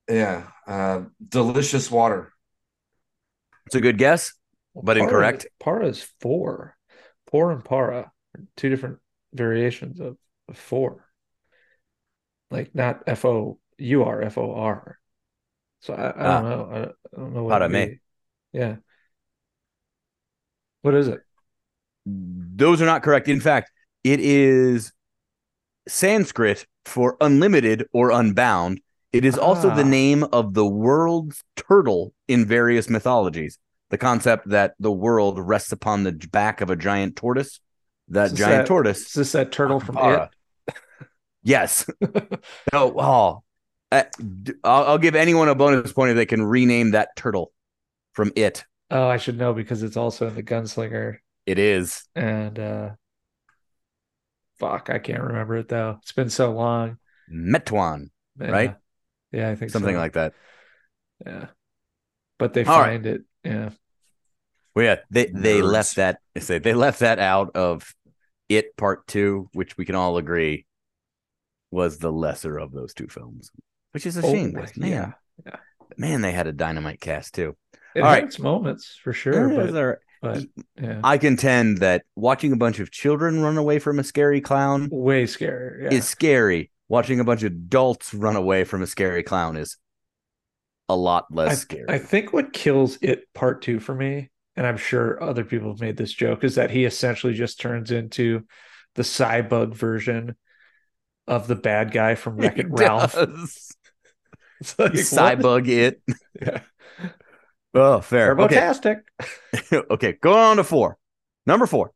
yeah, 0.09 0.49
uh, 0.67 1.03
delicious 1.29 1.91
water. 1.91 2.33
It's 3.67 3.75
a 3.75 3.81
good 3.81 3.99
guess, 3.99 4.33
but 4.75 4.97
Para- 4.97 5.03
incorrect. 5.05 5.47
Para 5.61 5.87
is 5.87 6.07
four. 6.21 6.77
Pour 7.27 7.51
and 7.53 7.65
para 7.65 8.13
are 8.37 8.45
two 8.57 8.69
different 8.69 8.99
variations 9.33 10.01
of, 10.01 10.17
of 10.49 10.57
four. 10.57 11.05
Like 12.51 12.75
not 12.75 13.03
F 13.07 13.25
O 13.25 13.59
U 13.79 14.05
R, 14.05 14.23
F 14.23 14.39
O 14.39 14.53
R. 14.55 14.99
So 15.81 15.95
I, 15.95 16.07
I 16.11 16.13
Ah. 16.19 16.41
don't 16.41 16.51
know. 16.51 16.71
I, 16.73 16.79
I 16.81 17.21
don't 17.21 17.35
know 17.35 17.43
what 17.45 17.51
Para 17.53 17.65
it'd 17.67 17.73
me. 17.73 18.01
Yeah. 18.53 18.77
What 20.83 20.95
is 20.95 21.09
it? 21.09 21.21
Those 22.07 22.81
are 22.81 22.87
not 22.87 23.03
correct. 23.03 23.29
In 23.29 23.41
fact, 23.41 23.71
it 24.13 24.21
is 24.21 24.93
Sanskrit 25.89 26.67
for 26.85 27.17
unlimited 27.21 27.87
or 27.93 28.11
unbound. 28.11 28.81
It 29.13 29.25
is 29.25 29.39
also 29.39 29.75
the 29.75 29.83
Ah. 29.83 29.89
name 29.89 30.25
of 30.25 30.55
the 30.55 30.67
world's 30.67 31.43
turtle 31.57 32.13
in 32.29 32.45
various 32.45 32.89
mythologies. 32.91 33.59
The 33.91 33.99
concept 33.99 34.49
that 34.51 34.75
the 34.79 34.91
world 34.93 35.39
rests 35.39 35.73
upon 35.73 36.03
the 36.03 36.13
back 36.13 36.61
of 36.61 36.71
a 36.71 36.77
giant 36.77 37.17
tortoise. 37.17 37.61
That 38.09 38.35
giant 38.35 38.63
that- 38.63 38.67
tortoise. 38.67 39.07
Is 39.07 39.13
this 39.13 39.33
that 39.33 39.53
turtle 39.53 39.81
from 39.81 39.97
Akupara. 39.97 40.29
Yes. 41.43 41.89
no. 42.73 42.95
Oh, 42.99 43.43
uh, 43.93 44.03
I'll, 44.65 44.85
I'll 44.85 44.99
give 44.99 45.15
anyone 45.15 45.49
a 45.49 45.55
bonus 45.55 45.93
point 45.93 46.11
if 46.11 46.17
they 46.17 46.27
can 46.27 46.43
rename 46.43 46.91
that 46.91 47.11
turtle 47.17 47.53
from 48.15 48.33
it. 48.35 48.65
Oh, 48.91 49.07
I 49.07 49.17
should 49.17 49.39
know 49.39 49.53
because 49.53 49.85
it's 49.85 49.97
also 49.97 50.27
in 50.27 50.35
the 50.35 50.43
Gunslinger. 50.43 51.19
It 51.47 51.59
is 51.61 52.03
And 52.17 52.59
uh 52.59 52.91
fuck, 54.59 54.91
I 54.91 54.99
can't 54.99 55.23
remember 55.23 55.57
it 55.57 55.69
though. 55.69 55.99
It's 56.03 56.13
been 56.13 56.31
so 56.31 56.53
long. 56.53 56.99
Maturin, 57.31 58.11
Yeah. 58.41 58.51
Right? 58.51 58.77
Yeah, 59.33 59.51
I 59.51 59.55
think 59.57 59.71
something 59.71 59.95
so. 59.95 59.99
like 59.99 60.13
that. 60.15 60.35
Yeah. 61.25 61.47
But 62.39 62.55
they 62.55 62.65
All 62.65 62.79
right. 62.81 62.93
find 62.93 63.07
it. 63.07 63.23
Yeah. 63.45 63.71
Well, 64.75 64.85
yeah, 64.85 64.97
they 65.11 65.27
they 65.27 65.61
Nerds. 65.61 65.73
left 65.73 65.97
that. 65.97 66.21
Say 66.39 66.59
they 66.59 66.75
left 66.75 67.01
that 67.01 67.19
out 67.19 67.57
of 67.57 67.95
it 68.49 68.77
part 68.77 69.07
two, 69.07 69.49
which 69.53 69.77
we 69.79 69.85
can 69.87 69.95
all 69.95 70.19
agree 70.19 70.67
was 71.71 71.99
the 71.99 72.13
lesser 72.13 72.59
of 72.59 72.73
those 72.73 72.95
two 72.95 73.09
films, 73.09 73.51
which 73.93 74.07
is 74.07 74.17
a 74.17 74.23
Oh, 74.25 74.33
shame. 74.33 74.53
man, 74.53 74.69
yeah, 74.77 75.13
yeah. 75.45 75.57
man, 75.97 76.21
they 76.21 76.33
had 76.33 76.47
a 76.47 76.53
dynamite 76.53 77.01
cast 77.01 77.35
too. 77.35 77.57
It 77.95 78.01
All 78.03 78.07
right. 78.11 78.25
its 78.25 78.39
moments 78.39 78.99
for 79.03 79.13
sure, 79.15 79.49
but, 79.49 79.99
but 80.35 80.45
yeah. 80.83 81.01
I 81.03 81.19
contend 81.19 81.79
that 81.79 82.03
watching 82.15 82.53
a 82.53 82.57
bunch 82.57 82.79
of 82.79 82.91
children 82.91 83.41
run 83.41 83.57
away 83.57 83.79
from 83.79 83.99
a 83.99 84.05
scary 84.05 84.41
clown 84.41 84.89
Way 84.91 85.27
scary. 85.27 85.85
Yeah. 85.85 85.91
is 85.93 86.07
scary. 86.07 86.71
Watching 86.89 87.19
a 87.21 87.25
bunch 87.25 87.43
of 87.43 87.53
adults 87.53 88.15
run 88.15 88.37
away 88.37 88.65
from 88.65 88.83
a 88.83 88.87
scary 88.87 89.23
clown 89.23 89.57
is 89.57 89.77
a 90.89 90.97
lot 90.97 91.27
less 91.31 91.51
I, 91.51 91.55
scary. 91.55 91.87
I 91.89 91.99
think 91.99 92.33
what 92.33 92.53
kills 92.53 92.99
it 93.03 93.25
part 93.35 93.63
two 93.63 93.81
for 93.81 93.95
me, 93.95 94.31
and 94.55 94.67
I'm 94.67 94.77
sure 94.77 95.23
other 95.23 95.45
people 95.45 95.71
have 95.71 95.81
made 95.81 95.97
this 95.97 96.13
joke, 96.13 96.45
is 96.45 96.55
that 96.55 96.71
he 96.71 96.85
essentially 96.85 97.35
just 97.35 97.61
turns 97.61 97.91
into 97.91 98.45
the 98.95 99.03
Cybug 99.03 99.75
version 99.75 100.37
of 101.27 101.49
the 101.49 101.57
bad 101.57 101.91
guy 101.91 102.15
from 102.15 102.37
Wreck 102.39 102.59
It 102.59 102.67
Ralph. 102.69 103.17
It's 104.59 104.79
like? 104.79 104.93
Cybug 104.93 105.69
it. 105.69 106.01
Yeah. 106.41 106.61
Oh, 107.77 108.01
fair. 108.01 108.33
Okay. 108.33 108.57
Turbotastic. 108.57 109.03
okay, 109.91 110.13
going 110.13 110.39
on 110.39 110.57
to 110.57 110.65
four. 110.65 110.97
Number 111.45 111.67
four. 111.67 111.93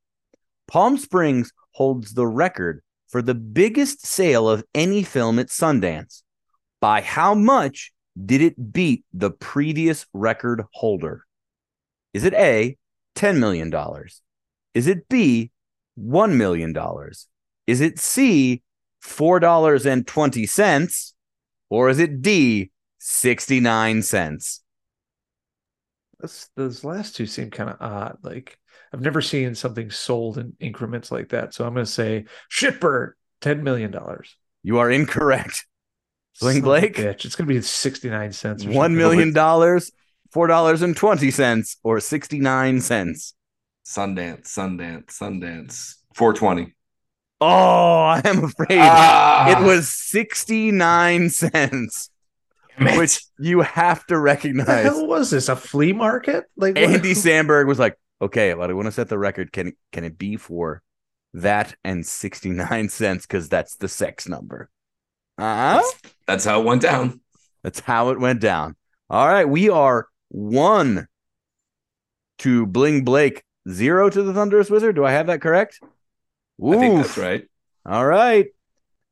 Palm 0.68 0.98
Springs 0.98 1.52
holds 1.72 2.12
the 2.12 2.26
record 2.26 2.82
for 3.08 3.22
the 3.22 3.34
biggest 3.34 4.06
sale 4.06 4.48
of 4.48 4.62
any 4.74 5.02
film 5.02 5.38
at 5.38 5.48
Sundance. 5.48 6.22
By 6.80 7.00
how 7.00 7.34
much 7.34 7.92
did 8.22 8.42
it 8.42 8.72
beat 8.72 9.04
the 9.12 9.30
previous 9.30 10.06
record 10.12 10.64
holder? 10.74 11.24
Is 12.12 12.24
it 12.24 12.34
A, 12.34 12.76
$10 13.16 13.38
million? 13.38 13.72
Is 14.74 14.86
it 14.86 15.08
B, 15.08 15.50
$1 15.98 16.36
million? 16.36 16.76
Is 17.66 17.80
it 17.80 17.98
C, 17.98 18.62
$4.20? 19.02 21.12
Or 21.70 21.88
is 21.88 21.98
it 21.98 22.20
D, 22.20 22.70
69 22.98 24.02
cents? 24.02 24.62
Those, 26.20 26.48
those 26.56 26.84
last 26.84 27.16
two 27.16 27.26
seem 27.26 27.50
kind 27.50 27.70
of 27.70 27.76
odd. 27.80 28.18
Like 28.22 28.58
I've 28.92 29.00
never 29.00 29.20
seen 29.22 29.54
something 29.54 29.90
sold 29.90 30.38
in 30.38 30.54
increments 30.60 31.10
like 31.12 31.30
that. 31.30 31.54
So 31.54 31.66
I'm 31.66 31.74
going 31.74 31.86
to 31.86 31.90
say 31.90 32.26
shitbird, 32.50 33.12
$10 33.42 33.62
million. 33.62 33.94
You 34.62 34.78
are 34.78 34.90
incorrect. 34.90 35.66
Bling 36.40 36.56
Son 36.56 36.62
Blake? 36.62 36.96
Bitch. 36.96 37.24
It's 37.24 37.34
going 37.36 37.48
to 37.48 37.54
be 37.54 37.60
69 37.60 38.32
cents. 38.32 38.64
or 38.64 38.88
million 38.88 39.32
dollars, 39.32 39.90
four 40.30 40.46
dollars 40.46 40.80
and 40.80 40.96
twenty 40.96 41.30
cents, 41.30 41.76
or 41.82 41.98
sixty 42.00 42.38
nine 42.38 42.80
cents. 42.80 43.34
Sundance, 43.84 44.42
Sundance, 44.46 45.06
Sundance. 45.06 45.96
420. 46.14 46.72
Oh, 47.40 47.46
I 48.04 48.22
am 48.24 48.44
afraid 48.44 48.78
Ah! 48.80 49.60
it 49.60 49.64
was 49.66 49.88
sixty 49.88 50.70
nine 50.70 51.30
cents, 51.30 52.09
which 52.80 53.22
you 53.38 53.60
have 53.60 54.06
to 54.06 54.14
What 54.14 54.16
the 54.16 54.18
recognize. 54.18 54.84
hell 54.84 55.06
was 55.06 55.30
this? 55.30 55.48
A 55.48 55.56
flea 55.56 55.92
market? 55.92 56.44
Like 56.56 56.74
what- 56.76 56.84
Andy 56.84 57.14
Sandberg 57.14 57.66
was 57.66 57.78
like, 57.78 57.96
"Okay, 58.22 58.54
well, 58.54 58.68
I 58.68 58.72
want 58.72 58.86
to 58.86 58.92
set 58.92 59.08
the 59.08 59.18
record. 59.18 59.52
Can 59.52 59.72
can 59.92 60.04
it 60.04 60.18
be 60.18 60.36
for 60.36 60.82
that 61.34 61.74
and 61.84 62.06
sixty 62.06 62.50
nine 62.50 62.88
cents? 62.88 63.26
Because 63.26 63.48
that's 63.48 63.76
the 63.76 63.88
sex 63.88 64.28
number." 64.28 64.70
Uh 65.38 65.76
That's, 65.76 66.00
that's 66.26 66.44
how 66.44 66.60
it 66.60 66.64
went 66.64 66.82
down. 66.82 67.20
That's 67.62 67.80
how 67.80 68.10
it 68.10 68.20
went 68.20 68.40
down. 68.40 68.76
All 69.08 69.26
right, 69.28 69.48
we 69.48 69.68
are 69.68 70.08
one 70.28 71.06
to 72.38 72.66
Bling 72.66 73.04
Blake, 73.04 73.42
zero 73.68 74.08
to 74.08 74.22
the 74.22 74.32
Thunderous 74.32 74.70
Wizard. 74.70 74.96
Do 74.96 75.04
I 75.04 75.12
have 75.12 75.26
that 75.26 75.40
correct? 75.42 75.80
I 76.62 76.76
think 76.78 77.02
that's 77.02 77.18
right. 77.18 77.46
All 77.86 78.06
right. 78.06 78.46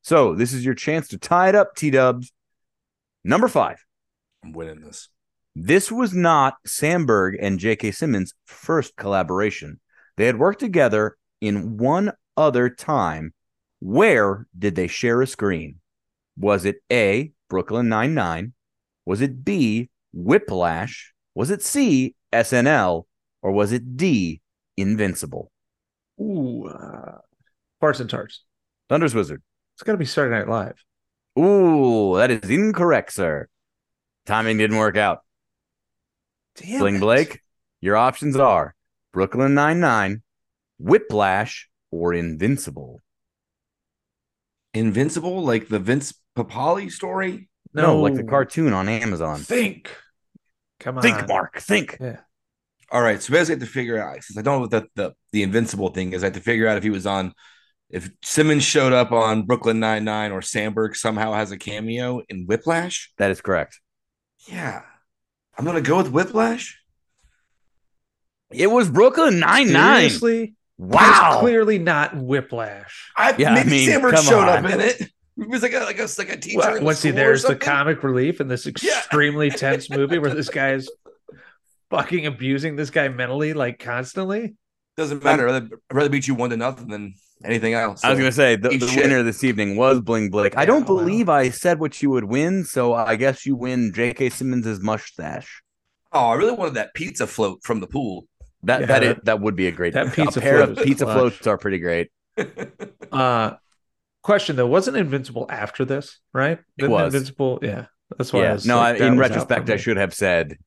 So 0.02 0.34
this 0.34 0.52
is 0.52 0.64
your 0.64 0.74
chance 0.74 1.08
to 1.08 1.18
tie 1.18 1.48
it 1.50 1.54
up, 1.54 1.74
T 1.74 1.90
Dubs. 1.90 2.32
Number 3.28 3.46
five. 3.48 3.84
I'm 4.42 4.52
winning 4.52 4.80
this. 4.80 5.10
This 5.54 5.92
was 5.92 6.14
not 6.14 6.54
Sandberg 6.64 7.36
and 7.38 7.58
J.K. 7.58 7.90
Simmons' 7.90 8.32
first 8.46 8.96
collaboration. 8.96 9.80
They 10.16 10.24
had 10.24 10.38
worked 10.38 10.60
together 10.60 11.18
in 11.42 11.76
one 11.76 12.12
other 12.38 12.70
time 12.70 13.34
Where 13.80 14.46
did 14.58 14.76
they 14.76 14.86
share 14.86 15.20
a 15.20 15.26
screen? 15.26 15.80
Was 16.38 16.64
it 16.64 16.76
A, 16.90 17.32
Brooklyn 17.50 17.90
Nine-Nine? 17.90 18.54
Was 19.04 19.20
it 19.20 19.44
B, 19.44 19.90
Whiplash? 20.14 21.12
Was 21.34 21.50
it 21.50 21.62
C, 21.62 22.14
SNL? 22.32 23.04
Or 23.42 23.52
was 23.52 23.72
it 23.72 23.98
D, 23.98 24.40
Invincible? 24.78 25.52
Ooh, 26.18 26.66
uh, 26.66 27.18
Farts 27.82 28.00
and 28.00 28.08
Tarts. 28.08 28.42
Thunder's 28.88 29.14
Wizard. 29.14 29.42
It's 29.74 29.82
got 29.82 29.92
to 29.92 29.98
be 29.98 30.06
Saturday 30.06 30.34
Night 30.34 30.48
Live. 30.48 30.82
Ooh, 31.38 32.16
that 32.16 32.30
is 32.30 32.50
incorrect, 32.50 33.12
sir. 33.12 33.48
Timing 34.26 34.58
didn't 34.58 34.76
work 34.78 34.96
out. 34.96 35.20
Damn 36.56 36.80
Bling 36.80 36.96
it. 36.96 37.00
Blake, 37.00 37.40
your 37.80 37.96
options 37.96 38.36
are 38.36 38.74
Brooklyn 39.12 39.54
Nine-Nine, 39.54 40.22
Whiplash, 40.78 41.68
or 41.90 42.12
Invincible. 42.12 43.00
Invincible, 44.74 45.42
like 45.44 45.68
the 45.68 45.78
Vince 45.78 46.12
Papale 46.36 46.90
story. 46.90 47.48
No, 47.72 48.00
like 48.00 48.14
the 48.14 48.24
cartoon 48.24 48.72
on 48.72 48.88
Amazon. 48.88 49.38
Think. 49.38 49.90
Come 50.80 50.96
on. 50.96 51.02
Think, 51.02 51.28
Mark. 51.28 51.58
Think. 51.60 51.98
Yeah. 52.00 52.20
All 52.90 53.02
right, 53.02 53.22
so 53.22 53.32
basically, 53.32 53.56
I 53.56 53.58
have 53.58 53.68
to 53.68 53.72
figure 53.72 54.02
out 54.02 54.22
since 54.24 54.38
I 54.38 54.42
don't 54.42 54.56
know 54.56 54.60
what 54.62 54.70
the, 54.70 54.86
the 54.94 55.14
the 55.32 55.42
Invincible 55.42 55.90
thing 55.90 56.12
is. 56.12 56.22
I 56.22 56.26
have 56.26 56.34
to 56.34 56.40
figure 56.40 56.66
out 56.66 56.78
if 56.78 56.82
he 56.82 56.90
was 56.90 57.06
on, 57.06 57.34
if 57.90 58.10
Simmons 58.22 58.64
showed 58.64 58.92
up 58.92 59.12
on 59.12 59.42
Brooklyn 59.42 59.80
Nine 59.80 60.04
Nine 60.04 60.32
or 60.32 60.42
Sandberg 60.42 60.96
somehow 60.96 61.32
has 61.32 61.50
a 61.52 61.58
cameo 61.58 62.22
in 62.28 62.46
Whiplash. 62.46 63.12
That 63.18 63.30
is 63.30 63.40
correct. 63.40 63.80
Yeah, 64.46 64.82
I'm 65.56 65.64
gonna 65.64 65.80
go 65.80 65.96
with 65.96 66.10
Whiplash. 66.10 66.80
It 68.50 68.70
was 68.70 68.88
Brooklyn 68.88 69.40
Nine-Nine. 69.40 70.08
Seriously? 70.08 70.54
Wow. 70.78 71.32
It's 71.32 71.40
clearly 71.40 71.78
not 71.78 72.16
Whiplash. 72.16 73.10
I 73.16 73.34
Yeah, 73.36 73.52
I 73.52 73.64
mean, 73.64 73.88
Sandberg 73.88 74.18
showed 74.18 74.48
on. 74.48 74.64
up 74.64 74.72
in 74.72 74.80
it. 74.80 75.00
It 75.00 75.48
was 75.48 75.62
like 75.62 75.72
a 75.72 75.80
like 75.80 75.98
a 75.98 76.08
like 76.18 76.30
a 76.30 76.36
teacher. 76.36 76.58
Well, 76.58 76.76
in 76.76 76.84
once 76.84 77.02
he 77.02 77.10
there's 77.10 77.42
the 77.42 77.56
comic 77.56 78.02
relief 78.02 78.40
in 78.40 78.48
this 78.48 78.66
extremely 78.68 79.50
tense 79.50 79.90
movie 79.90 80.18
where 80.18 80.34
this 80.34 80.48
guy 80.50 80.72
is 80.72 80.90
fucking 81.90 82.26
abusing 82.26 82.76
this 82.76 82.90
guy 82.90 83.08
mentally 83.08 83.52
like 83.52 83.78
constantly. 83.78 84.54
Doesn't 84.98 85.22
matter. 85.22 85.48
I'd 85.48 85.52
rather, 85.52 85.68
I'd 85.90 85.94
rather 85.96 86.08
beat 86.08 86.26
you 86.26 86.34
one 86.34 86.50
to 86.50 86.56
nothing 86.56 86.88
than 86.88 87.14
anything 87.44 87.72
else. 87.72 88.02
I 88.02 88.10
was 88.10 88.18
going 88.18 88.32
to 88.32 88.34
say 88.34 88.56
the, 88.56 88.70
the 88.70 88.94
winner 88.96 89.22
this 89.22 89.44
evening 89.44 89.76
was 89.76 90.00
Bling 90.00 90.28
Blake. 90.28 90.56
I 90.56 90.64
don't 90.64 90.80
wow. 90.80 90.96
believe 90.96 91.28
I 91.28 91.50
said 91.50 91.78
what 91.78 92.02
you 92.02 92.10
would 92.10 92.24
win, 92.24 92.64
so 92.64 92.94
I 92.94 93.14
guess 93.14 93.46
you 93.46 93.54
win 93.54 93.92
J.K. 93.94 94.30
Simmons' 94.30 94.80
mustache. 94.80 95.62
Oh, 96.12 96.30
I 96.30 96.34
really 96.34 96.50
wanted 96.50 96.74
that 96.74 96.94
pizza 96.94 97.28
float 97.28 97.60
from 97.62 97.78
the 97.78 97.86
pool. 97.86 98.26
That 98.64 98.80
Yeah, 98.80 98.86
that, 98.86 99.00
that- 99.00 99.24
that 99.26 99.40
would 99.40 99.54
be 99.54 99.68
a 99.68 99.70
great. 99.70 99.94
that 99.94 100.08
a 100.08 100.10
pizza 100.10 100.40
pair 100.40 100.64
float 100.64 100.78
of 100.78 100.84
pizza 100.84 101.04
clutch. 101.04 101.16
floats 101.16 101.46
are 101.46 101.58
pretty 101.58 101.78
great. 101.78 102.10
Uh 103.12 103.52
question 104.22 104.56
though, 104.56 104.66
wasn't 104.66 104.96
Invincible 104.96 105.46
after 105.48 105.84
this, 105.84 106.18
right? 106.34 106.58
Didn't 106.76 106.90
was. 106.90 107.14
Invincible, 107.14 107.60
yeah. 107.62 107.86
That's 108.18 108.32
why 108.32 108.46
I 108.46 108.52
was 108.52 108.66
No, 108.66 108.76
like, 108.76 109.00
I, 109.00 109.06
in 109.06 109.16
retrospect, 109.16 109.70
I 109.70 109.76
should 109.76 109.96
have 109.96 110.12
said 110.12 110.58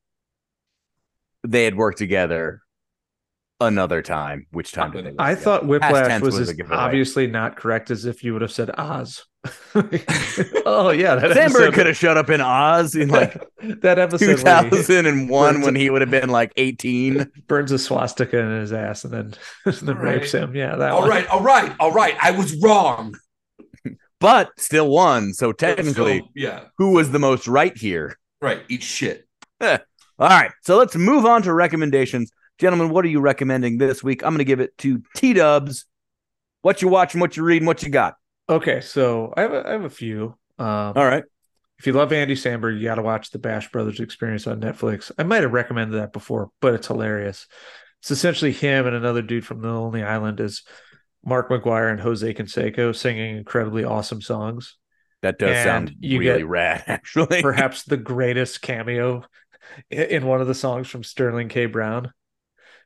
they 1.46 1.66
had 1.66 1.76
worked 1.76 1.98
together 1.98 2.62
another 3.62 4.02
time. 4.02 4.48
Which 4.52 4.72
time 4.72 4.92
did 4.92 5.06
they? 5.06 5.10
work 5.12 5.16
I 5.20 5.30
together? 5.30 5.44
thought 5.44 5.68
Whiplash 5.68 6.22
was 6.22 6.38
was 6.40 6.50
as 6.50 6.58
obviously 6.72 7.28
not 7.28 7.56
correct 7.56 7.92
as 7.92 8.06
if 8.06 8.24
you 8.24 8.34
would 8.34 8.42
have 8.42 8.52
said 8.52 8.72
Oz. 8.78 9.24
oh 10.66 10.92
yeah, 10.96 11.16
that 11.16 11.32
Sandberg 11.34 11.74
could 11.74 11.88
have 11.88 11.98
showed 11.98 12.18
up 12.18 12.30
in 12.30 12.42
Oz 12.42 12.96
in 12.96 13.10
like 13.10 13.34
that 13.82 13.98
episode 13.98 14.44
where 14.44 14.64
he 14.64 14.70
2001 14.70 15.62
when 15.62 15.76
he 15.76 15.90
would 15.90 16.02
have 16.02 16.12
been 16.12 16.30
like 16.30 16.52
18. 16.58 17.32
burns 17.48 17.72
a 17.72 17.80
swastika 17.80 18.38
in 18.38 18.60
his 18.60 18.72
ass 18.74 19.04
and 19.04 19.14
then 19.14 19.34
then 19.66 19.98
All 19.98 20.04
right. 20.04 20.16
rapes 20.18 20.32
him. 20.32 20.56
Yeah, 20.56 20.76
that 20.76 20.92
all 20.92 21.02
one. 21.02 21.10
right, 21.10 21.28
all 21.28 21.42
right, 21.42 21.74
all 21.80 21.92
right. 21.92 22.16
I 22.22 22.32
was 22.32 22.56
wrong. 22.62 23.16
But 24.20 24.52
still 24.60 24.88
won. 24.90 25.34
So 25.34 25.52
technically, 25.52 26.20
So, 26.20 26.28
yeah, 26.36 26.66
who 26.78 26.92
was 26.92 27.10
the 27.12 27.18
most 27.20 27.48
right 27.48 27.76
here? 27.76 28.18
right. 28.42 28.62
Eat 28.70 28.84
shit. 28.84 29.28
All 29.60 29.78
right. 30.20 30.52
So 30.62 30.78
let's 30.78 30.96
move 30.96 31.26
on 31.26 31.42
to 31.44 31.54
recommendations. 31.54 32.32
Gentlemen, 32.62 32.90
what 32.90 33.04
are 33.06 33.08
you 33.08 33.22
recommending 33.22 33.80
this 33.80 34.04
week? 34.04 34.24
I'm 34.24 34.30
going 34.30 34.38
to 34.38 34.44
give 34.44 34.60
it 34.60 34.78
to 34.78 35.02
T 35.16 35.34
Dubs. 35.34 35.86
What 36.62 36.84
you 36.84 36.90
watching, 36.90 37.20
what 37.20 37.36
you 37.36 37.42
reading, 37.42 37.66
what 37.66 37.82
you 37.82 37.90
got? 37.90 38.18
Okay, 38.48 38.82
so 38.82 39.34
I 39.36 39.42
have 39.42 39.52
a, 39.52 39.68
I 39.68 39.72
have 39.72 39.84
a 39.84 39.90
few. 39.90 40.36
Um, 40.60 40.94
All 40.96 41.06
right. 41.08 41.24
if 41.80 41.88
you 41.88 41.94
love 41.94 42.14
Andy 42.14 42.36
Samberg, 42.36 42.78
you 42.78 42.84
got 42.84 42.96
to 42.96 43.02
watch 43.02 43.32
the 43.32 43.40
Bash 43.40 43.72
Brothers 43.72 44.00
Experience 44.00 44.46
on 44.46 44.62
Netflix. 44.62 45.12
I 45.18 45.24
might 45.24 45.42
have 45.42 45.54
recommended 45.54 45.98
that 45.98 46.14
before, 46.14 46.52
but 46.60 46.76
it's 46.76 46.86
hilarious. 46.86 47.48
It's 48.02 48.12
essentially 48.12 48.52
him 48.52 48.86
and 48.86 48.96
another 48.96 49.24
dude 49.24 49.44
from 49.44 49.62
the 49.62 49.68
Lonely 49.74 50.04
Island 50.04 50.40
as 50.40 50.62
Mark 51.26 51.50
McGwire 51.50 51.90
and 51.90 52.00
Jose 52.00 52.32
Canseco 52.32 52.96
singing 52.96 53.38
incredibly 53.38 53.86
awesome 53.86 54.22
songs. 54.22 54.78
That 55.24 55.40
does 55.40 55.58
And 55.58 55.90
sound 55.90 55.96
really 56.00 56.44
rad, 56.44 56.84
actually. 56.88 57.42
Perhaps 57.42 57.86
the 57.86 57.98
greatest 57.98 58.62
cameo 58.62 59.24
in 59.90 60.28
one 60.28 60.42
of 60.42 60.48
the 60.48 60.54
songs 60.54 60.88
from 60.88 61.04
Sterling 61.04 61.50
K. 61.50 61.66
Brown 61.66 62.12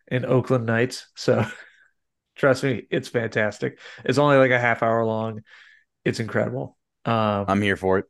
in 0.08 0.26
Oakland 0.26 0.66
Nights. 0.66 1.08
So 1.16 1.46
trust 2.36 2.64
me, 2.64 2.88
it's 2.90 3.10
fantastic. 3.10 3.80
It's 4.04 4.18
only 4.18 4.38
like 4.38 4.52
a 4.52 4.60
half 4.60 4.84
hour 4.84 5.06
long. 5.06 5.42
It's 6.04 6.20
incredible. 6.20 6.78
Um, 7.06 7.46
I'm 7.48 7.62
here 7.62 7.78
for 7.78 8.00
it. 8.00 8.06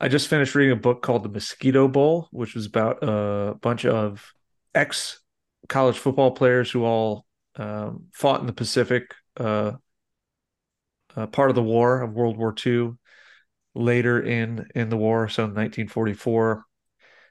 I 0.00 0.08
just 0.08 0.28
finished 0.28 0.54
reading 0.54 0.72
a 0.72 0.80
book 0.80 1.02
called 1.02 1.22
The 1.22 1.28
Mosquito 1.28 1.88
Bowl, 1.88 2.28
which 2.30 2.54
was 2.54 2.66
about 2.66 2.98
a 3.02 3.54
bunch 3.60 3.84
of 3.84 4.32
ex 4.74 5.20
college 5.68 5.96
football 5.96 6.32
players 6.32 6.70
who 6.70 6.84
all 6.84 7.26
um, 7.56 8.06
fought 8.12 8.40
in 8.40 8.46
the 8.46 8.52
Pacific, 8.52 9.14
uh, 9.38 9.72
uh, 11.16 11.26
part 11.28 11.50
of 11.50 11.54
the 11.54 11.62
war 11.62 12.02
of 12.02 12.12
World 12.12 12.36
War 12.36 12.54
II, 12.66 12.92
later 13.74 14.20
in 14.20 14.66
in 14.74 14.88
the 14.88 14.96
war, 14.96 15.28
so 15.28 15.44
in 15.44 15.50
1944. 15.50 16.64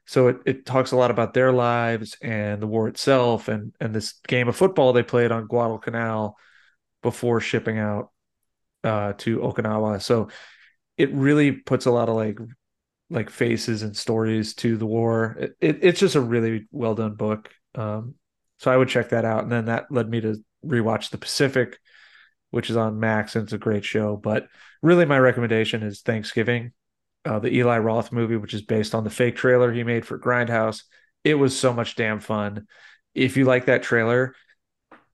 So 0.05 0.27
it, 0.27 0.37
it 0.45 0.65
talks 0.65 0.91
a 0.91 0.97
lot 0.97 1.11
about 1.11 1.33
their 1.33 1.53
lives 1.53 2.17
and 2.21 2.61
the 2.61 2.67
war 2.67 2.87
itself, 2.87 3.47
and 3.47 3.73
and 3.79 3.93
this 3.93 4.13
game 4.27 4.47
of 4.47 4.55
football 4.55 4.93
they 4.93 5.03
played 5.03 5.31
on 5.31 5.47
Guadalcanal 5.47 6.37
before 7.01 7.39
shipping 7.39 7.77
out 7.79 8.11
uh, 8.83 9.13
to 9.19 9.39
Okinawa. 9.39 10.01
So 10.01 10.29
it 10.97 11.13
really 11.13 11.51
puts 11.51 11.85
a 11.85 11.91
lot 11.91 12.09
of 12.09 12.15
like 12.15 12.37
like 13.09 13.29
faces 13.29 13.83
and 13.83 13.95
stories 13.95 14.55
to 14.55 14.75
the 14.77 14.85
war. 14.85 15.37
It, 15.39 15.55
it, 15.61 15.79
it's 15.81 15.99
just 15.99 16.15
a 16.15 16.21
really 16.21 16.67
well 16.71 16.95
done 16.95 17.15
book. 17.15 17.51
Um, 17.75 18.15
so 18.57 18.71
I 18.71 18.77
would 18.77 18.89
check 18.89 19.09
that 19.09 19.25
out, 19.25 19.43
and 19.43 19.51
then 19.51 19.65
that 19.65 19.91
led 19.91 20.09
me 20.09 20.21
to 20.21 20.43
rewatch 20.65 21.09
The 21.09 21.17
Pacific, 21.17 21.79
which 22.51 22.69
is 22.69 22.77
on 22.77 22.99
Max, 22.99 23.35
and 23.35 23.43
it's 23.43 23.53
a 23.53 23.57
great 23.57 23.83
show. 23.85 24.15
But 24.15 24.47
really, 24.81 25.05
my 25.05 25.19
recommendation 25.19 25.83
is 25.83 26.01
Thanksgiving, 26.01 26.71
uh, 27.25 27.39
the 27.39 27.53
Eli 27.53 27.77
Roth 27.77 28.11
movie, 28.11 28.37
which 28.37 28.53
is 28.53 28.61
based 28.61 28.93
on 28.93 29.03
the 29.03 29.09
fake 29.09 29.35
trailer 29.35 29.71
he 29.71 29.83
made 29.83 30.05
for 30.05 30.19
Grindhouse. 30.19 30.83
It 31.23 31.35
was 31.35 31.57
so 31.57 31.73
much 31.73 31.95
damn 31.95 32.19
fun. 32.19 32.67
If 33.13 33.37
you 33.37 33.45
like 33.45 33.65
that 33.65 33.83
trailer, 33.83 34.35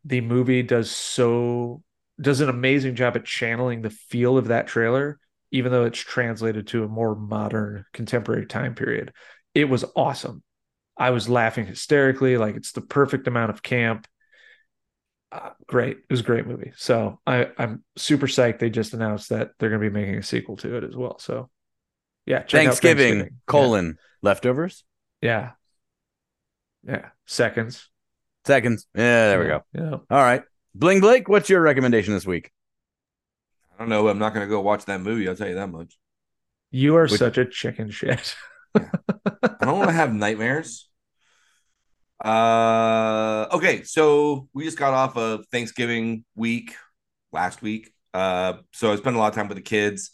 the 0.05 0.21
movie 0.21 0.63
does 0.63 0.89
so 0.91 1.83
does 2.19 2.41
an 2.41 2.49
amazing 2.49 2.95
job 2.95 3.15
at 3.15 3.25
channeling 3.25 3.81
the 3.81 3.89
feel 3.89 4.37
of 4.37 4.47
that 4.47 4.67
trailer 4.67 5.19
even 5.51 5.71
though 5.71 5.85
it's 5.85 5.99
translated 5.99 6.67
to 6.67 6.83
a 6.83 6.87
more 6.87 7.15
modern 7.15 7.85
contemporary 7.93 8.45
time 8.45 8.75
period. 8.75 9.13
It 9.53 9.65
was 9.65 9.85
awesome. 9.95 10.43
I 10.97 11.11
was 11.11 11.29
laughing 11.29 11.65
hysterically, 11.65 12.37
like 12.37 12.55
it's 12.55 12.71
the 12.71 12.81
perfect 12.81 13.27
amount 13.27 13.51
of 13.51 13.63
camp. 13.63 14.07
Uh, 15.31 15.51
great. 15.67 15.97
It 15.97 16.09
was 16.09 16.19
a 16.19 16.23
great 16.23 16.45
movie. 16.45 16.73
So 16.75 17.19
I, 17.25 17.49
I'm 17.57 17.83
super 17.95 18.27
psyched. 18.27 18.59
They 18.59 18.69
just 18.69 18.93
announced 18.93 19.29
that 19.29 19.51
they're 19.57 19.69
going 19.69 19.81
to 19.81 19.89
be 19.89 19.93
making 19.93 20.15
a 20.15 20.23
sequel 20.23 20.57
to 20.57 20.75
it 20.75 20.83
as 20.83 20.95
well. 20.95 21.19
So 21.19 21.49
yeah, 22.29 22.43
check 22.43 22.59
out 22.61 22.65
Thanksgiving, 22.65 23.13
Thanksgiving. 23.13 23.37
colon, 23.47 23.97
leftovers, 24.21 24.85
Yeah. 25.21 25.51
yeah. 26.87 26.91
Yeah. 26.95 27.09
Seconds. 27.25 27.89
seconds. 28.45 28.87
Yeah, 28.95 29.27
there 29.29 29.39
we 29.41 29.45
go. 29.47 29.63
Yeah. 29.73 29.91
All 30.09 30.23
right. 30.23 30.43
Bling 30.73 31.01
Blake, 31.01 31.27
what's 31.27 31.49
your 31.49 31.61
recommendation 31.61 32.13
this 32.13 32.25
week? 32.25 32.51
I 33.75 33.79
don't 33.79 33.89
know. 33.89 34.07
I'm 34.07 34.17
not 34.19 34.33
going 34.33 34.45
to 34.47 34.49
go 34.49 34.61
watch 34.61 34.85
that 34.85 35.01
movie. 35.01 35.27
I'll 35.27 35.35
tell 35.35 35.49
you 35.49 35.55
that 35.55 35.67
much. 35.69 35.97
You 36.71 36.95
are 36.95 37.03
Which- 37.03 37.19
such 37.19 37.37
a 37.37 37.45
chicken 37.45 37.89
shit. 37.91 38.35
I 38.75 38.81
don't 39.61 39.77
want 39.77 39.89
to 39.89 39.93
have 39.95 40.13
nightmares. 40.13 40.87
Uh, 42.23 43.47
okay, 43.51 43.83
so 43.83 44.47
we 44.53 44.65
just 44.65 44.77
got 44.77 44.93
off 44.93 45.17
of 45.17 45.45
Thanksgiving 45.51 46.25
week 46.35 46.75
last 47.31 47.61
week. 47.61 47.93
Uh, 48.13 48.53
so 48.73 48.91
I 48.91 48.95
spent 48.97 49.15
a 49.15 49.19
lot 49.19 49.29
of 49.29 49.35
time 49.35 49.47
with 49.47 49.57
the 49.57 49.61
kids. 49.63 50.11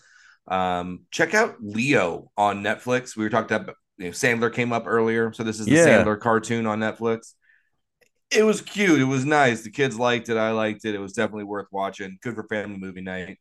Um, 0.48 1.02
check 1.12 1.34
out 1.34 1.56
Leo 1.62 2.32
on 2.38 2.62
Netflix. 2.64 3.16
We 3.16 3.24
were 3.24 3.30
talking 3.30 3.56
about 3.56 3.76
you 3.98 4.06
know, 4.06 4.12
Sandler 4.12 4.54
came 4.54 4.74
up 4.74 4.84
earlier, 4.88 5.32
so 5.34 5.44
this 5.44 5.60
is 5.60 5.66
the 5.66 5.74
Yeah. 5.74 5.88
Sandler 6.04 6.20
cartoon 6.20 6.66
on 6.66 6.80
Netflix. 6.80 7.34
It 8.32 8.44
was 8.44 8.62
cute. 8.62 9.00
It 9.00 9.06
was 9.06 9.24
nice. 9.24 9.62
The 9.62 9.72
kids 9.72 9.98
liked 9.98 10.30
it. 10.30 10.38
I 10.38 10.52
liked 10.52 10.84
it. 10.86 10.96
It 10.96 11.00
was 11.00 11.14
definitely 11.14 11.46
worth 11.46 11.68
watching. 11.72 12.18
Good 12.22 12.36
for 12.36 12.44
family 12.48 12.78
movie 12.78 13.02
night. 13.02 13.40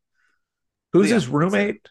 Who's 0.93 1.07
Leo. 1.07 1.15
his 1.15 1.29
roommate? 1.29 1.89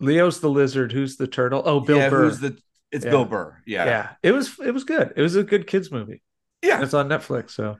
Leo's 0.00 0.40
the 0.40 0.50
lizard. 0.50 0.92
Who's 0.92 1.16
the 1.16 1.26
turtle? 1.28 1.62
Oh, 1.64 1.80
Bill 1.80 1.98
yeah, 1.98 2.10
Burr. 2.10 2.24
who's 2.24 2.40
the? 2.40 2.58
It's 2.90 3.04
Yeah. 3.04 3.10
Bill 3.12 3.24
Burr. 3.24 3.62
yeah. 3.66 3.84
Yeah, 3.86 4.10
it 4.22 4.32
was 4.32 4.58
it 4.60 4.72
was 4.74 4.84
good. 4.84 5.12
It 5.16 5.22
was 5.22 5.36
a 5.36 5.42
good 5.44 5.66
kids 5.66 5.90
movie. 5.90 6.22
yeah. 6.62 6.82
It's 6.82 6.94
on 6.94 7.08
Netflix, 7.08 7.50
so 7.52 7.76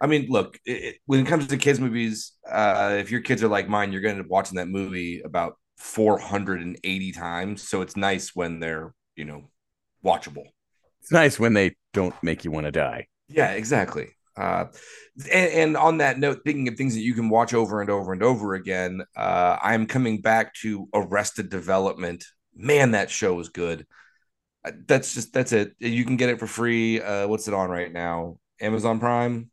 I 0.00 0.08
mean, 0.08 0.26
look, 0.28 0.58
it, 0.66 0.96
when 1.06 1.20
it 1.20 1.28
comes 1.28 1.46
to 1.46 1.56
kids 1.56 1.78
movies, 1.78 2.32
uh, 2.50 2.96
if 2.98 3.12
your 3.12 3.20
kids 3.20 3.40
are 3.44 3.48
like 3.48 3.68
mine, 3.68 3.92
you're 3.92 4.00
going 4.00 4.14
to 4.16 4.18
end 4.18 4.26
up 4.26 4.30
watching 4.30 4.56
that 4.56 4.66
movie 4.66 5.20
about 5.20 5.56
480 5.76 7.12
times. 7.12 7.68
So 7.68 7.82
it's 7.82 7.96
nice 7.96 8.34
when 8.34 8.60
they're, 8.60 8.94
you 9.16 9.24
know, 9.24 9.50
watchable. 10.04 10.46
It's 11.00 11.12
nice 11.12 11.38
when 11.38 11.54
they 11.54 11.76
don't 11.92 12.14
make 12.22 12.44
you 12.44 12.50
want 12.50 12.66
to 12.66 12.72
die. 12.72 13.08
Yeah, 13.28 13.52
exactly. 13.52 14.08
Uh, 14.36 14.66
and, 15.30 15.52
and, 15.52 15.76
on 15.76 15.98
that 15.98 16.18
note, 16.18 16.40
thinking 16.44 16.68
of 16.68 16.76
things 16.76 16.94
that 16.94 17.02
you 17.02 17.12
can 17.12 17.28
watch 17.28 17.52
over 17.52 17.80
and 17.82 17.90
over 17.90 18.12
and 18.12 18.22
over 18.22 18.54
again, 18.54 19.02
uh, 19.14 19.58
I'm 19.62 19.86
coming 19.86 20.22
back 20.22 20.54
to 20.62 20.88
Arrested 20.94 21.50
Development. 21.50 22.24
Man, 22.54 22.92
that 22.92 23.10
show 23.10 23.38
is 23.40 23.50
good. 23.50 23.86
Uh, 24.64 24.72
that's 24.86 25.12
just 25.12 25.34
that's 25.34 25.52
it. 25.52 25.74
You 25.80 26.04
can 26.04 26.16
get 26.16 26.30
it 26.30 26.38
for 26.38 26.46
free. 26.46 27.00
Uh, 27.02 27.28
what's 27.28 27.46
it 27.46 27.54
on 27.54 27.68
right 27.68 27.92
now? 27.92 28.38
Amazon 28.60 29.00
Prime. 29.00 29.50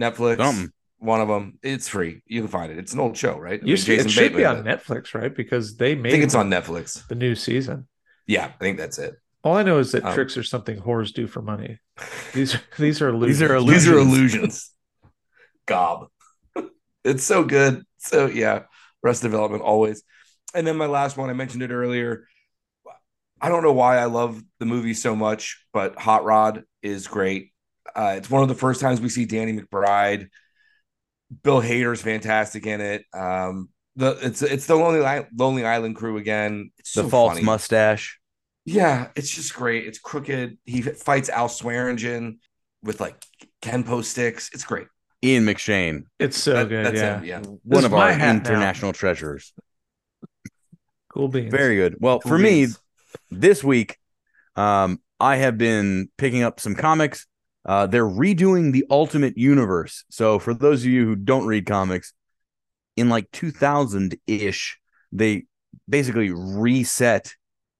Netflix, 0.00 0.36
Something. 0.36 0.70
One 0.98 1.20
of 1.20 1.28
them. 1.28 1.58
It's 1.62 1.88
free. 1.88 2.22
You 2.26 2.42
can 2.42 2.48
find 2.48 2.72
it. 2.72 2.78
It's 2.78 2.92
an 2.92 3.00
old 3.00 3.16
show, 3.16 3.38
right? 3.38 3.60
I 3.60 3.64
mean, 3.64 3.74
it 3.74 3.78
should 3.78 4.32
Bateman, 4.32 4.36
be 4.36 4.44
on 4.44 4.64
Netflix, 4.64 5.14
right? 5.14 5.34
Because 5.34 5.76
they 5.76 5.94
made. 5.94 6.10
I 6.10 6.12
think 6.12 6.24
it's 6.24 6.34
on 6.34 6.50
Netflix. 6.50 7.06
The 7.08 7.14
new 7.14 7.34
season. 7.34 7.86
Yeah, 8.26 8.46
I 8.46 8.62
think 8.62 8.78
that's 8.78 8.98
it. 8.98 9.16
All 9.44 9.56
I 9.56 9.62
know 9.62 9.78
is 9.78 9.92
that 9.92 10.04
um, 10.04 10.12
tricks 10.14 10.36
are 10.36 10.42
something 10.42 10.80
whores 10.80 11.12
do 11.12 11.26
for 11.26 11.40
money. 11.40 11.78
These 12.34 12.58
these 12.78 13.00
are 13.00 13.08
illusions. 13.08 13.38
these 13.38 13.48
are 13.48 13.54
illusions. 13.54 13.84
These 13.84 13.92
are 13.92 13.98
illusions. 13.98 14.70
Gob. 15.66 16.08
it's 17.04 17.24
so 17.24 17.44
good. 17.44 17.84
So 17.98 18.26
yeah, 18.26 18.64
rest 19.02 19.22
development 19.22 19.62
always. 19.62 20.02
And 20.54 20.66
then 20.66 20.76
my 20.76 20.86
last 20.86 21.16
one, 21.16 21.30
I 21.30 21.34
mentioned 21.34 21.62
it 21.62 21.70
earlier. 21.70 22.26
I 23.40 23.48
don't 23.48 23.62
know 23.62 23.72
why 23.72 23.98
I 23.98 24.06
love 24.06 24.42
the 24.58 24.66
movie 24.66 24.94
so 24.94 25.14
much, 25.14 25.62
but 25.72 25.96
Hot 25.98 26.24
Rod 26.24 26.64
is 26.82 27.06
great. 27.06 27.52
Uh, 27.94 28.14
it's 28.16 28.30
one 28.30 28.42
of 28.42 28.48
the 28.48 28.54
first 28.54 28.80
times 28.80 29.00
we 29.00 29.10
see 29.10 29.26
Danny 29.26 29.52
McBride. 29.52 30.28
Bill 31.42 31.60
Hader's 31.60 32.02
fantastic 32.02 32.66
in 32.66 32.80
it. 32.80 33.04
Um, 33.12 33.68
the 33.96 34.18
it's 34.22 34.42
it's 34.42 34.66
the 34.66 34.76
Lonely 34.76 35.26
Lonely 35.36 35.64
Island 35.64 35.96
crew 35.96 36.18
again. 36.18 36.70
It's 36.78 36.92
the 36.92 37.02
so 37.02 37.08
false 37.08 37.34
funny. 37.34 37.44
mustache. 37.44 38.20
Yeah, 38.64 39.08
it's 39.14 39.30
just 39.30 39.54
great. 39.54 39.86
It's 39.86 39.98
crooked. 39.98 40.58
He 40.64 40.82
fights 40.82 41.28
Al 41.28 41.48
Swearingen 41.48 42.40
with 42.82 43.00
like 43.00 43.22
Kenpo 43.62 44.04
sticks. 44.04 44.50
It's 44.52 44.64
great. 44.64 44.88
Ian 45.24 45.44
McShane. 45.44 46.02
It's 46.18 46.36
so 46.36 46.52
that, 46.52 46.68
good. 46.68 46.94
yeah, 46.94 47.18
him, 47.18 47.24
yeah. 47.24 47.42
One 47.64 47.84
of 47.84 47.94
our 47.94 48.12
international 48.12 48.88
now. 48.88 48.92
treasures. 48.92 49.52
Cool 51.08 51.28
beans. 51.28 51.50
Very 51.50 51.76
good. 51.76 51.96
Well, 51.98 52.20
cool 52.20 52.30
for 52.30 52.38
beans. 52.38 52.78
me, 53.30 53.38
this 53.38 53.64
week, 53.64 53.96
um, 54.56 55.00
I 55.18 55.36
have 55.36 55.56
been 55.56 56.10
picking 56.18 56.42
up 56.42 56.60
some 56.60 56.74
comics 56.74 57.26
uh, 57.66 57.86
they're 57.86 58.08
redoing 58.08 58.72
the 58.72 58.86
Ultimate 58.90 59.36
Universe. 59.36 60.04
So 60.08 60.38
for 60.38 60.54
those 60.54 60.82
of 60.82 60.88
you 60.88 61.04
who 61.04 61.16
don't 61.16 61.46
read 61.46 61.66
comics, 61.66 62.12
in 62.96 63.08
like 63.08 63.30
2000 63.32 64.16
ish, 64.26 64.78
they 65.12 65.44
basically 65.88 66.30
reset 66.30 67.34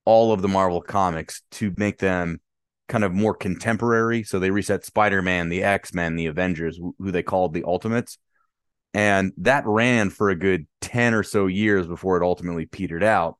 all 0.04 0.32
of 0.32 0.42
the 0.42 0.48
Marvel 0.48 0.82
comics 0.82 1.42
to 1.52 1.72
make 1.76 1.98
them 1.98 2.40
kind 2.88 3.04
of 3.04 3.12
more 3.12 3.34
contemporary. 3.34 4.24
So 4.24 4.38
they 4.38 4.50
reset 4.50 4.84
Spider 4.84 5.22
Man, 5.22 5.48
the 5.48 5.62
X 5.62 5.94
Men, 5.94 6.16
the 6.16 6.26
Avengers, 6.26 6.78
who 6.98 7.10
they 7.10 7.22
called 7.22 7.54
the 7.54 7.64
Ultimates. 7.64 8.18
And 8.92 9.32
that 9.38 9.66
ran 9.66 10.10
for 10.10 10.30
a 10.30 10.36
good 10.36 10.66
10 10.80 11.14
or 11.14 11.22
so 11.22 11.46
years 11.46 11.86
before 11.86 12.16
it 12.16 12.24
ultimately 12.24 12.66
petered 12.66 13.04
out. 13.04 13.36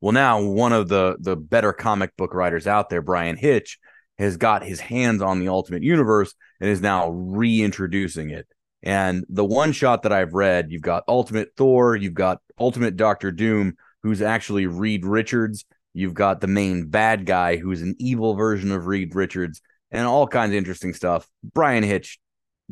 Well, 0.00 0.12
now 0.12 0.42
one 0.42 0.72
of 0.72 0.88
the 0.88 1.16
the 1.20 1.36
better 1.36 1.72
comic 1.72 2.16
book 2.16 2.34
writers 2.34 2.66
out 2.66 2.88
there, 2.88 3.02
Brian 3.02 3.36
Hitch, 3.36 3.78
has 4.22 4.36
got 4.36 4.64
his 4.64 4.80
hands 4.80 5.22
on 5.22 5.38
the 5.38 5.48
Ultimate 5.48 5.82
Universe 5.82 6.34
and 6.60 6.70
is 6.70 6.80
now 6.80 7.10
reintroducing 7.10 8.30
it. 8.30 8.46
And 8.82 9.24
the 9.28 9.44
one 9.44 9.72
shot 9.72 10.02
that 10.02 10.12
I've 10.12 10.34
read, 10.34 10.70
you've 10.70 10.82
got 10.82 11.04
Ultimate 11.06 11.50
Thor, 11.56 11.94
you've 11.94 12.14
got 12.14 12.38
Ultimate 12.58 12.96
Doctor 12.96 13.30
Doom, 13.30 13.76
who's 14.02 14.22
actually 14.22 14.66
Reed 14.66 15.04
Richards. 15.04 15.64
You've 15.94 16.14
got 16.14 16.40
the 16.40 16.46
main 16.46 16.88
bad 16.88 17.26
guy, 17.26 17.56
who's 17.56 17.82
an 17.82 17.94
evil 17.98 18.34
version 18.34 18.72
of 18.72 18.86
Reed 18.86 19.14
Richards, 19.14 19.60
and 19.90 20.06
all 20.06 20.26
kinds 20.26 20.50
of 20.50 20.56
interesting 20.56 20.94
stuff. 20.94 21.28
Brian 21.44 21.84
Hitch 21.84 22.18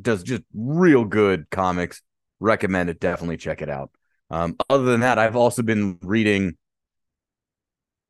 does 0.01 0.22
just 0.22 0.42
real 0.55 1.05
good 1.05 1.48
comics. 1.51 2.03
Recommend 2.40 2.90
it. 2.90 2.98
Definitely 2.98 3.36
check 3.36 3.62
it 3.62 3.68
out. 3.68 3.90
Um, 4.30 4.57
other 4.68 4.84
than 4.84 5.01
that, 5.01 5.18
I've 5.18 5.36
also 5.36 5.62
been 5.62 5.98
reading. 6.03 6.57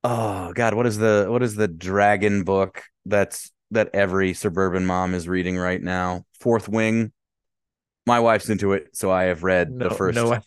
Oh 0.05 0.53
God, 0.55 0.75
what 0.75 0.87
is 0.87 0.97
the 0.97 1.27
what 1.29 1.43
is 1.43 1.57
the 1.57 1.69
dragon 1.69 2.45
book? 2.45 2.85
That's 3.11 3.51
that 3.71 3.91
every 3.95 4.35
suburban 4.35 4.87
mom 4.87 5.15
is 5.15 5.29
reading 5.29 5.57
right 5.57 5.83
now. 5.83 6.25
Fourth 6.41 6.69
Wing. 6.69 7.13
My 8.07 8.19
wife's 8.19 8.49
into 8.49 8.73
it, 8.73 8.89
so 8.97 9.11
I 9.11 9.25
have 9.25 9.45
read 9.45 9.71
no, 9.71 9.89
the 9.89 9.95
first. 9.95 10.17
No 10.19 10.41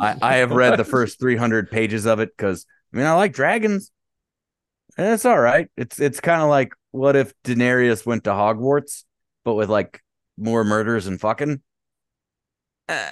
I, 0.00 0.16
I 0.20 0.36
have 0.36 0.50
read 0.50 0.78
the 0.78 0.84
first 0.84 1.18
300 1.20 1.70
pages 1.70 2.06
of 2.06 2.20
it 2.20 2.36
because 2.36 2.66
I 2.92 2.96
mean 2.96 3.06
I 3.06 3.12
like 3.14 3.32
dragons, 3.32 3.90
and 4.98 5.06
it's 5.06 5.24
all 5.24 5.38
right. 5.38 5.68
It's 5.76 6.00
it's 6.00 6.20
kind 6.20 6.42
of 6.42 6.48
like 6.48 6.72
what 6.90 7.16
if 7.16 7.32
Daenerys 7.44 8.04
went 8.04 8.24
to 8.24 8.30
Hogwarts, 8.30 9.04
but 9.44 9.54
with 9.54 9.70
like 9.70 10.02
more 10.36 10.64
murders 10.64 11.06
and 11.06 11.20
fucking. 11.20 11.62
Uh, 12.88 13.08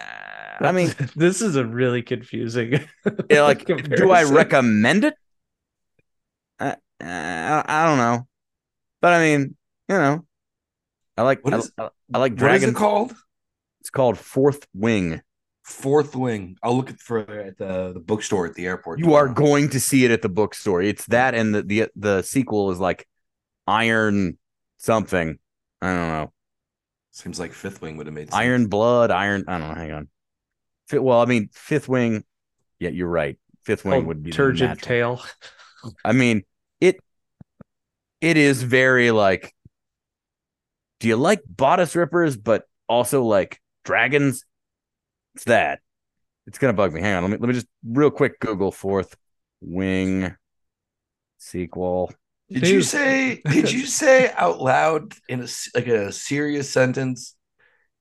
I 0.61 0.73
mean, 0.73 0.95
this 1.17 1.41
is 1.41 1.57
a 1.57 1.65
really 1.65 2.03
confusing. 2.03 2.81
yeah, 3.31 3.43
like, 3.43 3.65
do 3.97 4.11
I 4.11 4.25
recommend 4.25 5.05
it? 5.05 5.15
I, 6.61 6.77
I 7.01 7.87
don't 7.87 7.99
know. 7.99 8.27
But 9.05 9.13
I 9.13 9.21
mean, 9.21 9.55
you 9.87 9.97
know, 9.97 10.25
I 11.19 11.23
like 11.25 11.43
I, 11.45 11.61
I, 11.77 11.89
I, 12.15 12.19
like 12.19 12.37
Dragon. 12.37 12.69
What 12.69 12.71
is 12.71 12.75
it 12.75 12.75
called? 12.75 13.15
It's 13.81 13.91
called 13.91 14.17
Fourth 14.17 14.67
Wing. 14.73 15.21
Fourth 15.63 16.17
Wing. 16.17 16.57
I'll 16.63 16.75
look 16.75 16.89
for 16.99 17.19
at 17.19 17.59
the, 17.59 17.93
the 17.93 18.01
bookstore 18.01 18.47
at 18.47 18.55
the 18.55 18.65
airport. 18.65 19.01
You 19.01 19.05
tomorrow. 19.05 19.31
are 19.31 19.35
going 19.35 19.69
to 19.69 19.79
see 19.79 20.07
it 20.07 20.11
at 20.11 20.23
the 20.23 20.31
bookstore. 20.31 20.81
It's 20.81 21.05
that, 21.09 21.35
and 21.35 21.55
the 21.55 21.61
the 21.61 21.89
the 21.95 22.23
sequel 22.23 22.71
is 22.71 22.81
like 22.81 23.07
Iron 23.67 24.39
something. 24.79 25.39
I 25.83 25.87
don't 25.95 26.09
know. 26.09 26.33
Seems 27.11 27.39
like 27.39 27.53
Fifth 27.53 27.83
Wing 27.83 27.99
would 27.99 28.07
have 28.07 28.15
made 28.15 28.29
sense. 28.29 28.35
Iron 28.37 28.69
Blood. 28.69 29.11
Iron. 29.11 29.45
I 29.47 29.59
don't 29.59 29.69
know. 29.69 29.75
Hang 29.75 29.93
on. 29.93 30.09
Well, 30.95 31.21
I 31.21 31.27
mean, 31.27 31.51
Fifth 31.53 31.91
Wing. 31.91 32.25
Yeah, 32.79 32.89
you're 32.89 33.07
right. 33.07 33.37
Fifth 33.67 33.85
Wing 33.85 34.05
oh, 34.05 34.07
would 34.07 34.23
be 34.23 34.31
turgid 34.31 34.81
tail. 34.81 35.21
I 36.03 36.13
mean, 36.13 36.45
it 38.25 38.31
it 38.31 38.37
is 38.37 38.63
very 38.63 39.11
like 39.11 39.55
do 41.01 41.09
you 41.09 41.17
like 41.17 41.43
bodice 41.47 41.95
rippers 41.95 42.37
but 42.37 42.65
also 42.89 43.23
like 43.23 43.61
dragons? 43.85 44.45
It's 45.35 45.45
that. 45.45 45.81
It's 46.47 46.59
gonna 46.59 46.73
bug 46.73 46.93
me. 46.93 47.01
Hang 47.01 47.17
on 47.17 47.23
let 47.23 47.31
me 47.31 47.37
let 47.39 47.49
me 47.49 47.55
just 47.55 47.67
real 47.87 48.11
quick 48.11 48.41
google 48.41 48.73
fourth 48.73 49.17
wing 49.61 50.35
sequel. 51.39 52.13
Did 52.51 52.69
you 52.69 52.83
say 52.83 53.43
did 53.51 53.71
you 53.71 53.87
say 53.87 54.33
out 54.33 54.61
loud 54.61 55.15
in 55.29 55.43
a 55.43 55.49
like 55.75 55.87
a 55.87 56.13
serious 56.13 56.71
sentence 56.71 57.37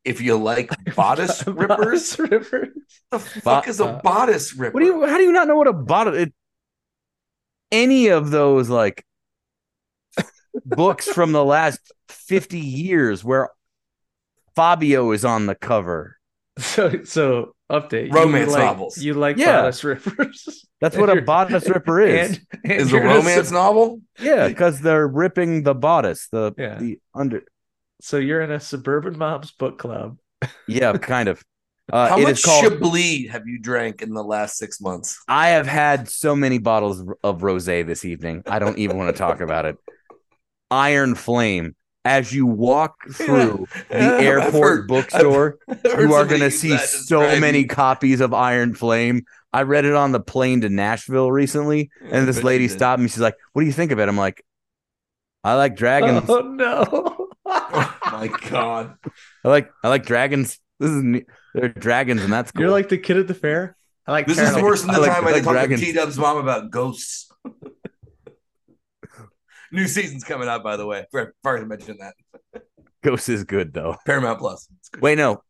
if 0.05 0.21
you 0.21 0.37
like 0.37 0.71
bodice 0.95 1.45
rippers, 1.45 2.17
rippers? 2.19 2.69
the 3.11 3.19
fuck 3.19 3.65
Bo- 3.65 3.69
is 3.69 3.79
a 3.79 3.85
uh, 3.85 4.01
bodice 4.01 4.55
ripper? 4.55 4.73
What 4.73 4.79
do 4.79 4.85
you 4.85 5.05
how 5.05 5.17
do 5.17 5.23
you 5.23 5.31
not 5.31 5.47
know 5.47 5.57
what 5.57 5.67
a 5.67 5.73
bodice 5.73 6.15
it, 6.27 6.33
any 7.71 8.07
of 8.07 8.29
those 8.29 8.69
like 8.69 9.05
books 10.65 11.07
from 11.07 11.31
the 11.31 11.43
last 11.43 11.91
50 12.09 12.59
years 12.59 13.23
where 13.23 13.49
Fabio 14.55 15.11
is 15.11 15.25
on 15.25 15.45
the 15.45 15.55
cover. 15.55 16.17
So 16.59 17.03
so 17.03 17.55
update. 17.71 18.13
Romance 18.13 18.49
you 18.49 18.53
like, 18.53 18.63
novels. 18.63 18.97
You 18.97 19.13
like 19.15 19.37
yeah. 19.37 19.61
bodice 19.61 19.83
rippers. 19.83 20.67
That's 20.81 20.95
what 20.95 21.09
a 21.09 21.21
bodice 21.21 21.67
ripper 21.67 22.01
is. 22.01 22.37
And, 22.37 22.47
and 22.63 22.73
is 22.73 22.93
a 22.93 22.99
romance 22.99 23.49
a, 23.49 23.53
novel? 23.53 24.01
Yeah, 24.19 24.47
because 24.47 24.79
they're 24.79 25.07
ripping 25.07 25.63
the 25.63 25.73
bodice, 25.73 26.27
the 26.31 26.53
yeah. 26.57 26.77
the 26.77 26.99
under 27.15 27.43
so 28.03 28.17
you're 28.17 28.41
in 28.41 28.51
a 28.51 28.59
suburban 28.59 29.17
mom's 29.17 29.51
book 29.51 29.79
club. 29.79 30.17
Yeah, 30.67 30.91
kind 30.97 31.29
of. 31.29 31.41
Uh, 31.91 32.09
How 32.09 32.17
much 32.17 32.43
called, 32.43 32.63
Chablis 32.63 33.29
have 33.29 33.47
you 33.47 33.59
drank 33.59 34.01
in 34.01 34.13
the 34.13 34.23
last 34.23 34.57
six 34.57 34.81
months? 34.81 35.21
I 35.27 35.49
have 35.49 35.67
had 35.67 36.09
so 36.09 36.35
many 36.35 36.57
bottles 36.57 37.01
of 37.23 37.39
rosé 37.39 37.85
this 37.85 38.03
evening. 38.03 38.43
I 38.45 38.59
don't 38.59 38.77
even 38.77 38.97
want 38.97 39.15
to 39.15 39.17
talk 39.17 39.39
about 39.39 39.65
it. 39.65 39.77
Iron 40.71 41.15
Flame. 41.15 41.75
As 42.05 42.33
you 42.33 42.45
walk 42.45 42.95
through 43.13 43.65
yeah. 43.89 44.17
the 44.17 44.23
airport 44.23 44.53
heard, 44.53 44.87
bookstore, 44.89 45.57
you 45.85 46.13
are 46.13 46.25
going 46.25 46.41
to 46.41 46.51
see 46.51 46.77
so 46.77 47.21
many 47.39 47.63
copies 47.63 48.19
of 48.19 48.33
Iron 48.33 48.73
Flame. 48.73 49.23
I 49.53 49.61
read 49.61 49.85
it 49.85 49.93
on 49.93 50.11
the 50.11 50.19
plane 50.19 50.61
to 50.61 50.69
Nashville 50.69 51.31
recently, 51.31 51.91
and 52.01 52.27
this 52.27 52.43
lady 52.43 52.67
stopped 52.67 53.01
me. 53.01 53.07
She's 53.07 53.21
like, 53.21 53.37
"What 53.53 53.61
do 53.61 53.67
you 53.67 53.71
think 53.71 53.91
of 53.91 53.99
it?" 53.99 54.09
I'm 54.09 54.17
like, 54.17 54.43
"I 55.45 55.53
like 55.53 55.77
dragons." 55.77 56.27
Oh 56.27 56.41
no! 56.41 57.29
oh 57.45 57.97
my 58.11 58.27
god! 58.49 58.97
I 59.45 59.47
like 59.47 59.71
I 59.81 59.87
like 59.87 60.05
dragons. 60.05 60.59
This 60.79 60.89
is 60.89 61.21
they're 61.53 61.69
dragons, 61.69 62.23
and 62.23 62.33
that's 62.33 62.51
cool. 62.51 62.63
You're 62.63 62.71
like 62.71 62.89
the 62.89 62.97
kid 62.97 63.17
at 63.17 63.27
the 63.27 63.33
fair. 63.33 63.77
I 64.07 64.11
like. 64.11 64.27
This 64.27 64.39
is 64.39 64.55
worse 64.55 64.81
than 64.81 64.93
the 64.93 65.01
I 65.01 65.07
time 65.07 65.23
like, 65.23 65.35
I, 65.35 65.37
I 65.37 65.41
talked 65.41 65.69
to 65.69 65.77
T 65.77 65.93
Dub's 65.93 66.17
mom 66.17 66.37
about 66.37 66.71
ghosts. 66.71 67.31
New 69.73 69.87
season's 69.87 70.23
coming 70.23 70.47
out, 70.47 70.63
by 70.63 70.77
the 70.77 70.85
way. 70.85 71.05
Forgot 71.11 71.33
to 71.43 71.65
mention 71.65 71.97
that. 71.99 72.13
Ghost 73.03 73.27
is 73.27 73.43
good 73.43 73.73
though. 73.73 73.97
Paramount 74.05 74.39
Plus. 74.39 74.67
Wait, 75.01 75.17
no. 75.17 75.41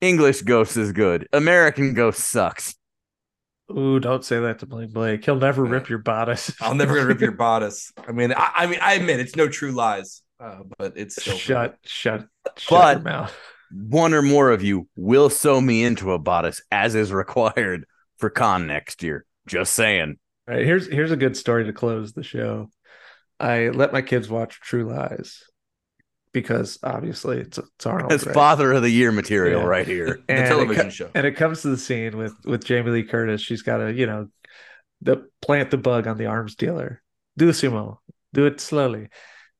English 0.00 0.42
Ghost 0.42 0.76
is 0.76 0.92
good. 0.92 1.28
American 1.32 1.92
Ghost 1.92 2.20
sucks. 2.20 2.74
Ooh, 3.70 4.00
don't 4.00 4.24
say 4.24 4.40
that 4.40 4.60
to 4.60 4.66
Blake 4.66 4.92
Blake. 4.92 5.22
He'll 5.22 5.36
never 5.36 5.64
rip 5.64 5.90
your 5.90 5.98
bodice. 5.98 6.50
I'll 6.62 6.74
never 6.74 7.04
rip 7.04 7.20
your 7.20 7.32
bodice. 7.36 7.92
I 8.06 8.12
mean, 8.12 8.32
I, 8.32 8.50
I 8.54 8.66
mean, 8.66 8.78
I 8.80 8.94
admit 8.94 9.20
it's 9.20 9.36
no 9.36 9.48
true 9.48 9.72
lies, 9.72 10.22
uh, 10.40 10.60
but 10.78 10.94
it's 10.96 11.20
still 11.20 11.36
shut, 11.36 11.76
shut, 11.84 12.26
shut 12.56 12.70
but 12.70 12.96
your 12.96 13.04
mouth. 13.04 13.36
One 13.70 14.14
or 14.14 14.22
more 14.22 14.50
of 14.50 14.62
you 14.62 14.88
will 14.96 15.28
sew 15.28 15.60
me 15.60 15.84
into 15.84 16.12
a 16.12 16.18
bodice 16.18 16.62
as 16.72 16.94
is 16.94 17.12
required 17.12 17.84
for 18.16 18.30
con 18.30 18.66
next 18.66 19.02
year. 19.02 19.26
Just 19.46 19.74
saying. 19.74 20.16
All 20.48 20.54
right, 20.54 20.64
here's 20.64 20.86
here's 20.86 21.12
a 21.12 21.16
good 21.16 21.36
story 21.36 21.64
to 21.64 21.72
close 21.74 22.14
the 22.14 22.22
show. 22.22 22.70
I 23.40 23.68
let 23.68 23.92
my 23.92 24.02
kids 24.02 24.28
watch 24.28 24.60
True 24.60 24.84
Lies 24.84 25.42
because 26.32 26.78
obviously 26.82 27.38
it's 27.38 27.58
it's 27.58 27.86
Arnold. 27.86 28.12
It's 28.12 28.26
right? 28.26 28.34
father 28.34 28.72
of 28.72 28.82
the 28.82 28.90
year 28.90 29.12
material 29.12 29.62
Yeah. 29.62 29.66
right 29.66 29.86
here. 29.86 30.20
the 30.26 30.34
And 30.34 30.46
television 30.48 30.86
it, 30.88 30.92
show. 30.92 31.10
And 31.14 31.26
it 31.26 31.32
comes 31.36 31.62
to 31.62 31.68
the 31.68 31.78
scene 31.78 32.16
with 32.16 32.34
with 32.44 32.64
Jamie 32.64 32.90
Lee 32.90 33.02
Curtis. 33.04 33.40
She's 33.40 33.62
got 33.62 33.78
to 33.78 33.92
you 33.92 34.06
know 34.06 34.28
the 35.00 35.28
plant 35.40 35.70
the 35.70 35.76
bug 35.78 36.06
on 36.06 36.18
the 36.18 36.26
arms 36.26 36.54
dealer. 36.56 37.02
Do 37.36 37.50
sumo. 37.50 37.98
Do 38.34 38.46
it 38.46 38.60
slowly. 38.60 39.08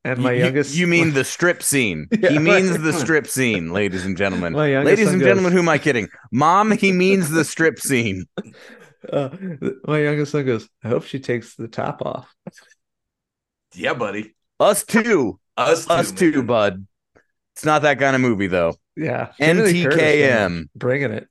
And 0.05 0.21
my 0.21 0.33
You- 0.33 0.45
youngest, 0.45 0.75
You 0.77 0.87
mean 0.87 1.13
the 1.15 1.25
strip 1.25 1.63
scene? 1.63 2.07
Yeah, 2.19 2.31
he 2.31 2.39
means 2.39 2.79
the 2.79 2.93
strip 2.93 3.27
scene, 3.27 3.73
ladies 3.73 4.05
and 4.05 4.17
gentlemen. 4.17 4.53
Ladies 4.53 5.09
and 5.09 5.21
goes- 5.21 5.27
gentlemen, 5.29 5.53
who 5.53 5.59
am 5.61 5.69
I 5.69 5.79
kidding? 5.79 6.09
Mom, 6.33 6.71
he 6.73 6.93
means 6.93 7.31
the 7.31 7.45
strip 7.45 7.79
scene. 7.79 8.25
uh, 9.13 9.29
my 9.87 10.01
youngest 10.01 10.33
son 10.33 10.45
goes. 10.47 10.69
I 10.85 10.89
hope 10.89 11.05
she 11.05 11.19
takes 11.21 11.55
the 11.57 11.69
top 11.69 12.03
off. 12.05 12.35
Yeah, 13.79 13.95
buddy. 13.95 14.35
Us 14.61 14.85
too. 14.85 15.39
Us 15.57 15.87
too. 15.87 15.93
Us 15.93 16.13
too, 16.13 16.33
man. 16.39 16.47
bud. 16.47 16.87
It's 17.55 17.65
not 17.65 17.83
that 17.83 17.99
kind 17.99 18.15
of 18.15 18.23
movie 18.23 18.47
though. 18.49 18.75
Yeah, 18.97 19.33
Jamie 19.41 19.63
Lee 19.63 19.83
Curtis, 19.85 20.01
NTKM. 20.01 20.69
bringing 20.75 21.13
it. 21.13 21.29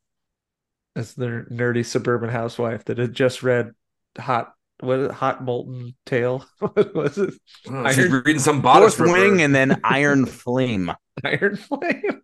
That's 0.95 1.13
the 1.13 1.45
nerdy 1.51 1.85
suburban 1.85 2.29
housewife 2.29 2.85
that 2.85 2.97
had 2.97 3.13
just 3.13 3.43
read 3.43 3.71
hot. 4.17 4.53
What 4.79 4.99
is 4.99 5.05
it? 5.07 5.11
Hot 5.11 5.43
molten 5.43 5.95
tail? 6.05 6.45
what 6.59 6.93
was 6.95 7.17
it? 7.17 7.33
Oh, 7.69 7.87
she's 7.89 7.99
Iron- 7.99 8.11
reading 8.11 8.39
some 8.39 8.61
bodice 8.61 8.95
Fourth. 8.95 9.11
Wing 9.11 9.41
and 9.41 9.53
then 9.55 9.79
Iron 9.83 10.25
Flame, 10.27 10.91
Iron 11.23 11.55
Flame. 11.57 12.21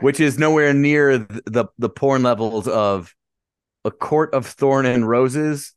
which 0.00 0.20
is 0.20 0.38
nowhere 0.38 0.72
near 0.74 1.18
th- 1.18 1.42
the 1.46 1.66
the 1.78 1.88
porn 1.88 2.22
levels 2.22 2.68
of 2.68 3.14
A 3.84 3.90
Court 3.90 4.34
of 4.34 4.46
Thorn 4.46 4.86
and 4.86 5.08
Roses. 5.08 5.72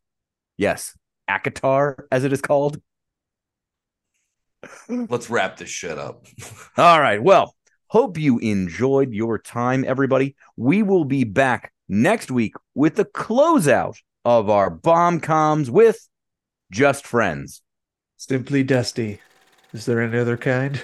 Yes, 0.57 0.97
ACOTAR, 1.29 2.05
as 2.11 2.23
it 2.23 2.33
is 2.33 2.41
called. 2.41 2.81
Let's 4.89 5.29
wrap 5.29 5.57
this 5.57 5.69
shit 5.69 5.97
up. 5.97 6.25
All 6.77 6.99
right. 7.01 7.21
Well, 7.21 7.55
hope 7.87 8.17
you 8.17 8.39
enjoyed 8.39 9.13
your 9.13 9.37
time, 9.37 9.85
everybody. 9.85 10.35
We 10.55 10.83
will 10.83 11.05
be 11.05 11.23
back 11.23 11.71
next 11.87 12.31
week 12.31 12.53
with 12.73 12.95
the 12.95 13.05
closeout 13.05 13.97
of 14.25 14.49
our 14.49 14.69
bomb 14.69 15.19
coms 15.19 15.71
with 15.71 16.07
Just 16.71 17.05
Friends. 17.05 17.61
Simply 18.17 18.63
dusty. 18.63 19.21
Is 19.73 19.85
there 19.85 20.01
any 20.01 20.17
other 20.17 20.37
kind? 20.37 20.83